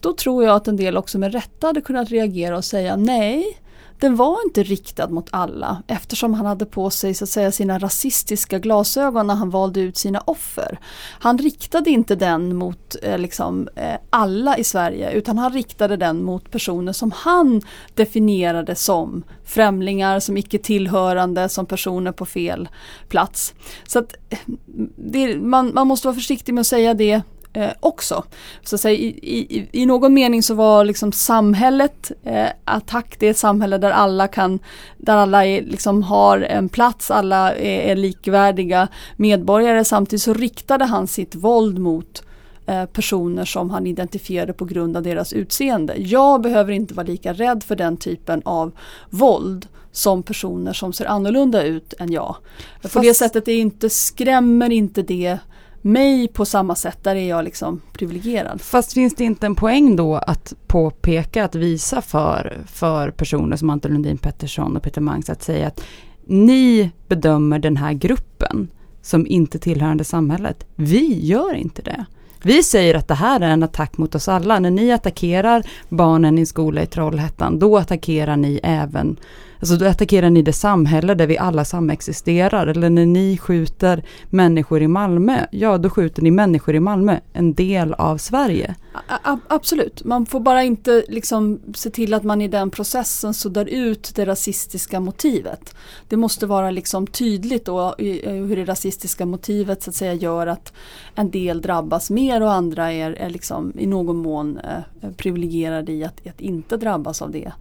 då 0.00 0.12
tror 0.12 0.44
jag 0.44 0.56
att 0.56 0.68
en 0.68 0.76
del 0.76 0.96
också 0.96 1.18
med 1.18 1.32
rätta 1.32 1.66
hade 1.66 1.80
kunnat 1.80 2.10
reagera 2.10 2.56
och 2.56 2.64
säga 2.64 2.96
nej, 2.96 3.58
den 4.02 4.16
var 4.16 4.38
inte 4.44 4.62
riktad 4.62 5.08
mot 5.08 5.28
alla 5.30 5.82
eftersom 5.86 6.34
han 6.34 6.46
hade 6.46 6.66
på 6.66 6.90
sig 6.90 7.14
så 7.14 7.24
att 7.24 7.30
säga 7.30 7.52
sina 7.52 7.78
rasistiska 7.78 8.58
glasögon 8.58 9.26
när 9.26 9.34
han 9.34 9.50
valde 9.50 9.80
ut 9.80 9.96
sina 9.96 10.20
offer. 10.20 10.78
Han 11.20 11.38
riktade 11.38 11.90
inte 11.90 12.14
den 12.14 12.56
mot 12.56 12.96
eh, 13.02 13.18
liksom, 13.18 13.68
eh, 13.76 13.96
alla 14.10 14.58
i 14.58 14.64
Sverige 14.64 15.10
utan 15.12 15.38
han 15.38 15.52
riktade 15.52 15.96
den 15.96 16.24
mot 16.24 16.50
personer 16.50 16.92
som 16.92 17.10
han 17.10 17.62
definierade 17.94 18.74
som 18.74 19.24
främlingar, 19.44 20.20
som 20.20 20.36
icke 20.36 20.58
tillhörande, 20.58 21.48
som 21.48 21.66
personer 21.66 22.12
på 22.12 22.26
fel 22.26 22.68
plats. 23.08 23.54
Så 23.86 23.98
att, 23.98 24.14
eh, 24.28 24.38
det, 24.96 25.36
man, 25.36 25.74
man 25.74 25.86
måste 25.86 26.06
vara 26.06 26.14
försiktig 26.14 26.54
med 26.54 26.60
att 26.60 26.66
säga 26.66 26.94
det 26.94 27.22
eh, 27.52 27.70
också. 27.80 28.24
Så 28.62 28.78
säga, 28.78 28.98
i, 28.98 29.06
i, 29.06 29.68
I 29.72 29.86
någon 29.86 30.14
mening 30.14 30.42
så 30.42 30.54
var 30.54 30.84
liksom 30.84 31.12
samhället, 31.12 32.10
eh, 32.24 32.48
attack 32.64 33.16
det 33.18 33.26
är 33.26 33.30
ett 33.30 33.38
samhälle 33.38 33.78
där 33.78 33.90
alla 33.90 34.28
kan, 34.28 34.58
där 34.96 35.16
alla 35.16 35.46
är, 35.46 35.62
liksom 35.62 36.02
har 36.02 36.40
en 36.40 36.68
plats, 36.68 37.10
alla 37.10 37.54
är, 37.54 37.90
är 37.90 37.96
likvärdiga 37.96 38.88
medborgare. 39.16 39.84
Samtidigt 39.84 40.22
så 40.22 40.34
riktade 40.34 40.84
han 40.84 41.06
sitt 41.06 41.34
våld 41.34 41.78
mot 41.78 42.22
eh, 42.66 42.84
personer 42.84 43.44
som 43.44 43.70
han 43.70 43.86
identifierade 43.86 44.52
på 44.52 44.64
grund 44.64 44.96
av 44.96 45.02
deras 45.02 45.32
utseende. 45.32 45.94
Jag 45.98 46.42
behöver 46.42 46.72
inte 46.72 46.94
vara 46.94 47.06
lika 47.06 47.32
rädd 47.32 47.62
för 47.62 47.76
den 47.76 47.96
typen 47.96 48.42
av 48.44 48.72
våld 49.10 49.66
som 49.92 50.22
personer 50.22 50.72
som 50.72 50.92
ser 50.92 51.06
annorlunda 51.06 51.62
ut 51.62 51.94
än 51.98 52.12
jag. 52.12 52.36
Fast... 52.82 52.94
På 52.94 53.00
det 53.00 53.14
sättet 53.14 53.48
är 53.48 53.56
inte, 53.56 53.90
skrämmer 53.90 54.70
inte 54.70 55.02
det 55.02 55.38
mig 55.82 56.28
på 56.28 56.44
samma 56.44 56.74
sätt, 56.74 56.98
där 57.02 57.16
är 57.16 57.28
jag 57.28 57.44
liksom 57.44 57.80
privilegierad. 57.92 58.60
Fast 58.60 58.92
finns 58.92 59.14
det 59.14 59.24
inte 59.24 59.46
en 59.46 59.54
poäng 59.54 59.96
då 59.96 60.14
att 60.16 60.54
påpeka, 60.66 61.44
att 61.44 61.54
visa 61.54 62.02
för, 62.02 62.62
för 62.66 63.10
personer 63.10 63.56
som 63.56 63.70
Anton 63.70 63.92
Lundin 63.92 64.18
Pettersson 64.18 64.76
och 64.76 64.82
Peter 64.82 65.00
Mangs 65.00 65.30
att 65.30 65.42
säga 65.42 65.66
att 65.66 65.84
ni 66.24 66.90
bedömer 67.08 67.58
den 67.58 67.76
här 67.76 67.92
gruppen 67.92 68.68
som 69.02 69.26
inte 69.26 69.58
tillhörande 69.58 70.04
samhället. 70.04 70.66
Vi 70.74 71.26
gör 71.26 71.54
inte 71.54 71.82
det. 71.82 72.04
Vi 72.44 72.62
säger 72.62 72.94
att 72.94 73.08
det 73.08 73.14
här 73.14 73.40
är 73.40 73.48
en 73.48 73.62
attack 73.62 73.98
mot 73.98 74.14
oss 74.14 74.28
alla. 74.28 74.58
När 74.58 74.70
ni 74.70 74.92
attackerar 74.92 75.62
barnen 75.88 76.38
i 76.38 76.40
en 76.40 76.46
skola 76.46 76.82
i 76.82 76.86
Trollhättan, 76.86 77.58
då 77.58 77.78
attackerar 77.78 78.36
ni 78.36 78.60
även 78.62 79.16
Alltså 79.62 79.76
då 79.76 79.86
attackerar 79.86 80.30
ni 80.30 80.42
det 80.42 80.52
samhälle 80.52 81.14
där 81.14 81.26
vi 81.26 81.38
alla 81.38 81.64
samexisterar. 81.64 82.66
Eller 82.66 82.90
när 82.90 83.06
ni 83.06 83.38
skjuter 83.38 84.04
människor 84.30 84.82
i 84.82 84.88
Malmö, 84.88 85.46
ja 85.50 85.78
då 85.78 85.90
skjuter 85.90 86.22
ni 86.22 86.30
människor 86.30 86.74
i 86.74 86.80
Malmö, 86.80 87.18
en 87.32 87.54
del 87.54 87.94
av 87.94 88.16
Sverige. 88.16 88.74
A 89.06 89.38
absolut, 89.48 90.04
man 90.04 90.26
får 90.26 90.40
bara 90.40 90.62
inte 90.62 91.04
liksom 91.08 91.60
se 91.74 91.90
till 91.90 92.14
att 92.14 92.22
man 92.22 92.40
i 92.40 92.48
den 92.48 92.70
processen 92.70 93.34
suddar 93.34 93.66
ut 93.66 94.12
det 94.14 94.24
rasistiska 94.24 95.00
motivet. 95.00 95.74
Det 96.08 96.16
måste 96.16 96.46
vara 96.46 96.70
liksom 96.70 97.06
tydligt 97.06 97.64
då 97.64 97.94
hur 97.98 98.56
det 98.56 98.64
rasistiska 98.64 99.26
motivet 99.26 99.82
så 99.82 99.90
att 99.90 99.96
säga 99.96 100.14
gör 100.14 100.46
att 100.46 100.72
en 101.14 101.30
del 101.30 101.60
drabbas 101.60 102.10
mer 102.10 102.42
och 102.42 102.52
andra 102.52 102.92
är, 102.92 103.10
är 103.10 103.30
liksom 103.30 103.72
i 103.78 103.86
någon 103.86 104.16
mån 104.16 104.58
eh, 104.58 105.10
privilegierade 105.16 105.92
i 105.92 106.04
att, 106.04 106.26
att 106.26 106.40
inte 106.40 106.76
drabbas 106.76 107.22
av 107.22 107.30
det 107.30 107.52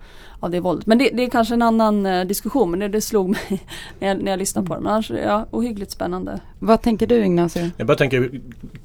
av 0.41 0.51
det 0.51 0.59
våldet. 0.59 0.85
Men 0.85 0.97
det, 0.97 1.09
det 1.13 1.23
är 1.23 1.29
kanske 1.29 1.53
en 1.53 1.61
annan 1.61 2.05
eh, 2.05 2.25
diskussion 2.25 2.71
men 2.71 2.79
det, 2.79 2.87
det 2.87 3.01
slog 3.01 3.29
mig 3.29 3.41
när 3.99 4.07
jag, 4.07 4.23
när 4.23 4.31
jag 4.31 4.39
lyssnade 4.39 4.67
på 4.67 4.75
det. 4.75 4.81
Men 4.81 4.91
annars, 4.93 5.11
ja, 5.11 5.45
ohyggligt 5.51 5.91
spännande. 5.91 6.39
Vad 6.59 6.81
tänker 6.81 7.07
du 7.07 7.25
Ignacio? 7.25 7.69
Jag 7.77 7.87
bara 7.87 7.97
tänker 7.97 8.31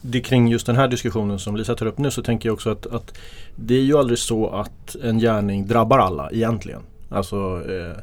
det, 0.01 0.21
kring 0.21 0.49
just 0.49 0.67
den 0.67 0.77
här 0.77 0.89
diskussionen 0.89 1.39
som 1.39 1.57
Lisa 1.57 1.75
tar 1.75 1.87
upp 1.87 1.99
nu 1.99 2.11
så 2.11 2.23
tänker 2.23 2.36
jag 2.45 2.55
också 2.55 2.71
att, 2.71 2.87
att 2.87 3.19
det 3.57 3.75
är 3.75 3.83
ju 3.83 3.99
aldrig 3.99 4.19
så 4.19 4.49
att 4.49 4.97
en 5.03 5.19
gärning 5.19 5.67
drabbar 5.67 5.99
alla 5.99 6.31
egentligen. 6.31 6.83
Alltså 7.09 7.37
eh, 7.71 7.97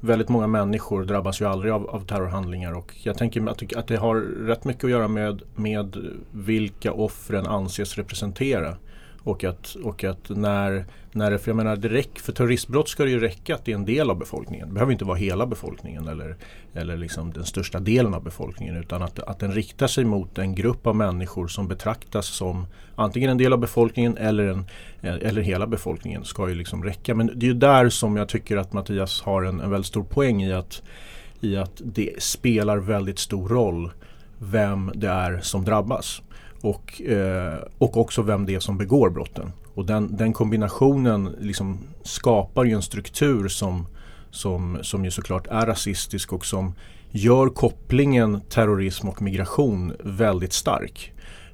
väldigt 0.00 0.28
många 0.28 0.46
människor 0.46 1.04
drabbas 1.04 1.40
ju 1.40 1.44
aldrig 1.44 1.72
av, 1.72 1.90
av 1.90 2.00
terrorhandlingar 2.00 2.72
och 2.72 2.92
jag 3.02 3.18
tänker 3.18 3.48
att, 3.50 3.76
att 3.76 3.86
det 3.86 3.96
har 3.96 4.16
rätt 4.46 4.64
mycket 4.64 4.84
att 4.84 4.90
göra 4.90 5.08
med, 5.08 5.42
med 5.54 5.96
vilka 6.30 6.92
offren 6.92 7.46
anses 7.46 7.96
representera. 7.96 8.76
Och 9.26 9.44
att, 9.44 9.76
och 9.84 10.04
att 10.04 10.28
när, 10.28 10.84
när 11.12 11.30
det, 11.30 11.38
för 11.38 11.50
jag 11.50 11.56
menar 11.56 11.76
direkt, 11.76 12.20
för 12.20 12.32
terroristbrott 12.32 12.88
ska 12.88 13.04
det 13.04 13.10
ju 13.10 13.20
räcka 13.20 13.54
att 13.54 13.64
det 13.64 13.72
är 13.72 13.76
en 13.76 13.84
del 13.84 14.10
av 14.10 14.18
befolkningen. 14.18 14.68
Det 14.68 14.74
behöver 14.74 14.92
inte 14.92 15.04
vara 15.04 15.16
hela 15.16 15.46
befolkningen 15.46 16.08
eller, 16.08 16.36
eller 16.74 16.96
liksom 16.96 17.32
den 17.32 17.44
största 17.44 17.80
delen 17.80 18.14
av 18.14 18.24
befolkningen. 18.24 18.76
Utan 18.76 19.02
att, 19.02 19.18
att 19.18 19.38
den 19.38 19.52
riktar 19.52 19.86
sig 19.86 20.04
mot 20.04 20.38
en 20.38 20.54
grupp 20.54 20.86
av 20.86 20.96
människor 20.96 21.48
som 21.48 21.68
betraktas 21.68 22.26
som 22.26 22.66
antingen 22.94 23.30
en 23.30 23.38
del 23.38 23.52
av 23.52 23.58
befolkningen 23.58 24.16
eller, 24.16 24.44
en, 24.44 24.66
eller 25.00 25.42
hela 25.42 25.66
befolkningen 25.66 26.24
ska 26.24 26.48
ju 26.48 26.54
liksom 26.54 26.84
räcka. 26.84 27.14
Men 27.14 27.26
det 27.34 27.46
är 27.46 27.48
ju 27.48 27.54
där 27.54 27.88
som 27.88 28.16
jag 28.16 28.28
tycker 28.28 28.56
att 28.56 28.72
Mattias 28.72 29.22
har 29.22 29.42
en, 29.42 29.60
en 29.60 29.70
väldigt 29.70 29.88
stor 29.88 30.04
poäng 30.04 30.42
i 30.42 30.52
att, 30.52 30.82
i 31.40 31.56
att 31.56 31.82
det 31.84 32.22
spelar 32.22 32.76
väldigt 32.76 33.18
stor 33.18 33.48
roll 33.48 33.90
vem 34.38 34.92
det 34.94 35.08
är 35.08 35.40
som 35.40 35.64
drabbas 35.64 36.22
och, 36.66 37.02
eh, 37.02 37.58
och 37.78 37.96
också 37.96 38.22
vem 38.22 38.46
det 38.46 38.54
är 38.54 38.60
som 38.60 38.78
begår 38.78 39.10
brotten. 39.10 39.52
Och 39.74 39.86
den, 39.86 40.16
den 40.16 40.32
kombinationen 40.32 41.36
liksom 41.40 41.78
skapar 42.02 42.64
ju 42.64 42.72
en 42.72 42.82
struktur 42.82 43.48
som, 43.48 43.86
som, 44.30 44.78
som 44.82 45.04
ju 45.04 45.10
såklart 45.10 45.46
är 45.46 45.66
rasistisk 45.66 46.32
och 46.32 46.46
som 46.46 46.74
gör 47.10 47.48
kopplingen 47.48 48.40
terrorism 48.40 49.08
och 49.08 49.22
migration 49.22 49.92
väldigt 50.00 50.52
stark. 50.52 51.12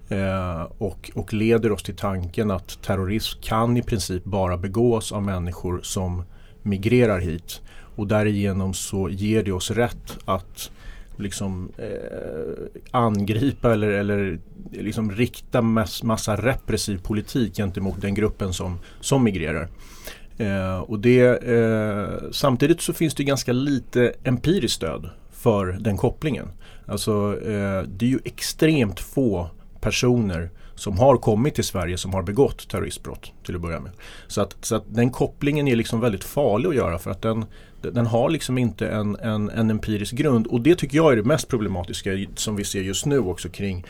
Eh, 0.08 0.62
och, 0.78 1.10
och 1.14 1.32
leder 1.32 1.72
oss 1.72 1.82
till 1.82 1.96
tanken 1.96 2.50
att 2.50 2.82
terrorism 2.82 3.40
kan 3.42 3.76
i 3.76 3.82
princip 3.82 4.24
bara 4.24 4.56
begås 4.56 5.12
av 5.12 5.22
människor 5.22 5.80
som 5.82 6.24
migrerar 6.62 7.18
hit. 7.18 7.60
Och 7.96 8.06
därigenom 8.06 8.74
så 8.74 9.08
ger 9.08 9.42
det 9.42 9.52
oss 9.52 9.70
rätt 9.70 10.18
att 10.24 10.70
liksom 11.16 11.72
eh, 11.78 12.80
angripa 12.90 13.72
eller, 13.72 13.88
eller 13.88 14.38
liksom 14.70 15.12
rikta 15.12 15.62
mass, 15.62 16.02
massa 16.02 16.36
repressiv 16.36 16.98
politik 17.02 17.56
gentemot 17.56 18.00
den 18.00 18.14
gruppen 18.14 18.52
som, 18.52 18.78
som 19.00 19.24
migrerar. 19.24 19.68
Eh, 20.38 20.78
och 20.78 20.98
det, 20.98 21.44
eh, 21.44 22.30
samtidigt 22.30 22.80
så 22.80 22.92
finns 22.92 23.14
det 23.14 23.24
ganska 23.24 23.52
lite 23.52 24.12
empiriskt 24.24 24.76
stöd 24.76 25.10
för 25.32 25.66
den 25.66 25.96
kopplingen. 25.96 26.48
Alltså 26.86 27.38
eh, 27.42 27.82
det 27.82 28.04
är 28.04 28.10
ju 28.10 28.18
extremt 28.24 29.00
få 29.00 29.50
personer 29.80 30.50
som 30.74 30.98
har 30.98 31.16
kommit 31.16 31.54
till 31.54 31.64
Sverige 31.64 31.98
som 31.98 32.14
har 32.14 32.22
begått 32.22 32.68
terroristbrott 32.68 33.32
till 33.46 33.54
att 33.54 33.60
börja 33.60 33.80
med. 33.80 33.92
Så 34.26 34.40
att, 34.40 34.56
så 34.60 34.76
att 34.76 34.84
den 34.88 35.10
kopplingen 35.10 35.68
är 35.68 35.76
liksom 35.76 36.00
väldigt 36.00 36.24
farlig 36.24 36.68
att 36.68 36.74
göra 36.74 36.98
för 36.98 37.10
att 37.10 37.22
den, 37.22 37.44
den 37.82 38.06
har 38.06 38.30
liksom 38.30 38.58
inte 38.58 38.88
en, 38.88 39.16
en, 39.16 39.50
en 39.50 39.70
empirisk 39.70 40.12
grund 40.12 40.46
och 40.46 40.60
det 40.60 40.74
tycker 40.74 40.96
jag 40.96 41.12
är 41.12 41.16
det 41.16 41.24
mest 41.24 41.48
problematiska 41.48 42.10
som 42.34 42.56
vi 42.56 42.64
ser 42.64 42.82
just 42.82 43.06
nu 43.06 43.18
också 43.18 43.48
kring 43.48 43.86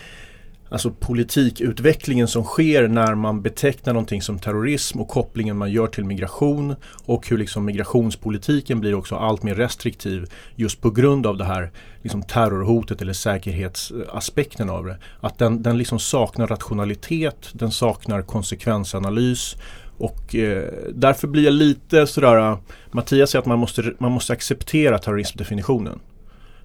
Alltså 0.72 0.90
politikutvecklingen 0.90 2.28
som 2.28 2.44
sker 2.44 2.88
när 2.88 3.14
man 3.14 3.42
betecknar 3.42 3.92
någonting 3.92 4.22
som 4.22 4.38
terrorism 4.38 5.00
och 5.00 5.08
kopplingen 5.08 5.56
man 5.56 5.72
gör 5.72 5.86
till 5.86 6.04
migration 6.04 6.76
och 7.06 7.28
hur 7.28 7.38
liksom 7.38 7.64
migrationspolitiken 7.64 8.80
blir 8.80 8.94
också 8.94 9.14
allt 9.14 9.42
mer 9.42 9.54
restriktiv 9.54 10.30
just 10.56 10.80
på 10.80 10.90
grund 10.90 11.26
av 11.26 11.36
det 11.36 11.44
här 11.44 11.70
liksom 12.02 12.22
terrorhotet 12.22 13.02
eller 13.02 13.12
säkerhetsaspekten 13.12 14.70
av 14.70 14.86
det. 14.86 14.98
Att 15.20 15.38
den, 15.38 15.62
den 15.62 15.78
liksom 15.78 15.98
saknar 15.98 16.46
rationalitet, 16.46 17.48
den 17.52 17.70
saknar 17.70 18.22
konsekvensanalys 18.22 19.56
och 19.98 20.34
eh, 20.34 20.64
därför 20.94 21.28
blir 21.28 21.44
jag 21.44 21.54
lite 21.54 22.06
sådär, 22.06 22.38
eh, 22.38 22.58
Mattias 22.90 23.30
säger 23.30 23.40
att 23.40 23.46
man 23.46 23.58
måste, 23.58 23.94
man 23.98 24.12
måste 24.12 24.32
acceptera 24.32 24.98
terrorismdefinitionen 24.98 26.00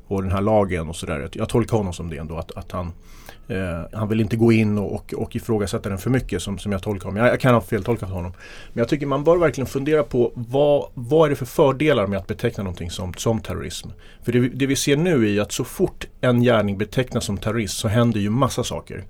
och 0.08 0.24
den 0.24 0.32
här 0.32 0.42
lagen 0.42 0.90
och 0.90 0.96
sådär. 0.96 1.30
Jag 1.34 1.50
tolkar 1.50 1.78
honom 1.78 1.94
som 1.94 2.10
det 2.10 2.18
ändå, 2.18 2.38
att, 2.38 2.52
att 2.52 2.72
han 2.72 2.92
Eh, 3.50 3.82
han 3.94 4.10
vill 4.10 4.22
inte 4.22 4.36
gå 4.36 4.52
in 4.52 4.78
och, 4.78 4.94
och, 4.94 5.14
och 5.14 5.36
ifrågasätta 5.36 5.90
den 5.90 5.98
för 5.98 6.10
mycket 6.10 6.42
som, 6.42 6.58
som 6.58 6.72
jag 6.72 6.84
tolkar 6.84 7.06
honom. 7.06 7.24
Jag, 7.24 7.34
jag 7.34 7.40
kan 7.40 7.54
ha 7.54 7.62
feltolkat 7.62 8.10
honom. 8.10 8.34
Men 8.74 8.82
jag 8.82 8.90
tycker 8.90 9.06
man 9.06 9.24
bör 9.24 9.38
verkligen 9.38 9.68
fundera 9.68 10.04
på 10.04 10.32
vad, 10.36 10.90
vad 10.94 11.26
är 11.26 11.30
det 11.30 11.36
för 11.36 11.46
fördelar 11.46 12.08
med 12.08 12.20
att 12.20 12.28
beteckna 12.28 12.64
någonting 12.64 12.92
som, 12.92 13.14
som 13.14 13.42
terrorism. 13.42 13.90
För 14.24 14.32
det, 14.32 14.50
det 14.50 14.66
vi 14.66 14.76
ser 14.76 14.98
nu 14.98 15.36
är 15.36 15.42
att 15.42 15.52
så 15.52 15.64
fort 15.64 16.06
en 16.22 16.42
gärning 16.42 16.78
betecknas 16.78 17.26
som 17.26 17.38
terrorism 17.38 17.76
så 17.76 17.88
händer 17.88 18.20
ju 18.20 18.30
massa 18.30 18.64
saker. 18.64 19.04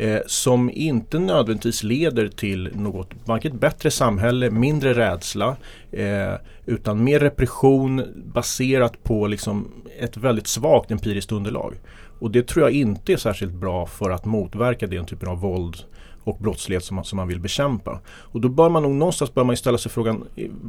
Eh, 0.00 0.20
som 0.26 0.70
inte 0.70 1.18
nödvändigtvis 1.18 1.82
leder 1.82 2.28
till 2.28 2.70
något, 2.74 3.10
varken 3.24 3.52
ett 3.52 3.60
bättre 3.60 3.90
samhälle, 3.90 4.50
mindre 4.50 4.94
rädsla 4.94 5.56
eh, 5.92 6.34
utan 6.66 7.04
mer 7.04 7.20
repression 7.20 8.02
baserat 8.34 9.02
på 9.02 9.26
liksom 9.26 9.68
ett 9.98 10.16
väldigt 10.16 10.46
svagt 10.46 10.90
empiriskt 10.90 11.32
underlag. 11.32 11.74
Och 12.18 12.30
det 12.30 12.46
tror 12.46 12.64
jag 12.64 12.72
inte 12.72 13.12
är 13.12 13.16
särskilt 13.16 13.52
bra 13.52 13.86
för 13.86 14.10
att 14.10 14.24
motverka 14.24 14.86
den 14.86 15.06
typen 15.06 15.28
av 15.28 15.40
våld 15.40 15.76
och 16.24 16.38
brottslighet 16.38 16.84
som 16.84 16.94
man, 16.94 17.04
som 17.04 17.16
man 17.16 17.28
vill 17.28 17.40
bekämpa. 17.40 18.00
Och 18.08 18.40
då 18.40 18.48
bör 18.48 18.68
man 18.68 18.82
nog 18.82 18.92
någonstans 18.92 19.34
bör 19.34 19.44
man 19.44 19.56
ställa 19.56 19.78
sig 19.78 19.92
frågan 19.92 20.24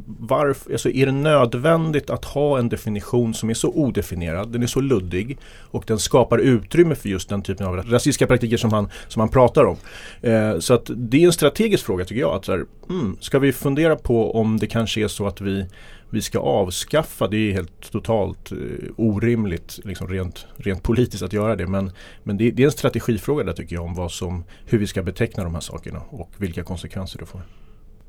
varför, 0.06 0.72
alltså 0.72 0.90
är 0.90 1.06
det 1.06 1.12
nödvändigt 1.12 2.10
att 2.10 2.24
ha 2.24 2.58
en 2.58 2.68
definition 2.68 3.34
som 3.34 3.50
är 3.50 3.54
så 3.54 3.68
odefinierad, 3.68 4.52
den 4.52 4.62
är 4.62 4.66
så 4.66 4.80
luddig 4.80 5.38
och 5.60 5.84
den 5.86 5.98
skapar 5.98 6.38
utrymme 6.38 6.94
för 6.94 7.08
just 7.08 7.28
den 7.28 7.42
typen 7.42 7.66
av 7.66 7.76
rasistiska 7.76 8.26
praktiker 8.26 8.56
som 8.56 8.72
han, 8.72 8.88
som 9.08 9.20
han 9.20 9.28
pratar 9.28 9.64
om. 9.64 9.76
Eh, 10.20 10.58
så 10.58 10.74
att 10.74 10.90
det 10.96 11.22
är 11.22 11.26
en 11.26 11.32
strategisk 11.32 11.86
fråga 11.86 12.04
tycker 12.04 12.20
jag. 12.20 12.34
Att 12.34 12.44
så 12.44 12.52
här, 12.52 12.64
mm, 12.90 13.16
ska 13.20 13.38
vi 13.38 13.52
fundera 13.52 13.96
på 13.96 14.36
om 14.36 14.58
det 14.58 14.66
kanske 14.66 15.04
är 15.04 15.08
så 15.08 15.26
att 15.26 15.40
vi 15.40 15.66
vi 16.12 16.22
ska 16.22 16.38
avskaffa, 16.38 17.28
det 17.28 17.36
är 17.36 17.52
helt 17.52 17.92
totalt 17.92 18.52
eh, 18.52 18.58
orimligt 18.96 19.80
liksom 19.84 20.08
rent, 20.08 20.46
rent 20.56 20.82
politiskt 20.82 21.22
att 21.22 21.32
göra 21.32 21.56
det. 21.56 21.66
Men, 21.66 21.90
men 22.22 22.36
det, 22.36 22.50
det, 22.50 22.62
är 22.62 22.66
en 22.66 22.72
strategifråga 22.72 23.44
där 23.44 23.52
tycker 23.52 23.76
jag 23.76 23.84
om 23.84 23.94
vad 23.94 24.12
som, 24.12 24.44
hur 24.66 24.78
vi 24.78 24.86
ska 24.86 25.02
beteckna 25.02 25.44
de 25.44 25.54
här 25.54 25.60
sakerna 25.60 26.00
och 26.10 26.30
vilka 26.36 26.62
konsekvenser 26.64 27.18
det 27.18 27.26
får. 27.26 27.42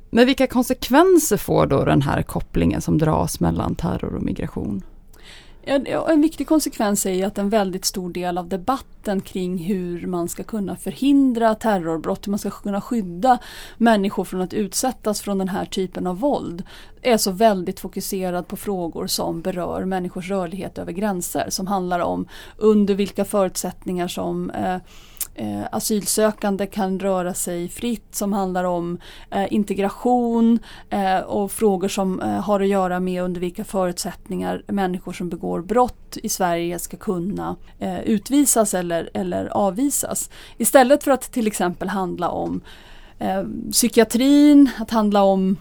Men 0.10 0.26
vilka 0.26 0.48
konsekvenser 0.48 1.38
får 1.38 1.68
då 1.68 1.86
den 1.86 2.02
här 2.02 2.24
kopplingen 2.24 2.82
som 2.82 2.98
dras 2.98 3.40
mellan 3.40 3.76
terror 3.76 4.16
och 4.16 4.24
migration? 4.24 4.82
En 5.66 6.22
viktig 6.22 6.48
konsekvens 6.48 7.06
är 7.06 7.12
ju 7.12 7.24
att 7.24 7.38
en 7.38 7.50
väldigt 7.50 7.86
stor 7.86 8.10
del 8.14 8.38
av 8.38 8.48
debatten 8.48 9.22
kring 9.22 9.58
hur 9.58 10.08
man 10.08 10.30
ska 10.30 10.44
kunna 10.44 10.76
förhindra 10.76 11.56
terrorbrott, 11.56 12.28
hur 12.28 12.32
man 12.32 12.40
ska 12.40 12.50
kunna 12.50 12.82
skydda 12.82 13.38
människor 13.78 14.24
från 14.24 14.42
att 14.42 14.54
utsättas 14.54 15.22
från 15.22 15.38
den 15.38 15.50
här 15.50 15.66
typen 15.66 16.08
av 16.08 16.20
våld 16.20 16.64
är 17.02 17.18
så 17.18 17.32
väldigt 17.32 17.80
fokuserad 17.80 18.48
på 18.48 18.56
frågor 18.56 19.08
som 19.08 19.42
berör 19.42 19.86
människors 19.86 20.30
rörlighet 20.30 20.78
över 20.78 20.92
gränser, 20.92 21.50
som 21.50 21.68
handlar 21.68 22.00
om 22.00 22.28
under 22.58 22.96
vilka 22.96 23.26
förutsättningar 23.26 24.08
som 24.08 24.50
eh, 24.50 24.78
eh, 25.36 25.64
asylsökande 25.72 26.66
kan 26.68 27.00
röra 27.00 27.34
sig 27.34 27.70
fritt 27.70 28.16
som 28.16 28.34
handlar 28.34 28.64
om 28.64 28.98
eh, 29.32 29.54
integration 29.54 30.60
eh, 30.90 31.20
och 31.20 31.52
frågor 31.52 31.88
som 31.88 32.22
eh, 32.22 32.28
har 32.28 32.60
att 32.60 32.68
göra 32.68 33.00
med 33.00 33.24
under 33.24 33.42
vilka 33.42 33.64
förutsättningar 33.64 34.64
människor 34.68 35.14
som 35.14 35.30
begår 35.30 35.62
brott 35.62 36.18
i 36.24 36.30
Sverige 36.30 36.80
ska 36.80 36.98
kunna 36.98 37.56
eh, 37.80 38.00
utvisas 38.00 38.74
eller, 38.74 39.10
eller 39.14 39.46
avvisas. 39.46 40.30
Istället 40.58 41.04
för 41.04 41.12
att 41.12 41.32
till 41.32 41.48
exempel 41.48 41.90
handla 41.90 42.30
om 42.30 42.62
eh, 43.20 43.44
psykiatrin, 43.72 44.70
att 44.80 44.92
handla 44.92 45.24
om 45.24 45.58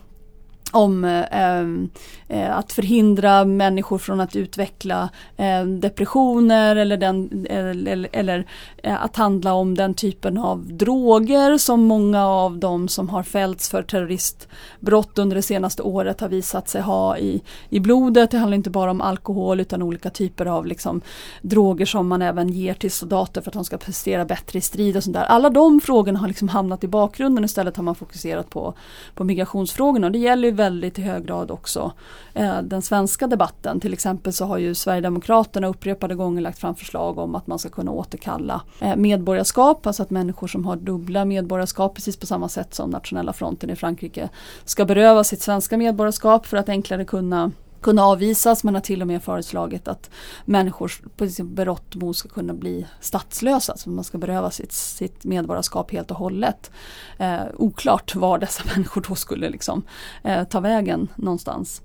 om 0.72 1.04
eh, 1.04 1.24
ehm, 1.30 1.90
eh, 2.28 2.58
att 2.58 2.72
förhindra 2.72 3.44
människor 3.44 3.98
från 3.98 4.20
att 4.20 4.36
utveckla 4.36 5.08
eh, 5.36 5.64
depressioner 5.64 6.76
eller, 6.76 6.96
den, 6.96 7.46
eller, 7.50 8.08
eller 8.12 8.46
eh, 8.82 9.04
att 9.04 9.16
handla 9.16 9.52
om 9.52 9.74
den 9.74 9.94
typen 9.94 10.38
av 10.38 10.72
droger 10.72 11.58
som 11.58 11.80
många 11.82 12.26
av 12.26 12.58
de 12.58 12.88
som 12.88 13.08
har 13.08 13.22
fällts 13.22 13.68
för 13.68 13.82
terroristbrott 13.82 15.18
under 15.18 15.36
det 15.36 15.42
senaste 15.42 15.82
året 15.82 16.20
har 16.20 16.28
visat 16.28 16.68
sig 16.68 16.82
ha 16.82 17.18
i, 17.18 17.42
i 17.68 17.80
blodet. 17.80 18.30
Det 18.30 18.38
handlar 18.38 18.56
inte 18.56 18.70
bara 18.70 18.90
om 18.90 19.00
alkohol 19.00 19.60
utan 19.60 19.82
olika 19.82 20.10
typer 20.10 20.46
av 20.46 20.66
liksom, 20.66 21.00
droger 21.42 21.86
som 21.86 22.08
man 22.08 22.22
även 22.22 22.48
ger 22.48 22.74
till 22.74 22.90
soldater 22.90 23.40
för 23.40 23.50
att 23.50 23.54
de 23.54 23.64
ska 23.64 23.78
prestera 23.78 24.24
bättre 24.24 24.58
i 24.58 24.62
strid 24.62 24.96
och 24.96 25.04
sånt 25.04 25.14
där. 25.14 25.24
Alla 25.24 25.50
de 25.50 25.80
frågorna 25.80 26.18
har 26.18 26.28
liksom 26.28 26.48
hamnat 26.48 26.84
i 26.84 26.88
bakgrunden 26.88 27.44
istället 27.44 27.76
har 27.76 27.84
man 27.84 27.94
fokuserat 27.94 28.50
på, 28.50 28.74
på 29.14 29.24
migrationsfrågorna. 29.24 30.06
Och 30.06 30.12
det 30.12 30.18
gäller 30.18 30.52
väldigt 30.62 30.98
i 30.98 31.02
hög 31.02 31.26
grad 31.26 31.50
också 31.50 31.92
eh, 32.34 32.62
den 32.62 32.82
svenska 32.82 33.26
debatten. 33.26 33.80
Till 33.80 33.92
exempel 33.92 34.32
så 34.32 34.44
har 34.44 34.58
ju 34.58 34.74
Sverigedemokraterna 34.74 35.66
upprepade 35.66 36.14
gånger 36.14 36.42
lagt 36.42 36.58
fram 36.58 36.74
förslag 36.74 37.18
om 37.18 37.34
att 37.34 37.46
man 37.46 37.58
ska 37.58 37.68
kunna 37.68 37.90
återkalla 37.90 38.62
eh, 38.80 38.96
medborgarskap, 38.96 39.86
alltså 39.86 40.02
att 40.02 40.10
människor 40.10 40.46
som 40.46 40.64
har 40.64 40.76
dubbla 40.76 41.24
medborgarskap 41.24 41.94
precis 41.94 42.16
på 42.16 42.26
samma 42.26 42.48
sätt 42.48 42.74
som 42.74 42.90
nationella 42.90 43.32
fronten 43.32 43.70
i 43.70 43.76
Frankrike 43.76 44.28
ska 44.64 44.84
beröva 44.84 45.24
sitt 45.24 45.42
svenska 45.42 45.76
medborgarskap 45.76 46.46
för 46.46 46.56
att 46.56 46.68
enklare 46.68 47.04
kunna 47.04 47.50
kunna 47.82 48.04
avvisas. 48.04 48.64
Man 48.64 48.74
har 48.74 48.80
till 48.80 49.02
och 49.02 49.08
med 49.08 49.22
föreslagit 49.22 49.88
att 49.88 50.10
människor 50.44 50.92
på 51.16 51.28
sin 51.28 51.54
berott 51.54 51.94
ska 52.14 52.28
kunna 52.28 52.54
bli 52.54 52.86
statslösa. 53.00 53.76
Så 53.76 53.90
man 53.90 54.04
ska 54.04 54.18
beröva 54.18 54.50
sitt, 54.50 54.72
sitt 54.72 55.24
medborgarskap 55.24 55.92
helt 55.92 56.10
och 56.10 56.16
hållet. 56.16 56.70
Eh, 57.18 57.40
oklart 57.56 58.14
var 58.14 58.38
dessa 58.38 58.62
människor 58.74 59.04
då 59.08 59.14
skulle 59.14 59.50
liksom, 59.50 59.82
eh, 60.22 60.44
ta 60.44 60.60
vägen 60.60 61.08
någonstans. 61.16 61.82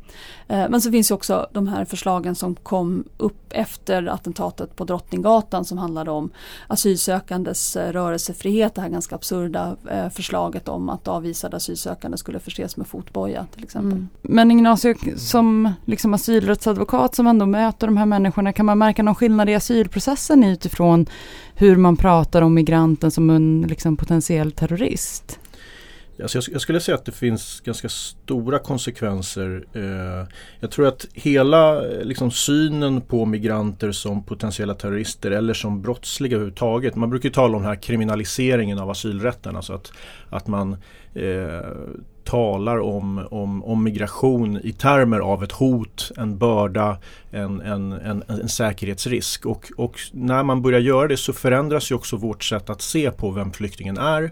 Eh, 0.48 0.70
men 0.70 0.82
så 0.82 0.92
finns 0.92 1.12
ju 1.12 1.16
också 1.16 1.48
de 1.54 1.68
här 1.68 1.86
förslagen 1.86 2.36
som 2.36 2.56
kom 2.56 3.04
upp 3.18 3.48
efter 3.50 4.08
attentatet 4.08 4.76
på 4.76 4.84
Drottninggatan 4.84 5.66
som 5.66 5.78
handlade 5.78 6.12
om 6.12 6.30
asylsökandes 6.68 7.76
eh, 7.76 7.92
rörelsefrihet. 7.92 8.76
Det 8.76 8.82
här 8.82 8.90
ganska 8.90 9.16
absurda 9.16 9.76
eh, 9.92 10.10
förslaget 10.10 10.68
om 10.68 10.90
att 10.90 11.08
avvisade 11.08 11.58
asylsökande 11.58 12.18
skulle 12.18 12.40
förses 12.40 12.78
med 12.78 12.88
fotboja 12.88 13.46
till 13.54 13.64
exempel. 13.64 13.92
Mm. 13.92 14.10
Men 14.22 14.52
Ignacio, 14.52 14.96
som 15.18 15.74
liksom 15.88 16.14
asylrättsadvokat 16.14 17.16
som 17.16 17.28
ändå 17.28 17.46
möter 17.46 17.88
de 17.88 17.98
här 17.98 18.06
människorna, 18.06 18.54
kan 18.54 18.66
man 18.66 18.78
märka 18.78 19.04
någon 19.04 19.16
skillnad 19.16 19.50
i 19.50 19.56
asylprocessen 19.56 20.44
utifrån 20.44 21.06
hur 21.56 21.76
man 21.76 21.98
pratar 21.98 22.42
om 22.42 22.54
migranten 22.54 23.12
som 23.12 23.30
en 23.30 23.66
liksom, 23.70 23.98
potentiell 23.98 24.52
terrorist? 24.52 25.40
Alltså 26.22 26.52
jag, 26.52 26.62
skulle 26.62 26.80
säga 26.80 26.96
att 26.96 27.06
det 27.06 27.12
finns 27.12 27.62
ganska 27.62 27.90
stora 27.90 28.60
konsekvenser. 28.60 29.66
Eh, 29.74 30.28
jag 30.60 30.72
tror 30.72 30.88
att 30.88 31.06
hela 31.14 31.82
liksom, 31.82 32.32
synen 32.32 33.02
på 33.02 33.26
migranter 33.26 33.92
som 33.92 34.24
potentiella 34.24 34.74
terrorister 34.74 35.32
eller 35.32 35.54
som 35.54 35.82
brottsliga 35.82 36.36
överhuvudtaget. 36.36 36.96
Man 36.96 37.10
brukar 37.10 37.30
tala 37.30 37.58
om 37.58 37.64
den 37.64 37.70
här 37.70 37.82
kriminaliseringen 37.82 38.80
av 38.80 38.90
asylrätten. 38.90 39.56
Alltså 39.56 39.74
att, 39.74 39.92
att 40.30 40.48
man 40.48 40.74
eh, 41.14 41.72
talar 42.28 42.80
om, 42.80 43.28
om, 43.32 43.64
om 43.64 43.84
migration 43.84 44.60
i 44.64 44.72
termer 44.72 45.20
av 45.20 45.44
ett 45.44 45.52
hot, 45.52 46.12
en 46.18 46.38
börda, 46.38 46.98
en, 47.32 47.62
en, 47.62 47.92
en, 47.92 48.24
en 48.28 48.50
säkerhetsrisk. 48.50 49.46
Och, 49.46 49.72
och 49.78 50.00
när 50.12 50.44
man 50.44 50.62
börjar 50.62 50.80
göra 50.80 51.08
det 51.08 51.18
så 51.18 51.34
förändras 51.34 51.92
ju 51.92 51.96
också 51.96 52.18
vårt 52.18 52.44
sätt 52.44 52.70
att 52.70 52.82
se 52.82 53.12
på 53.12 53.32
vem 53.32 53.52
flyktingen 53.52 53.98
är 53.98 54.32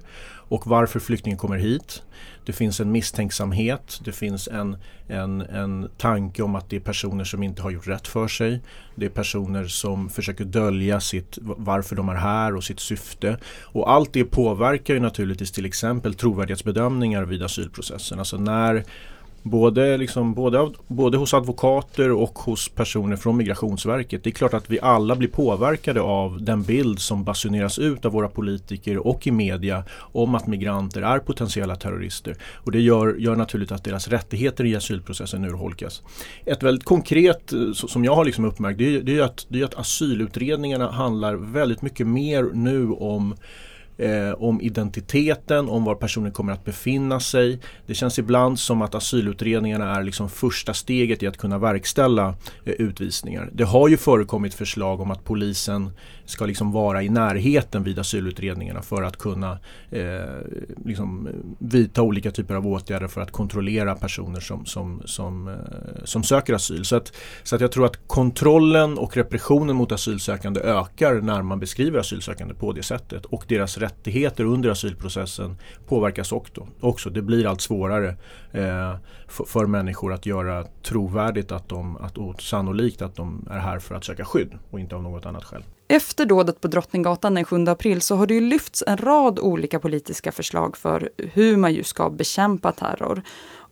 och 0.55 0.67
varför 0.67 0.99
flyktingen 0.99 1.37
kommer 1.37 1.57
hit. 1.57 2.03
Det 2.45 2.53
finns 2.53 2.79
en 2.79 2.91
misstänksamhet, 2.91 3.99
det 4.05 4.11
finns 4.11 4.47
en, 4.47 4.77
en, 5.07 5.41
en 5.41 5.89
tanke 5.97 6.43
om 6.43 6.55
att 6.55 6.69
det 6.69 6.75
är 6.75 6.79
personer 6.79 7.23
som 7.23 7.43
inte 7.43 7.61
har 7.61 7.71
gjort 7.71 7.87
rätt 7.87 8.07
för 8.07 8.27
sig. 8.27 8.61
Det 8.95 9.05
är 9.05 9.09
personer 9.09 9.65
som 9.65 10.09
försöker 10.09 10.45
dölja 10.45 10.99
sitt, 10.99 11.37
varför 11.41 11.95
de 11.95 12.09
är 12.09 12.15
här 12.15 12.55
och 12.55 12.63
sitt 12.63 12.79
syfte. 12.79 13.37
Och 13.63 13.91
allt 13.91 14.13
det 14.13 14.25
påverkar 14.25 14.93
ju 14.93 14.99
naturligtvis 14.99 15.51
till 15.51 15.65
exempel 15.65 16.13
trovärdighetsbedömningar 16.13 17.23
vid 17.23 17.43
asylprocessen. 17.43 18.19
Alltså 18.19 18.37
när 18.37 18.83
Både, 19.47 19.97
liksom, 19.97 20.33
både, 20.33 20.71
både 20.87 21.17
hos 21.17 21.33
advokater 21.33 22.11
och 22.11 22.39
hos 22.39 22.69
personer 22.69 23.15
från 23.15 23.37
Migrationsverket. 23.37 24.23
Det 24.23 24.29
är 24.29 24.31
klart 24.31 24.53
att 24.53 24.69
vi 24.69 24.79
alla 24.79 25.15
blir 25.15 25.29
påverkade 25.29 26.01
av 26.01 26.41
den 26.41 26.63
bild 26.63 26.99
som 26.99 27.23
basuneras 27.23 27.79
ut 27.79 28.05
av 28.05 28.11
våra 28.11 28.27
politiker 28.27 29.07
och 29.07 29.27
i 29.27 29.31
media 29.31 29.83
om 29.99 30.35
att 30.35 30.47
migranter 30.47 31.01
är 31.01 31.19
potentiella 31.19 31.75
terrorister. 31.75 32.35
Och 32.53 32.71
det 32.71 32.79
gör, 32.79 33.15
gör 33.15 33.35
naturligt 33.35 33.71
att 33.71 33.83
deras 33.83 34.07
rättigheter 34.07 34.65
i 34.65 34.75
asylprocessen 34.75 35.45
urholkas. 35.45 36.01
Ett 36.45 36.63
väldigt 36.63 36.85
konkret 36.85 37.53
eh, 37.53 37.71
som 37.73 38.05
jag 38.05 38.15
har 38.15 38.25
liksom 38.25 38.45
uppmärkt 38.45 38.77
det 38.77 38.95
är, 38.95 39.01
det 39.01 39.17
är, 39.17 39.21
att, 39.21 39.45
det 39.49 39.61
är 39.61 39.65
att 39.65 39.75
asylutredningarna 39.75 40.91
handlar 40.91 41.35
väldigt 41.35 41.81
mycket 41.81 42.07
mer 42.07 42.43
nu 42.53 42.91
om 42.91 43.35
eh, 43.97 44.31
om 44.31 44.61
identiteten, 44.61 45.69
om 45.69 45.83
var 45.83 45.95
personen 45.95 46.31
kommer 46.31 46.53
att 46.53 46.65
befinna 46.65 47.19
sig. 47.19 47.59
Det 47.85 47.93
känns 47.93 48.19
ibland 48.19 48.59
som 48.59 48.81
att 48.81 48.95
asylutredningarna 48.95 49.95
är 49.95 50.03
liksom 50.03 50.29
första 50.29 50.73
steget 50.73 51.23
i 51.23 51.27
att 51.27 51.37
kunna 51.37 51.57
verkställa 51.57 52.35
eh, 52.65 52.73
utvisningar. 52.73 53.49
Det 53.53 53.63
har 53.63 53.87
ju 53.87 53.97
förekommit 53.97 54.53
förslag 54.53 55.01
om 55.01 55.11
att 55.11 55.23
polisen 55.23 55.91
ska 56.26 56.45
liksom 56.45 56.71
vara 56.71 57.03
i 57.03 57.09
närheten 57.09 57.84
vid 57.84 57.99
asylutredningarna 57.99 58.82
för 58.82 59.03
att 59.03 59.17
kunna 59.17 59.59
eh, 59.89 60.26
liksom 60.86 61.30
vidta 61.59 62.01
olika 62.01 62.32
typer 62.32 62.55
av 62.55 62.67
åtgärder 62.67 63.07
för 63.07 63.21
att 63.21 63.32
kontrollera 63.32 63.95
personer 63.95 64.39
som, 64.39 64.65
som, 64.65 65.01
som, 65.05 65.47
eh, 65.47 65.55
som 66.03 66.23
söker 66.23 66.53
asyl. 66.53 66.86
Så 66.86 66.95
att, 66.95 67.13
så 67.43 67.55
att 67.55 67.61
jag 67.61 67.71
tror 67.71 67.86
att 67.86 68.07
kontrollen 68.07 68.97
och 68.97 69.17
repressionen 69.17 69.76
mot 69.76 69.91
asylsökande 69.91 70.61
ökar 70.61 71.21
när 71.21 71.41
man 71.41 71.59
beskriver 71.59 71.99
asylsökande 71.99 72.53
på 72.53 72.71
det 72.71 72.84
sättet 72.84 73.26
och 73.26 73.45
deras 73.47 73.78
rättigheter 73.78 74.43
under 74.43 74.69
asylprocessen 74.69 75.57
påverkas 75.88 76.32
också. 76.32 76.67
också. 76.80 77.09
Det 77.09 77.21
blir 77.21 77.47
allt 77.47 77.61
svårare 77.61 78.15
eh, 78.51 78.95
för, 79.28 79.43
för, 79.43 79.65
människor 79.65 80.13
att 80.13 80.26
göra 80.26 80.63
trovärdigt 80.84 81.51
att 81.51 81.69
de, 81.69 81.97
att, 81.97 82.17
och 82.17 82.41
sannolikt 82.41 83.01
att 83.01 83.15
de 83.15 83.47
är 83.51 83.59
här 83.59 83.80
för 83.80 83.95
att 83.95 84.03
söka 84.03 84.26
skydd 84.26 84.57
och 84.71 84.80
inte 84.80 84.95
av 84.95 85.03
något 85.03 85.26
annat 85.26 85.43
skäl. 85.43 85.63
Efter 85.88 86.26
dådet 86.26 86.61
på 86.61 86.67
Drottninggatan 86.67 87.34
den 87.34 87.45
7 87.45 87.65
april 87.67 88.01
så 88.01 88.15
har 88.15 88.28
det 88.28 88.34
ju 88.34 88.41
lyfts 88.41 88.84
en 88.88 88.97
rad 88.97 89.39
olika 89.39 89.80
politiska 89.80 90.32
förslag 90.32 90.78
för 90.78 91.09
hur 91.17 91.57
man 91.57 91.73
ju 91.73 91.84
ska 91.84 92.09
bekämpa 92.09 92.71
terror. 92.71 93.21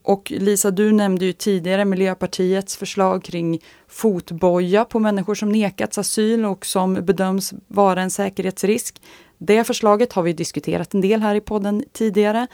Och 0.04 0.32
Lisa, 0.36 0.72
du 0.72 0.92
nämnde 0.92 1.26
ju 1.26 1.34
tidigare 1.34 1.86
Miljöpartiets 1.86 2.78
förslag 2.78 3.24
kring 3.24 3.60
fotboja 3.88 4.86
på 4.86 5.00
människor 5.00 5.36
som 5.36 5.50
nekats 5.50 5.98
asyl 5.98 6.46
och 6.46 6.66
som 6.66 6.94
bedöms 6.94 7.54
vara 7.68 8.02
en 8.02 8.12
säkerhetsrisk. 8.12 9.02
Det 9.38 9.64
förslaget 9.64 10.14
har 10.14 10.24
vi 10.24 10.34
diskuterat 10.34 10.94
en 10.94 11.02
del 11.02 11.22
här 11.22 11.36
i 11.36 11.42
podden 11.42 11.84
tidigare. 11.92 12.48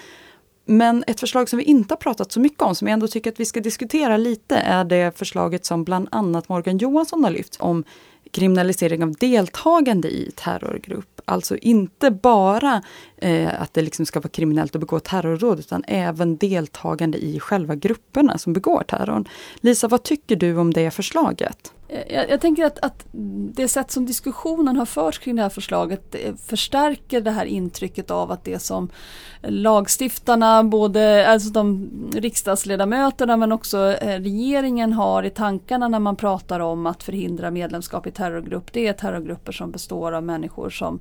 Men 0.70 1.04
ett 1.08 1.20
förslag 1.20 1.50
som 1.50 1.58
vi 1.58 1.64
inte 1.64 1.94
har 1.94 1.98
pratat 1.98 2.32
så 2.32 2.40
mycket 2.40 2.62
om, 2.62 2.76
som 2.76 2.88
jag 2.88 2.94
ändå 2.94 3.08
tycker 3.08 3.32
att 3.32 3.40
vi 3.40 3.46
ska 3.46 3.60
diskutera 3.60 4.18
lite, 4.18 4.56
är 4.56 4.84
det 4.84 5.18
förslaget 5.18 5.66
som 5.66 5.84
bland 5.84 6.08
annat 6.12 6.50
Morgan 6.50 6.78
Johansson 6.78 7.24
har 7.24 7.32
lyft 7.32 7.56
om 7.60 7.84
kriminalisering 8.32 9.04
av 9.04 9.12
deltagande 9.14 10.10
i 10.10 10.32
terrorgrupp. 10.36 11.22
Alltså 11.26 11.58
inte 11.58 12.12
bara 12.12 12.84
eh, 13.18 13.62
att 13.62 13.74
det 13.74 13.82
liksom 13.82 14.06
ska 14.06 14.20
vara 14.20 14.30
kriminellt 14.30 14.76
att 14.76 14.82
begå 14.82 15.00
terrorråd 15.00 15.60
utan 15.60 15.84
även 15.88 16.38
deltagande 16.38 17.18
i 17.18 17.40
själva 17.40 17.76
grupperna 17.76 18.38
som 18.38 18.54
begår 18.54 18.84
terrorn. 18.88 19.28
Lisa, 19.60 19.88
vad 19.88 20.04
tycker 20.04 20.36
du 20.36 20.58
om 20.58 20.74
det 20.74 20.92
förslaget? 20.92 21.74
Eh, 21.90 22.16
jag, 22.16 22.30
jag, 22.30 22.42
tänker 22.42 22.66
att, 22.66 22.80
att, 22.80 23.06
det 23.54 23.68
sätt 23.68 23.92
som 23.92 24.06
diskussionen 24.06 24.76
har 24.76 24.86
förts 24.86 25.18
kring 25.18 25.36
det 25.36 25.42
här 25.42 25.50
förslaget 25.50 26.16
eh, 26.16 26.36
förstärker 26.36 27.22
det 27.22 27.32
här 27.32 27.46
intrycket 27.46 28.12
av 28.12 28.32
att 28.32 28.44
det 28.44 28.60
som 28.60 28.90
lagstiftarna, 29.42 30.64
både 30.64 31.28
alltså 31.28 31.50
de 31.50 31.90
riksdagsledamöterna 32.16 33.38
men 33.38 33.52
också 33.52 33.78
eh, 34.02 34.20
regeringen 34.20 34.94
har 34.94 35.24
i 35.24 35.30
tankarna 35.30 35.88
när 35.88 36.00
man 36.00 36.16
pratar 36.16 36.60
om 36.60 36.86
att 36.86 37.04
förhindra 37.04 37.52
medlemskap 37.52 38.08
i 38.08 38.12
terrorgrupp. 38.12 38.74
Det 38.74 38.88
är 38.88 38.94
terrorgrupper 38.94 39.52
som 39.52 39.72
består 39.72 40.12
av 40.12 40.24
människor 40.24 40.70
som, 40.70 41.00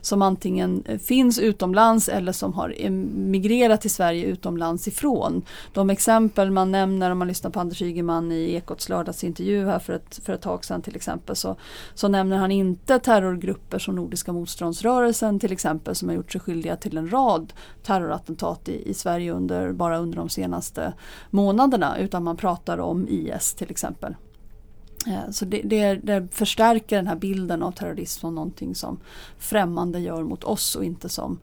som 0.00 0.22
antingen 0.22 0.84
finns 1.04 1.38
utomlands 1.38 2.08
eller 2.08 2.32
som 2.32 2.54
har 2.54 2.90
migrerat 3.14 3.80
till 3.80 3.90
Sverige 3.90 4.24
utomlands 4.24 4.88
ifrån. 4.88 5.42
De 5.72 5.90
exempel 5.90 6.50
man 6.50 6.70
nämner 6.70 7.10
om 7.10 7.18
man 7.18 7.28
lyssnar 7.28 7.50
på 7.50 7.60
Anders 7.60 7.82
Ygeman 7.82 8.32
i 8.32 8.54
Ekots 8.54 8.88
lördagsintervju 8.88 9.66
här 9.66 9.78
för 9.78 9.92
ett, 9.92 10.20
för 10.24 10.29
för 10.30 10.34
ett 10.34 10.42
tag 10.42 10.64
sedan 10.64 10.82
till 10.82 10.96
exempel 10.96 11.36
så, 11.36 11.56
så 11.94 12.08
nämner 12.08 12.36
han 12.36 12.50
inte 12.50 12.98
terrorgrupper 12.98 13.78
som 13.78 13.96
Nordiska 13.96 14.32
motståndsrörelsen 14.32 15.40
till 15.40 15.52
exempel 15.52 15.94
som 15.94 16.08
har 16.08 16.16
gjort 16.16 16.32
sig 16.32 16.40
skyldiga 16.40 16.76
till 16.76 16.96
en 16.96 17.12
rad 17.12 17.52
terrorattentat 17.82 18.68
i, 18.68 18.90
i 18.90 18.94
Sverige 18.94 19.32
under, 19.32 19.72
bara 19.72 19.98
under 19.98 20.16
de 20.16 20.28
senaste 20.28 20.92
månaderna 21.30 21.98
utan 21.98 22.24
man 22.24 22.36
pratar 22.36 22.78
om 22.78 23.08
IS 23.08 23.54
till 23.54 23.70
exempel. 23.70 24.14
Eh, 25.06 25.30
så 25.30 25.44
det, 25.44 25.62
det, 25.64 25.94
det, 25.94 26.28
förstärker 26.30 26.96
den 26.96 27.06
här 27.06 27.16
bilden 27.16 27.62
av 27.62 27.72
terrorism 27.72 28.20
som 28.20 28.34
någonting 28.34 28.74
som 28.74 29.00
främmande 29.38 29.98
gör 29.98 30.22
mot 30.22 30.44
oss 30.44 30.76
och 30.76 30.84
inte 30.84 31.08
som 31.08 31.38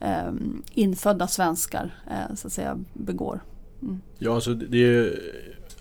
eh, 0.00 0.32
infödda 0.74 1.26
svenskar 1.26 1.94
eh, 2.10 2.34
så 2.34 2.46
att 2.46 2.52
säga 2.52 2.78
begår. 2.92 3.42
Mm. 3.82 4.00
Ja, 4.18 4.34
alltså 4.34 4.54
det, 4.54 5.12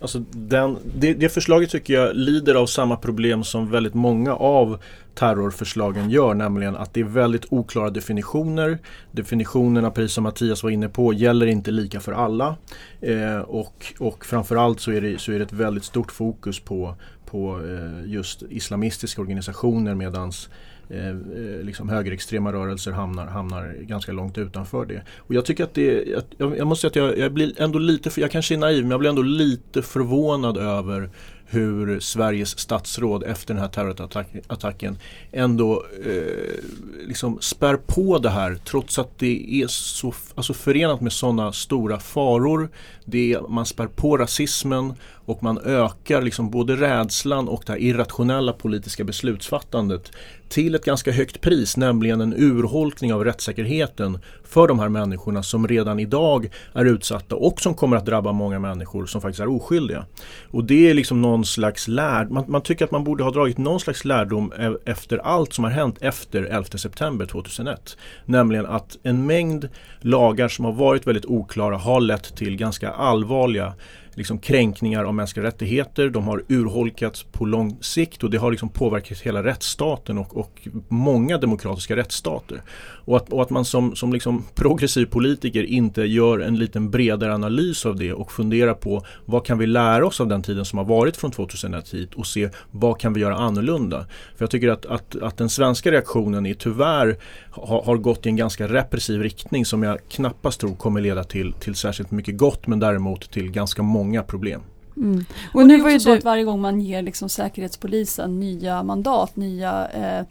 alltså 0.01 0.19
den, 0.31 0.77
det, 0.95 1.13
det 1.13 1.29
förslaget 1.29 1.69
tycker 1.69 1.93
jag 1.93 2.15
lider 2.15 2.55
av 2.55 2.65
samma 2.65 2.97
problem 2.97 3.43
som 3.43 3.71
väldigt 3.71 3.93
många 3.93 4.35
av 4.35 4.79
terrorförslagen 5.15 6.09
gör, 6.09 6.33
nämligen 6.33 6.75
att 6.75 6.93
det 6.93 6.99
är 6.99 7.05
väldigt 7.05 7.45
oklara 7.49 7.89
definitioner. 7.89 8.79
Definitionerna, 9.11 9.91
precis 9.91 10.13
som 10.13 10.23
Mattias 10.23 10.63
var 10.63 10.69
inne 10.69 10.89
på, 10.89 11.13
gäller 11.13 11.45
inte 11.45 11.71
lika 11.71 11.99
för 11.99 12.11
alla. 12.11 12.55
Eh, 13.01 13.37
och, 13.37 13.93
och 13.99 14.25
framförallt 14.25 14.79
så 14.79 14.91
är, 14.91 15.01
det, 15.01 15.21
så 15.21 15.31
är 15.31 15.39
det 15.39 15.45
ett 15.45 15.53
väldigt 15.53 15.83
stort 15.83 16.11
fokus 16.11 16.59
på, 16.59 16.95
på 17.25 17.59
eh, 17.59 18.11
just 18.11 18.43
islamistiska 18.49 19.21
organisationer 19.21 19.95
medans 19.95 20.49
Eh, 20.93 21.07
eh, 21.09 21.63
liksom 21.63 21.89
högerextrema 21.89 22.53
rörelser 22.53 22.91
hamnar, 22.91 23.25
hamnar 23.25 23.75
ganska 23.81 24.11
långt 24.11 24.37
utanför 24.37 24.85
det. 24.85 25.01
Och 25.17 25.33
jag 25.33 25.45
tycker 25.45 25.63
att 25.63 25.73
det, 25.73 26.07
jag, 26.37 26.57
jag 26.57 26.67
måste 26.67 26.81
säga 26.81 26.89
att 26.89 27.17
jag, 27.17 27.25
jag 27.25 27.33
blir 27.33 27.61
ändå 27.61 27.79
lite, 27.79 28.09
för, 28.09 28.21
jag 28.21 28.31
kanske 28.31 28.55
är 28.55 28.57
naiv, 28.57 28.83
men 28.83 28.91
jag 28.91 28.99
blir 28.99 29.09
ändå 29.09 29.21
lite 29.21 29.81
förvånad 29.81 30.57
över 30.57 31.09
hur 31.45 31.99
Sveriges 31.99 32.59
statsråd 32.59 33.23
efter 33.23 33.53
den 33.53 33.61
här 33.61 33.69
terrorattacken 33.69 34.97
ändå 35.31 35.85
eh, 36.05 37.07
liksom 37.07 37.37
spär 37.41 37.75
på 37.75 38.17
det 38.19 38.29
här 38.29 38.57
trots 38.65 38.99
att 38.99 39.19
det 39.19 39.61
är 39.61 39.67
så 39.67 40.13
alltså 40.35 40.53
förenat 40.53 41.01
med 41.01 41.11
sådana 41.11 41.53
stora 41.53 41.99
faror. 41.99 42.69
Det 43.11 43.33
är, 43.33 43.41
man 43.41 43.65
spär 43.65 43.87
på 43.87 44.17
rasismen 44.17 44.93
och 45.25 45.43
man 45.43 45.57
ökar 45.57 46.21
liksom 46.21 46.49
både 46.49 46.75
rädslan 46.75 47.47
och 47.47 47.63
det 47.65 47.71
här 47.71 47.79
irrationella 47.79 48.53
politiska 48.53 49.03
beslutsfattandet 49.03 50.11
till 50.49 50.75
ett 50.75 50.85
ganska 50.85 51.11
högt 51.11 51.41
pris, 51.41 51.77
nämligen 51.77 52.21
en 52.21 52.33
urholkning 52.37 53.13
av 53.13 53.23
rättssäkerheten 53.23 54.19
för 54.43 54.67
de 54.67 54.79
här 54.79 54.89
människorna 54.89 55.43
som 55.43 55.67
redan 55.67 55.99
idag 55.99 56.49
är 56.73 56.85
utsatta 56.85 57.35
och 57.35 57.61
som 57.61 57.73
kommer 57.73 57.97
att 57.97 58.05
drabba 58.05 58.31
många 58.31 58.59
människor 58.59 59.05
som 59.05 59.21
faktiskt 59.21 59.39
är 59.39 59.47
oskyldiga. 59.47 60.05
Och 60.51 60.63
det 60.63 60.89
är 60.89 60.93
liksom 60.93 61.21
någon 61.21 61.45
slags 61.45 61.87
lärd, 61.87 62.31
man, 62.31 62.45
man 62.47 62.61
tycker 62.61 62.85
att 62.85 62.91
man 62.91 63.03
borde 63.03 63.23
ha 63.23 63.31
dragit 63.31 63.57
någon 63.57 63.79
slags 63.79 64.05
lärdom 64.05 64.53
e, 64.59 64.73
efter 64.85 65.17
allt 65.17 65.53
som 65.53 65.63
har 65.63 65.71
hänt 65.71 65.97
efter 66.01 66.43
11 66.43 66.63
september 66.63 67.25
2001. 67.25 67.97
Nämligen 68.25 68.65
att 68.65 68.97
en 69.03 69.25
mängd 69.25 69.69
lagar 69.99 70.47
som 70.47 70.65
har 70.65 70.71
varit 70.71 71.07
väldigt 71.07 71.25
oklara 71.25 71.77
har 71.77 72.01
lett 72.01 72.35
till 72.35 72.57
ganska 72.57 72.91
allvarliga 73.01 73.73
liksom 74.15 74.39
kränkningar 74.39 75.03
av 75.03 75.13
mänskliga 75.13 75.45
rättigheter. 75.45 76.09
De 76.09 76.23
har 76.23 76.43
urholkats 76.47 77.23
på 77.23 77.45
lång 77.45 77.77
sikt 77.81 78.23
och 78.23 78.29
det 78.29 78.37
har 78.37 78.51
liksom 78.51 78.69
påverkat 78.69 79.19
hela 79.19 79.43
rättsstaten 79.43 80.17
och, 80.17 80.37
och 80.37 80.67
många 80.87 81.37
demokratiska 81.37 81.95
rättsstater. 81.95 82.61
Och 83.05 83.17
att, 83.17 83.29
och 83.29 83.41
att 83.41 83.49
man 83.49 83.65
som, 83.65 83.95
som 83.95 84.13
liksom 84.13 84.43
progressiv 84.55 85.05
politiker 85.05 85.63
inte 85.63 86.01
gör 86.01 86.39
en 86.39 86.55
liten 86.55 86.89
bredare 86.89 87.33
analys 87.33 87.85
av 87.85 87.95
det 87.95 88.13
och 88.13 88.31
funderar 88.31 88.73
på 88.73 89.05
vad 89.25 89.45
kan 89.45 89.57
vi 89.57 89.67
lära 89.67 90.07
oss 90.07 90.21
av 90.21 90.27
den 90.27 90.43
tiden 90.43 90.65
som 90.65 90.77
har 90.77 90.85
varit 90.85 91.17
från 91.17 91.31
2001 91.31 91.93
hit 91.93 92.13
och 92.13 92.27
se 92.27 92.49
vad 92.71 92.99
kan 92.99 93.13
vi 93.13 93.21
göra 93.21 93.35
annorlunda. 93.35 94.05
För 94.35 94.43
jag 94.43 94.51
tycker 94.51 94.69
att, 94.69 94.85
att, 94.85 95.15
att 95.15 95.37
den 95.37 95.49
svenska 95.49 95.91
reaktionen 95.91 96.45
är 96.45 96.53
tyvärr 96.53 97.17
har, 97.49 97.83
har 97.83 97.97
gått 97.97 98.25
i 98.25 98.29
en 98.29 98.35
ganska 98.35 98.67
repressiv 98.67 99.21
riktning 99.21 99.65
som 99.65 99.83
jag 99.83 99.99
knappast 100.09 100.59
tror 100.59 100.75
kommer 100.75 101.01
leda 101.01 101.23
till, 101.23 101.53
till 101.53 101.75
särskilt 101.75 102.11
mycket 102.11 102.37
gott 102.37 102.67
men 102.67 102.79
däremot 102.79 103.31
till 103.31 103.51
ganska 103.51 103.81
många 103.81 104.00
problem. 104.23 104.61
Mm. 104.97 105.25
Och, 105.53 105.61
och, 105.61 105.67
nu 105.67 105.81
var 105.81 105.89
ju 105.89 105.99
så 105.99 106.09
du... 106.09 106.17
att 106.17 106.23
varje 106.23 106.43
gång 106.43 106.61
man 106.61 106.81
ger 106.81 107.01
liksom 107.01 107.29
Säkerhetspolisen 107.29 108.39
nya 108.39 108.83
mandat, 108.83 109.35
nya 109.35 109.87
eh, 109.87 110.25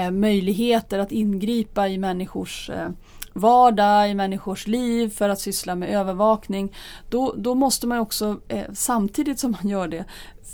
eh, 0.00 0.10
möjligheter 0.10 0.98
att 0.98 1.12
ingripa 1.12 1.88
i 1.88 1.98
människors 1.98 2.70
eh, 2.70 2.88
vardag, 3.32 4.10
i 4.10 4.14
människors 4.14 4.66
liv 4.66 5.08
för 5.08 5.28
att 5.28 5.40
syssla 5.40 5.74
med 5.74 5.88
övervakning. 5.88 6.72
Då, 7.10 7.34
då 7.36 7.54
måste 7.54 7.86
man 7.86 7.98
också 7.98 8.40
eh, 8.48 8.64
samtidigt 8.74 9.38
som 9.38 9.50
man 9.50 9.68
gör 9.68 9.88
det 9.88 10.04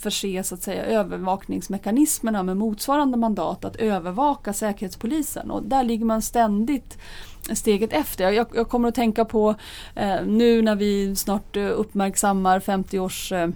förse 0.03 0.43
så 0.45 0.55
att 0.55 0.63
säga, 0.63 0.85
övervakningsmekanismerna 0.85 2.43
med 2.43 2.57
motsvarande 2.57 3.17
mandat 3.17 3.65
att 3.65 3.77
övervaka 3.77 4.53
Säkerhetspolisen. 4.53 5.51
Och 5.51 5.63
där 5.63 5.85
ligger 5.85 6.05
man 6.05 6.23
ständigt 6.23 6.99
steget 7.51 7.93
efter. 7.93 8.31
Jag, 8.31 8.47
jag 8.55 8.69
kommer 8.69 8.89
att 8.89 8.95
tänka 8.95 9.25
på 9.25 9.55
eh, 9.95 10.25
nu 10.27 10.63
när 10.63 10.77
vi 10.77 11.17
snart 11.17 11.57
eh, 11.57 11.63
uppmärksammar 11.65 12.61
50 12.61 12.99
års 12.99 13.33
eh, 13.33 13.49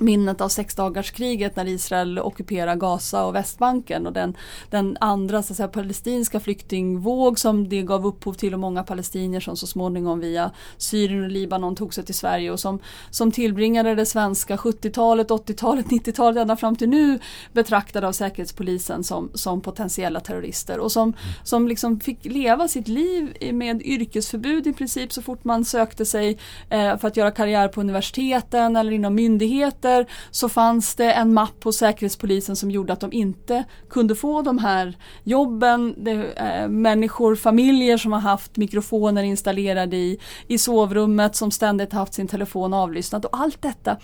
minnet 0.00 0.40
av 0.40 0.48
sexdagarskriget 0.48 1.56
när 1.56 1.68
Israel 1.68 2.18
ockuperar 2.18 2.76
Gaza 2.76 3.24
och 3.24 3.34
Västbanken 3.34 4.06
och 4.06 4.12
den, 4.12 4.36
den 4.70 4.96
andra 5.00 5.42
så 5.42 5.52
att 5.52 5.56
säga, 5.56 5.68
palestinska 5.68 6.40
flyktingvåg 6.40 7.38
som 7.38 7.68
det 7.68 7.82
gav 7.82 8.06
upphov 8.06 8.32
till 8.32 8.54
och 8.54 8.60
många 8.60 8.82
palestinier 8.82 9.40
som 9.40 9.56
så 9.56 9.66
småningom 9.66 10.20
via 10.20 10.50
Syrien 10.76 11.24
och 11.24 11.30
Libanon 11.30 11.76
tog 11.76 11.94
sig 11.94 12.04
till 12.04 12.14
Sverige 12.14 12.50
och 12.50 12.60
som, 12.60 12.78
som 13.10 13.32
tillbringade 13.32 13.94
det 13.94 14.06
svenska 14.06 14.56
70-talet, 14.56 15.28
80-talet, 15.28 15.86
90-talet 15.86 16.40
ända 16.40 16.56
fram 16.56 16.76
till 16.76 16.88
nu 16.88 17.18
betraktade 17.52 18.08
av 18.08 18.12
Säkerhetspolisen 18.12 19.04
som, 19.04 19.30
som 19.34 19.60
potentiella 19.60 20.20
terrorister 20.20 20.78
och 20.78 20.92
som, 20.92 21.12
som 21.44 21.68
liksom 21.68 22.00
fick 22.00 22.24
leva 22.24 22.68
sitt 22.68 22.88
liv 22.88 23.36
med 23.52 23.82
yrkesförbud 23.82 24.66
i 24.66 24.72
princip 24.72 25.12
så 25.12 25.22
fort 25.22 25.44
man 25.44 25.64
sökte 25.64 26.04
sig 26.04 26.38
eh, 26.70 26.98
för 26.98 27.08
att 27.08 27.16
göra 27.16 27.30
karriär 27.30 27.68
på 27.68 27.80
universiteten 27.80 28.76
eller 28.76 28.92
inom 28.92 29.14
myndigheter 29.14 29.85
myndigheter 29.86 30.06
så 30.30 30.48
fanns 30.48 30.94
det 30.94 31.12
en 31.12 31.34
mapp 31.34 31.64
hos 31.64 31.76
Säkerhetspolisen 31.76 32.56
som 32.56 32.70
gjorde 32.70 32.92
att 32.92 33.00
de 33.00 33.12
inte 33.12 33.64
kunde 33.90 34.14
få 34.14 34.42
de 34.42 34.58
här 34.58 34.96
jobben. 35.24 35.94
Det, 35.98 36.32
äh, 36.32 36.68
människor, 36.68 37.36
familjer 37.36 37.98
som 37.98 38.12
har 38.12 38.20
haft 38.20 38.56
mikrofoner 38.56 39.22
installerade 39.22 39.96
i, 39.96 40.18
i 40.48 40.58
sovrummet 40.58 41.36
som 41.36 41.50
ständigt 41.50 41.92
haft 41.92 42.14
sin 42.14 42.28
telefon 42.28 42.74
avlyssnad 42.74 43.24
och 43.24 43.40
allt 43.40 43.62
detta 43.62 43.96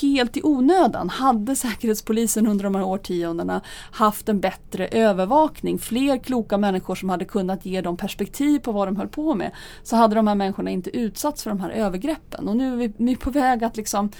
helt 0.00 0.36
i 0.36 0.40
onödan. 0.42 1.08
Hade 1.08 1.56
Säkerhetspolisen 1.56 2.46
under 2.46 2.64
de 2.64 2.74
här 2.74 2.84
årtiondena 2.84 3.60
haft 3.92 4.28
en 4.28 4.40
bättre 4.40 4.88
övervakning, 4.88 5.78
fler 5.78 6.18
kloka 6.18 6.58
människor 6.58 6.94
som 6.94 7.08
hade 7.08 7.24
kunnat 7.24 7.66
ge 7.66 7.80
dem 7.80 7.96
perspektiv 7.96 8.58
på 8.58 8.72
vad 8.72 8.88
de 8.88 8.96
höll 8.96 9.08
på 9.08 9.34
med 9.34 9.50
så 9.82 9.96
hade 9.96 10.14
de 10.14 10.26
här 10.26 10.34
människorna 10.34 10.70
inte 10.70 10.96
utsatts 10.96 11.42
för 11.42 11.50
de 11.50 11.60
här 11.60 11.70
övergreppen. 11.70 12.48
Och 12.48 12.56
nu 12.56 12.82
är 12.82 12.92
vi, 12.96 13.16
på 13.16 13.30
väg 13.30 13.64
att 13.64 13.76
liksom 13.76 14.10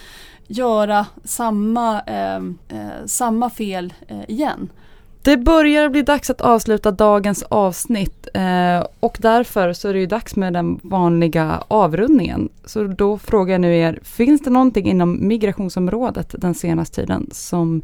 göra 0.51 1.07
samma, 1.25 2.01
ehm, 2.01 2.59
eh, 2.69 3.07
samma 3.07 3.51
fel 3.51 3.95
eh, 4.09 4.31
igen. 4.31 4.71
Det 5.23 5.37
börjar 5.37 5.89
bli 5.89 6.03
dags 6.03 6.31
att 6.31 6.41
avsluta 6.41 6.91
dagens 6.91 7.43
avsnitt 7.43 8.29
eh, 8.35 8.87
och 9.01 9.19
därför 9.21 9.73
så 9.73 9.89
är 9.89 9.93
det 9.93 10.01
ju 10.01 10.07
dags 10.07 10.37
med 10.37 10.53
den 10.53 10.81
vanliga 10.83 11.63
avrundningen. 11.69 12.49
Så 12.65 12.85
då 12.85 13.19
frågar 13.19 13.55
jag 13.55 13.61
nu 13.61 13.77
er, 13.77 13.99
finns 14.03 14.41
det 14.41 14.51
någonting 14.51 14.87
inom 14.87 15.29
migrationsområdet 15.29 16.35
den 16.39 16.55
senaste 16.55 17.01
tiden 17.01 17.29
som 17.33 17.83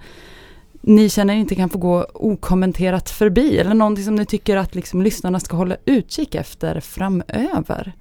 ni 0.81 1.09
känner 1.09 1.35
inte 1.35 1.55
kan 1.55 1.69
få 1.69 1.79
gå 1.79 2.07
okommenterat 2.15 3.11
förbi 3.11 3.59
eller 3.59 3.75
någonting 3.75 4.05
som 4.05 4.15
ni 4.15 4.27
tycker 4.27 4.57
att 4.57 4.75
liksom 4.75 5.03
lyssnarna 5.03 5.41
ska 5.41 5.57
hålla 5.57 5.77
utkik 5.85 6.35
efter 6.35 6.81
framöver? 6.81 7.93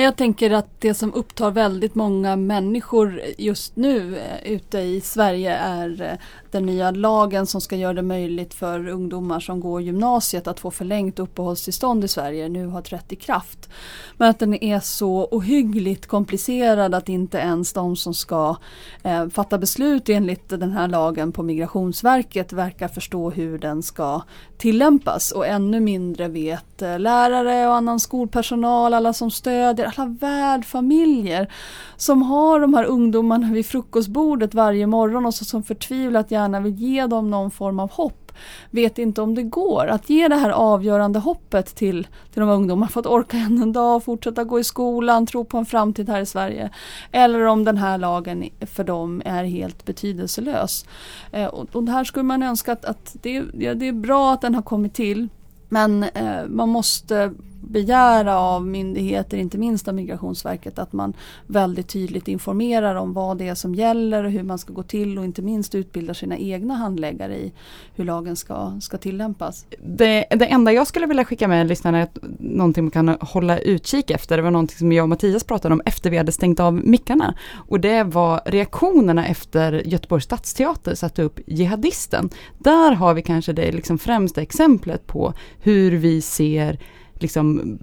Jag 0.00 0.16
tänker 0.16 0.50
att 0.50 0.80
det 0.80 0.94
som 0.94 1.14
upptar 1.14 1.50
väldigt 1.50 1.94
många 1.94 2.36
människor 2.36 3.22
just 3.38 3.76
nu 3.76 4.18
eh, 4.18 4.52
ute 4.52 4.78
i 4.78 5.00
Sverige 5.00 5.56
är 5.56 6.02
eh, 6.02 6.18
den 6.54 6.66
nya 6.66 6.90
lagen 6.90 7.46
som 7.46 7.60
ska 7.60 7.76
göra 7.76 7.92
det 7.92 8.02
möjligt 8.02 8.54
för 8.54 8.88
ungdomar 8.88 9.40
som 9.40 9.60
går 9.60 9.82
gymnasiet 9.82 10.46
att 10.46 10.60
få 10.60 10.70
förlängt 10.70 11.18
uppehållstillstånd 11.18 12.04
i 12.04 12.08
Sverige 12.08 12.48
nu 12.48 12.66
har 12.66 12.82
trätt 12.82 13.12
i 13.12 13.16
kraft. 13.16 13.68
Men 14.16 14.30
att 14.30 14.38
den 14.38 14.64
är 14.64 14.80
så 14.80 15.28
ohyggligt 15.30 16.06
komplicerad 16.06 16.94
att 16.94 17.08
inte 17.08 17.38
ens 17.38 17.72
de 17.72 17.96
som 17.96 18.14
ska 18.14 18.56
eh, 19.02 19.28
fatta 19.28 19.58
beslut 19.58 20.08
enligt 20.08 20.48
den 20.48 20.72
här 20.72 20.88
lagen 20.88 21.32
på 21.32 21.42
Migrationsverket 21.42 22.52
verkar 22.52 22.88
förstå 22.88 23.30
hur 23.30 23.58
den 23.58 23.82
ska 23.82 24.22
tillämpas 24.58 25.32
och 25.32 25.46
ännu 25.46 25.80
mindre 25.80 26.28
vet 26.28 26.82
eh, 26.82 26.98
lärare 26.98 27.68
och 27.68 27.74
annan 27.74 28.00
skolpersonal, 28.00 28.94
alla 28.94 29.12
som 29.12 29.30
stödjer, 29.30 29.92
alla 29.96 30.08
värdfamiljer 30.20 31.52
som 31.96 32.22
har 32.22 32.60
de 32.60 32.74
här 32.74 32.84
ungdomarna 32.84 33.52
vid 33.52 33.66
frukostbordet 33.66 34.54
varje 34.54 34.86
morgon 34.86 35.26
och 35.26 35.34
så 35.34 35.44
som 35.44 35.62
förtvivlat 35.62 36.30
gärna 36.30 36.43
gärna 36.44 36.60
vill 36.60 36.74
ge 36.74 37.06
dem 37.06 37.30
någon 37.30 37.50
form 37.50 37.80
av 37.80 37.90
hopp 37.90 38.24
vet 38.70 38.98
inte 38.98 39.22
om 39.22 39.34
det 39.34 39.42
går 39.42 39.86
att 39.86 40.10
ge 40.10 40.28
det 40.28 40.36
här 40.36 40.50
avgörande 40.50 41.18
hoppet 41.18 41.66
till, 41.66 42.06
till 42.32 42.40
de 42.40 42.48
ungdomarna 42.48 42.88
för 42.88 43.00
att 43.00 43.06
orka 43.06 43.36
än 43.36 43.62
en 43.62 43.72
dag, 43.72 44.04
fortsätta 44.04 44.44
gå 44.44 44.60
i 44.60 44.64
skolan, 44.64 45.26
tro 45.26 45.44
på 45.44 45.58
en 45.58 45.66
framtid 45.66 46.08
här 46.08 46.20
i 46.20 46.26
Sverige. 46.26 46.70
Eller 47.12 47.40
om 47.44 47.64
den 47.64 47.76
här 47.76 47.98
lagen 47.98 48.48
för 48.60 48.84
dem 48.84 49.22
är 49.24 49.44
helt 49.44 49.84
betydelselös. 49.84 50.86
Eh, 51.32 51.46
och, 51.46 51.76
och 51.76 51.88
här 51.88 52.04
skulle 52.04 52.22
man 52.22 52.42
önska 52.42 52.72
att, 52.72 52.84
att 52.84 53.16
det, 53.22 53.42
ja, 53.58 53.74
det 53.74 53.88
är 53.88 53.92
bra 53.92 54.32
att 54.32 54.40
den 54.40 54.54
har 54.54 54.62
kommit 54.62 54.94
till 54.94 55.28
men 55.68 56.02
eh, 56.02 56.46
man 56.48 56.68
måste 56.68 57.32
begära 57.68 58.38
av 58.38 58.66
myndigheter, 58.66 59.36
inte 59.36 59.58
minst 59.58 59.88
av 59.88 59.94
Migrationsverket, 59.94 60.78
att 60.78 60.92
man 60.92 61.12
väldigt 61.46 61.88
tydligt 61.88 62.28
informerar 62.28 62.94
om 62.94 63.12
vad 63.12 63.38
det 63.38 63.48
är 63.48 63.54
som 63.54 63.74
gäller 63.74 64.24
och 64.24 64.30
hur 64.30 64.42
man 64.42 64.58
ska 64.58 64.72
gå 64.72 64.82
till 64.82 65.18
och 65.18 65.24
inte 65.24 65.42
minst 65.42 65.74
utbildar 65.74 66.14
sina 66.14 66.38
egna 66.38 66.74
handläggare 66.74 67.36
i 67.36 67.52
hur 67.94 68.04
lagen 68.04 68.36
ska, 68.36 68.72
ska 68.80 68.98
tillämpas. 68.98 69.66
Det, 69.82 70.24
det 70.30 70.46
enda 70.46 70.72
jag 70.72 70.86
skulle 70.86 71.06
vilja 71.06 71.24
skicka 71.24 71.48
med 71.48 71.66
lyssnarna 71.66 71.98
är 71.98 72.08
någonting 72.38 72.84
man 72.84 72.90
kan 72.90 73.16
hålla 73.20 73.58
utkik 73.58 74.10
efter. 74.10 74.36
Det 74.36 74.42
var 74.42 74.50
någonting 74.50 74.78
som 74.78 74.92
jag 74.92 75.02
och 75.02 75.08
Mattias 75.08 75.44
pratade 75.44 75.74
om 75.74 75.82
efter 75.84 76.10
vi 76.10 76.16
hade 76.16 76.32
stängt 76.32 76.60
av 76.60 76.74
mickarna. 76.74 77.34
Och 77.68 77.80
det 77.80 78.02
var 78.02 78.40
reaktionerna 78.46 79.26
efter 79.26 79.82
Göteborgs 79.86 80.24
stadsteater 80.24 80.94
satte 80.94 81.22
upp 81.22 81.40
Jihadisten. 81.46 82.30
Där 82.58 82.92
har 82.92 83.14
vi 83.14 83.22
kanske 83.22 83.52
det 83.52 83.72
liksom 83.72 83.98
främsta 83.98 84.42
exemplet 84.42 85.06
på 85.06 85.32
hur 85.58 85.90
vi 85.90 86.20
ser 86.20 86.78
liksom 87.18 87.78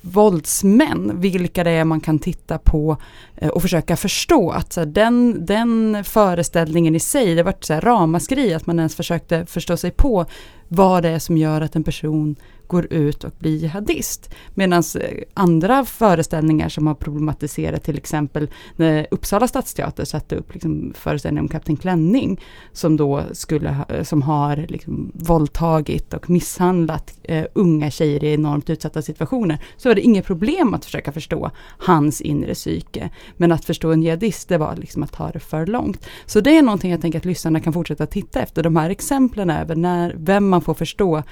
våldsmän, 0.00 1.20
vilka 1.20 1.64
det 1.64 1.70
är 1.70 1.84
man 1.84 2.00
kan 2.00 2.18
titta 2.18 2.58
på 2.58 2.96
eh, 3.36 3.48
och 3.48 3.62
försöka 3.62 3.96
förstå 3.96 4.50
att 4.50 4.72
så 4.72 4.80
här, 4.80 4.86
den, 4.86 5.46
den 5.46 6.04
föreställningen 6.04 6.94
i 6.94 7.00
sig, 7.00 7.34
det 7.34 7.42
var 7.42 7.54
så 7.60 7.74
här 7.74 7.80
ramaskri 7.80 8.54
att 8.54 8.66
man 8.66 8.78
ens 8.78 8.96
försökte 8.96 9.46
förstå 9.46 9.76
sig 9.76 9.90
på 9.90 10.26
vad 10.68 11.02
det 11.02 11.08
är 11.08 11.18
som 11.18 11.38
gör 11.38 11.60
att 11.60 11.76
en 11.76 11.84
person 11.84 12.36
går 12.72 12.92
ut 12.92 13.24
och 13.24 13.32
blir 13.38 13.56
jihadist. 13.56 14.34
Medan 14.54 14.82
eh, 15.00 15.22
andra 15.34 15.84
föreställningar 15.84 16.68
som 16.68 16.86
har 16.86 16.94
problematiserat, 16.94 17.84
till 17.84 17.96
exempel 17.96 18.50
när 18.76 19.06
Uppsala 19.10 19.48
stadsteater 19.48 20.04
satte 20.04 20.36
upp 20.36 20.52
liksom 20.52 20.92
föreställningen 20.96 21.44
om 21.44 21.48
Kapten 21.48 21.76
Klänning, 21.76 22.40
som 22.72 22.96
då 22.96 23.22
skulle, 23.32 23.70
ha, 23.70 23.84
eh, 23.88 24.02
som 24.02 24.22
har 24.22 24.56
liksom 24.68 25.12
våldtagit 25.14 26.14
och 26.14 26.30
misshandlat 26.30 27.14
eh, 27.22 27.44
unga 27.54 27.90
tjejer 27.90 28.24
i 28.24 28.34
enormt 28.34 28.70
utsatta 28.70 29.02
situationer, 29.02 29.58
så 29.76 29.88
var 29.88 29.94
det 29.94 30.00
inget 30.00 30.26
problem 30.26 30.74
att 30.74 30.84
försöka 30.84 31.12
förstå 31.12 31.50
hans 31.78 32.20
inre 32.20 32.54
psyke. 32.54 33.10
Men 33.36 33.52
att 33.52 33.64
förstå 33.64 33.92
en 33.92 34.02
jihadist, 34.02 34.48
det 34.48 34.58
var 34.58 34.76
liksom 34.76 35.02
att 35.02 35.12
ta 35.12 35.30
det 35.30 35.40
för 35.40 35.66
långt. 35.66 36.06
Så 36.26 36.40
det 36.40 36.58
är 36.58 36.62
någonting 36.62 36.90
jag 36.90 37.00
tänker 37.00 37.18
att 37.18 37.24
lyssnarna 37.24 37.60
kan 37.60 37.72
fortsätta 37.72 38.06
titta 38.06 38.42
efter, 38.42 38.62
de 38.62 38.76
här 38.76 38.90
exemplen 38.90 39.50
över 39.50 39.76
när, 39.76 40.14
vem 40.18 40.48
man 40.48 40.60
får 40.60 40.74
förstå 40.74 41.22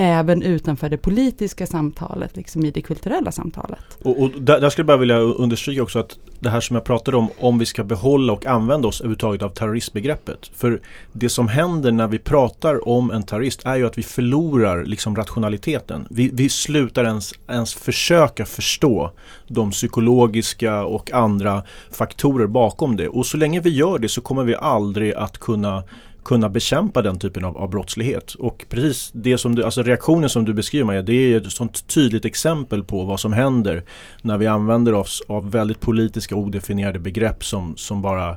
även 0.00 0.42
utanför 0.42 0.88
det 0.88 0.96
politiska 0.98 1.66
samtalet, 1.66 2.36
liksom 2.36 2.64
i 2.64 2.70
det 2.70 2.82
kulturella 2.82 3.32
samtalet. 3.32 3.98
Och, 4.02 4.22
och 4.22 4.30
där, 4.30 4.60
där, 4.60 4.70
skulle 4.70 4.82
jag 4.82 4.86
bara 4.86 4.96
vilja 4.96 5.18
understryka 5.18 5.82
också 5.82 5.98
att 5.98 6.18
det 6.40 6.50
här 6.50 6.60
som 6.60 6.76
jag 6.76 6.84
pratade 6.84 7.16
om, 7.16 7.28
om 7.38 7.58
vi 7.58 7.66
ska 7.66 7.84
behålla 7.84 8.32
och 8.32 8.46
använda 8.46 8.88
oss 8.88 9.00
överhuvudtaget 9.00 9.42
av 9.42 9.48
terroristbegreppet. 9.48 10.50
För 10.54 10.80
det 11.12 11.28
som 11.28 11.48
händer 11.48 11.92
när 11.92 12.08
vi 12.08 12.18
pratar 12.18 12.88
om 12.88 13.10
en 13.10 13.22
terrorist 13.22 13.66
är 13.66 13.76
ju 13.76 13.86
att 13.86 13.98
vi 13.98 14.02
förlorar 14.02 14.84
liksom 14.84 15.16
rationaliteten. 15.16 16.06
Vi, 16.10 16.30
vi 16.32 16.48
slutar 16.48 17.04
ens, 17.04 17.32
ens 17.48 17.74
försöka 17.74 18.44
förstå 18.44 19.10
de 19.48 19.70
psykologiska 19.70 20.84
och 20.84 21.12
andra 21.12 21.62
faktorer 21.90 22.46
bakom 22.46 22.96
det. 22.96 23.08
Och 23.08 23.26
så 23.26 23.36
länge 23.36 23.60
vi 23.60 23.70
gör 23.70 23.98
det 23.98 24.08
så 24.08 24.20
kommer 24.20 24.44
vi 24.44 24.54
aldrig 24.54 25.14
att 25.14 25.38
kunna 25.38 25.82
kunna 26.24 26.48
bekämpa 26.48 27.02
den 27.02 27.18
typen 27.18 27.44
av, 27.44 27.56
av 27.56 27.70
brottslighet. 27.70 28.34
Och 28.34 28.66
precis 28.68 29.10
det 29.12 29.38
som 29.38 29.54
du, 29.54 29.64
alltså 29.64 29.82
reaktionen 29.82 30.30
som 30.30 30.44
du 30.44 30.54
beskriver 30.54 30.84
Maja, 30.84 31.02
det 31.02 31.12
är 31.12 31.36
ett 31.36 31.52
sånt 31.52 31.86
tydligt 31.86 32.24
exempel 32.24 32.84
på 32.84 33.04
vad 33.04 33.20
som 33.20 33.32
händer 33.32 33.84
när 34.22 34.38
vi 34.38 34.46
använder 34.46 34.94
oss 34.94 35.22
av 35.28 35.50
väldigt 35.50 35.80
politiska 35.80 36.34
odefinierade 36.34 36.98
begrepp 36.98 37.44
som, 37.44 37.76
som 37.76 38.02
bara 38.02 38.36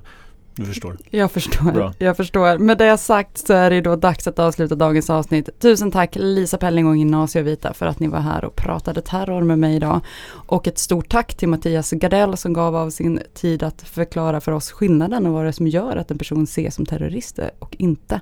du 0.56 0.66
förstår? 0.66 0.97
Jag 1.10 1.32
förstår. 1.32 1.72
Bra. 1.72 1.93
Jag 1.97 2.18
förstår. 2.18 2.58
Med 2.58 2.78
det 2.78 2.97
sagt 2.97 3.38
så 3.38 3.54
är 3.54 3.70
det 3.70 3.82
då 3.82 3.95
dags 3.95 4.28
att 4.28 4.39
avsluta 4.39 4.76
dagens 4.76 5.10
avsnitt. 5.10 5.60
Tusen 5.60 5.91
tack 5.91 6.16
Lisa 6.16 6.58
Pelling 6.58 6.88
och 6.88 6.97
Gymnasievita 6.97 7.74
för 7.74 7.86
att 7.86 7.99
ni 7.99 8.08
var 8.08 8.20
här 8.20 8.45
och 8.45 8.56
pratade 8.56 9.01
terror 9.01 9.41
med 9.41 9.60
mig 9.60 9.76
idag. 9.76 10.01
Och 10.32 10.68
ett 10.68 10.78
stort 10.78 11.10
tack 11.10 11.34
till 11.34 11.47
Mattias 11.47 11.91
Gardell 11.91 12.38
som 12.38 12.54
gav 12.54 12.76
av 12.76 12.89
sin 12.89 13.20
tid 13.34 13.64
att 13.64 13.82
förklara 13.82 14.41
för 14.41 14.51
oss 14.51 14.72
skillnaden 14.72 15.26
och 15.26 15.34
vad 15.34 15.43
det 15.43 15.47
är 15.47 15.51
som 15.51 15.68
gör 15.68 15.97
att 15.97 16.12
en 16.12 16.18
person 16.18 16.43
ses 16.43 16.76
som 16.76 16.86
terrorister 16.86 17.51
och 17.60 17.76
inte. 17.80 18.22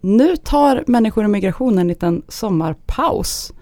Nu 0.00 0.36
tar 0.36 0.84
människor 0.86 1.24
och 1.24 1.30
migration 1.30 1.78
en 1.78 1.88
liten 1.88 2.22
sommarpaus. 2.28 3.52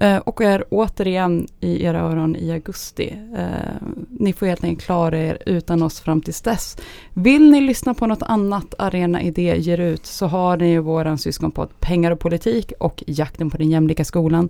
Eh, 0.00 0.16
och 0.16 0.40
är 0.40 0.64
återigen 0.70 1.46
i 1.60 1.84
era 1.84 2.00
öron 2.00 2.36
i 2.36 2.52
augusti. 2.52 3.16
Eh, 3.36 3.86
ni 4.10 4.32
får 4.32 4.46
helt 4.46 4.64
enkelt 4.64 4.86
klara 4.86 5.18
er 5.18 5.38
utan 5.46 5.82
oss 5.82 6.00
fram 6.00 6.22
tills 6.22 6.40
dess. 6.40 6.76
Vill 7.14 7.50
ni 7.50 7.60
lyssna 7.60 7.94
på 7.94 8.06
något 8.06 8.22
annat 8.22 8.74
Arena 8.78 9.22
Idé 9.22 9.56
ger 9.56 9.80
ut 9.80 10.06
så 10.06 10.26
har 10.26 10.56
ni 10.56 10.70
ju 10.70 10.78
våran 10.78 11.18
syskonpodd 11.18 11.68
Pengar 11.80 12.10
och 12.10 12.20
politik 12.20 12.72
och 12.80 13.04
Jakten 13.06 13.50
på 13.50 13.56
den 13.56 13.70
jämlika 13.70 14.04
skolan. 14.04 14.48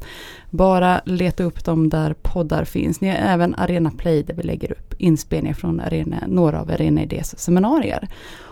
Bara 0.51 1.01
leta 1.05 1.45
upp 1.45 1.65
dem 1.65 1.89
där 1.89 2.15
poddar 2.23 2.65
finns. 2.65 3.01
Ni 3.01 3.09
har 3.09 3.17
även 3.17 3.55
Arena 3.55 3.91
Play 3.91 4.23
där 4.23 4.35
vi 4.35 4.43
lägger 4.43 4.73
upp 4.73 4.95
inspelningar 4.99 5.55
från 5.55 5.81
arena, 5.81 6.17
några 6.27 6.61
av 6.61 6.71
Arena 6.71 7.03
Idés 7.03 7.39
seminarier. 7.39 8.09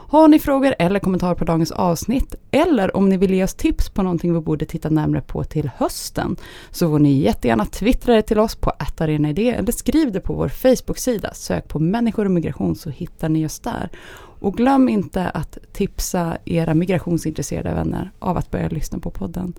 Har 0.08 0.28
ni 0.28 0.38
frågor 0.38 0.74
eller 0.78 1.00
kommentarer 1.00 1.34
på 1.34 1.44
dagens 1.44 1.70
avsnitt 1.70 2.34
eller 2.50 2.96
om 2.96 3.08
ni 3.08 3.16
vill 3.16 3.34
ge 3.34 3.44
oss 3.44 3.54
tips 3.54 3.90
på 3.90 4.02
någonting 4.02 4.34
vi 4.34 4.40
borde 4.40 4.64
titta 4.64 4.90
närmare 4.90 5.20
på 5.20 5.44
till 5.44 5.70
hösten 5.76 6.36
så 6.70 6.90
får 6.90 6.98
ni 6.98 7.12
jättegärna 7.12 7.66
twittra 7.66 8.14
det 8.14 8.22
till 8.22 8.38
oss 8.38 8.56
på 8.56 8.70
attarenaidé 8.70 9.50
eller 9.50 9.72
skriv 9.72 10.12
det 10.12 10.20
på 10.20 10.34
vår 10.34 10.48
Facebook-sida. 10.48 11.34
Sök 11.34 11.68
på 11.68 11.78
människor 11.78 12.24
och 12.24 12.30
migration 12.30 12.76
så 12.76 12.90
hittar 12.90 13.28
ni 13.28 13.46
oss 13.46 13.60
där. 13.60 13.90
Och 14.38 14.56
glöm 14.56 14.88
inte 14.88 15.30
att 15.30 15.58
tipsa 15.72 16.38
era 16.44 16.74
migrationsintresserade 16.74 17.74
vänner 17.74 18.10
av 18.18 18.36
att 18.36 18.50
börja 18.50 18.68
lyssna 18.68 18.98
på 18.98 19.10
podden. 19.10 19.52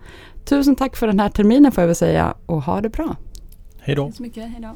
Tusen 0.46 0.76
tack 0.76 0.96
för 0.96 1.08
den 1.08 1.20
här 1.20 1.30
terminen 1.30 1.72
får 1.72 1.82
jag 1.82 1.88
väl 1.88 1.96
säga 1.96 2.34
och 2.46 2.62
ha 2.62 2.82
det 2.82 2.90
bra. 2.90 3.16
Hej 3.80 3.96
då! 3.96 4.06
Tack 4.06 4.16
så 4.16 4.24
mycket, 4.24 4.44
hej 4.44 4.62
då. 4.62 4.76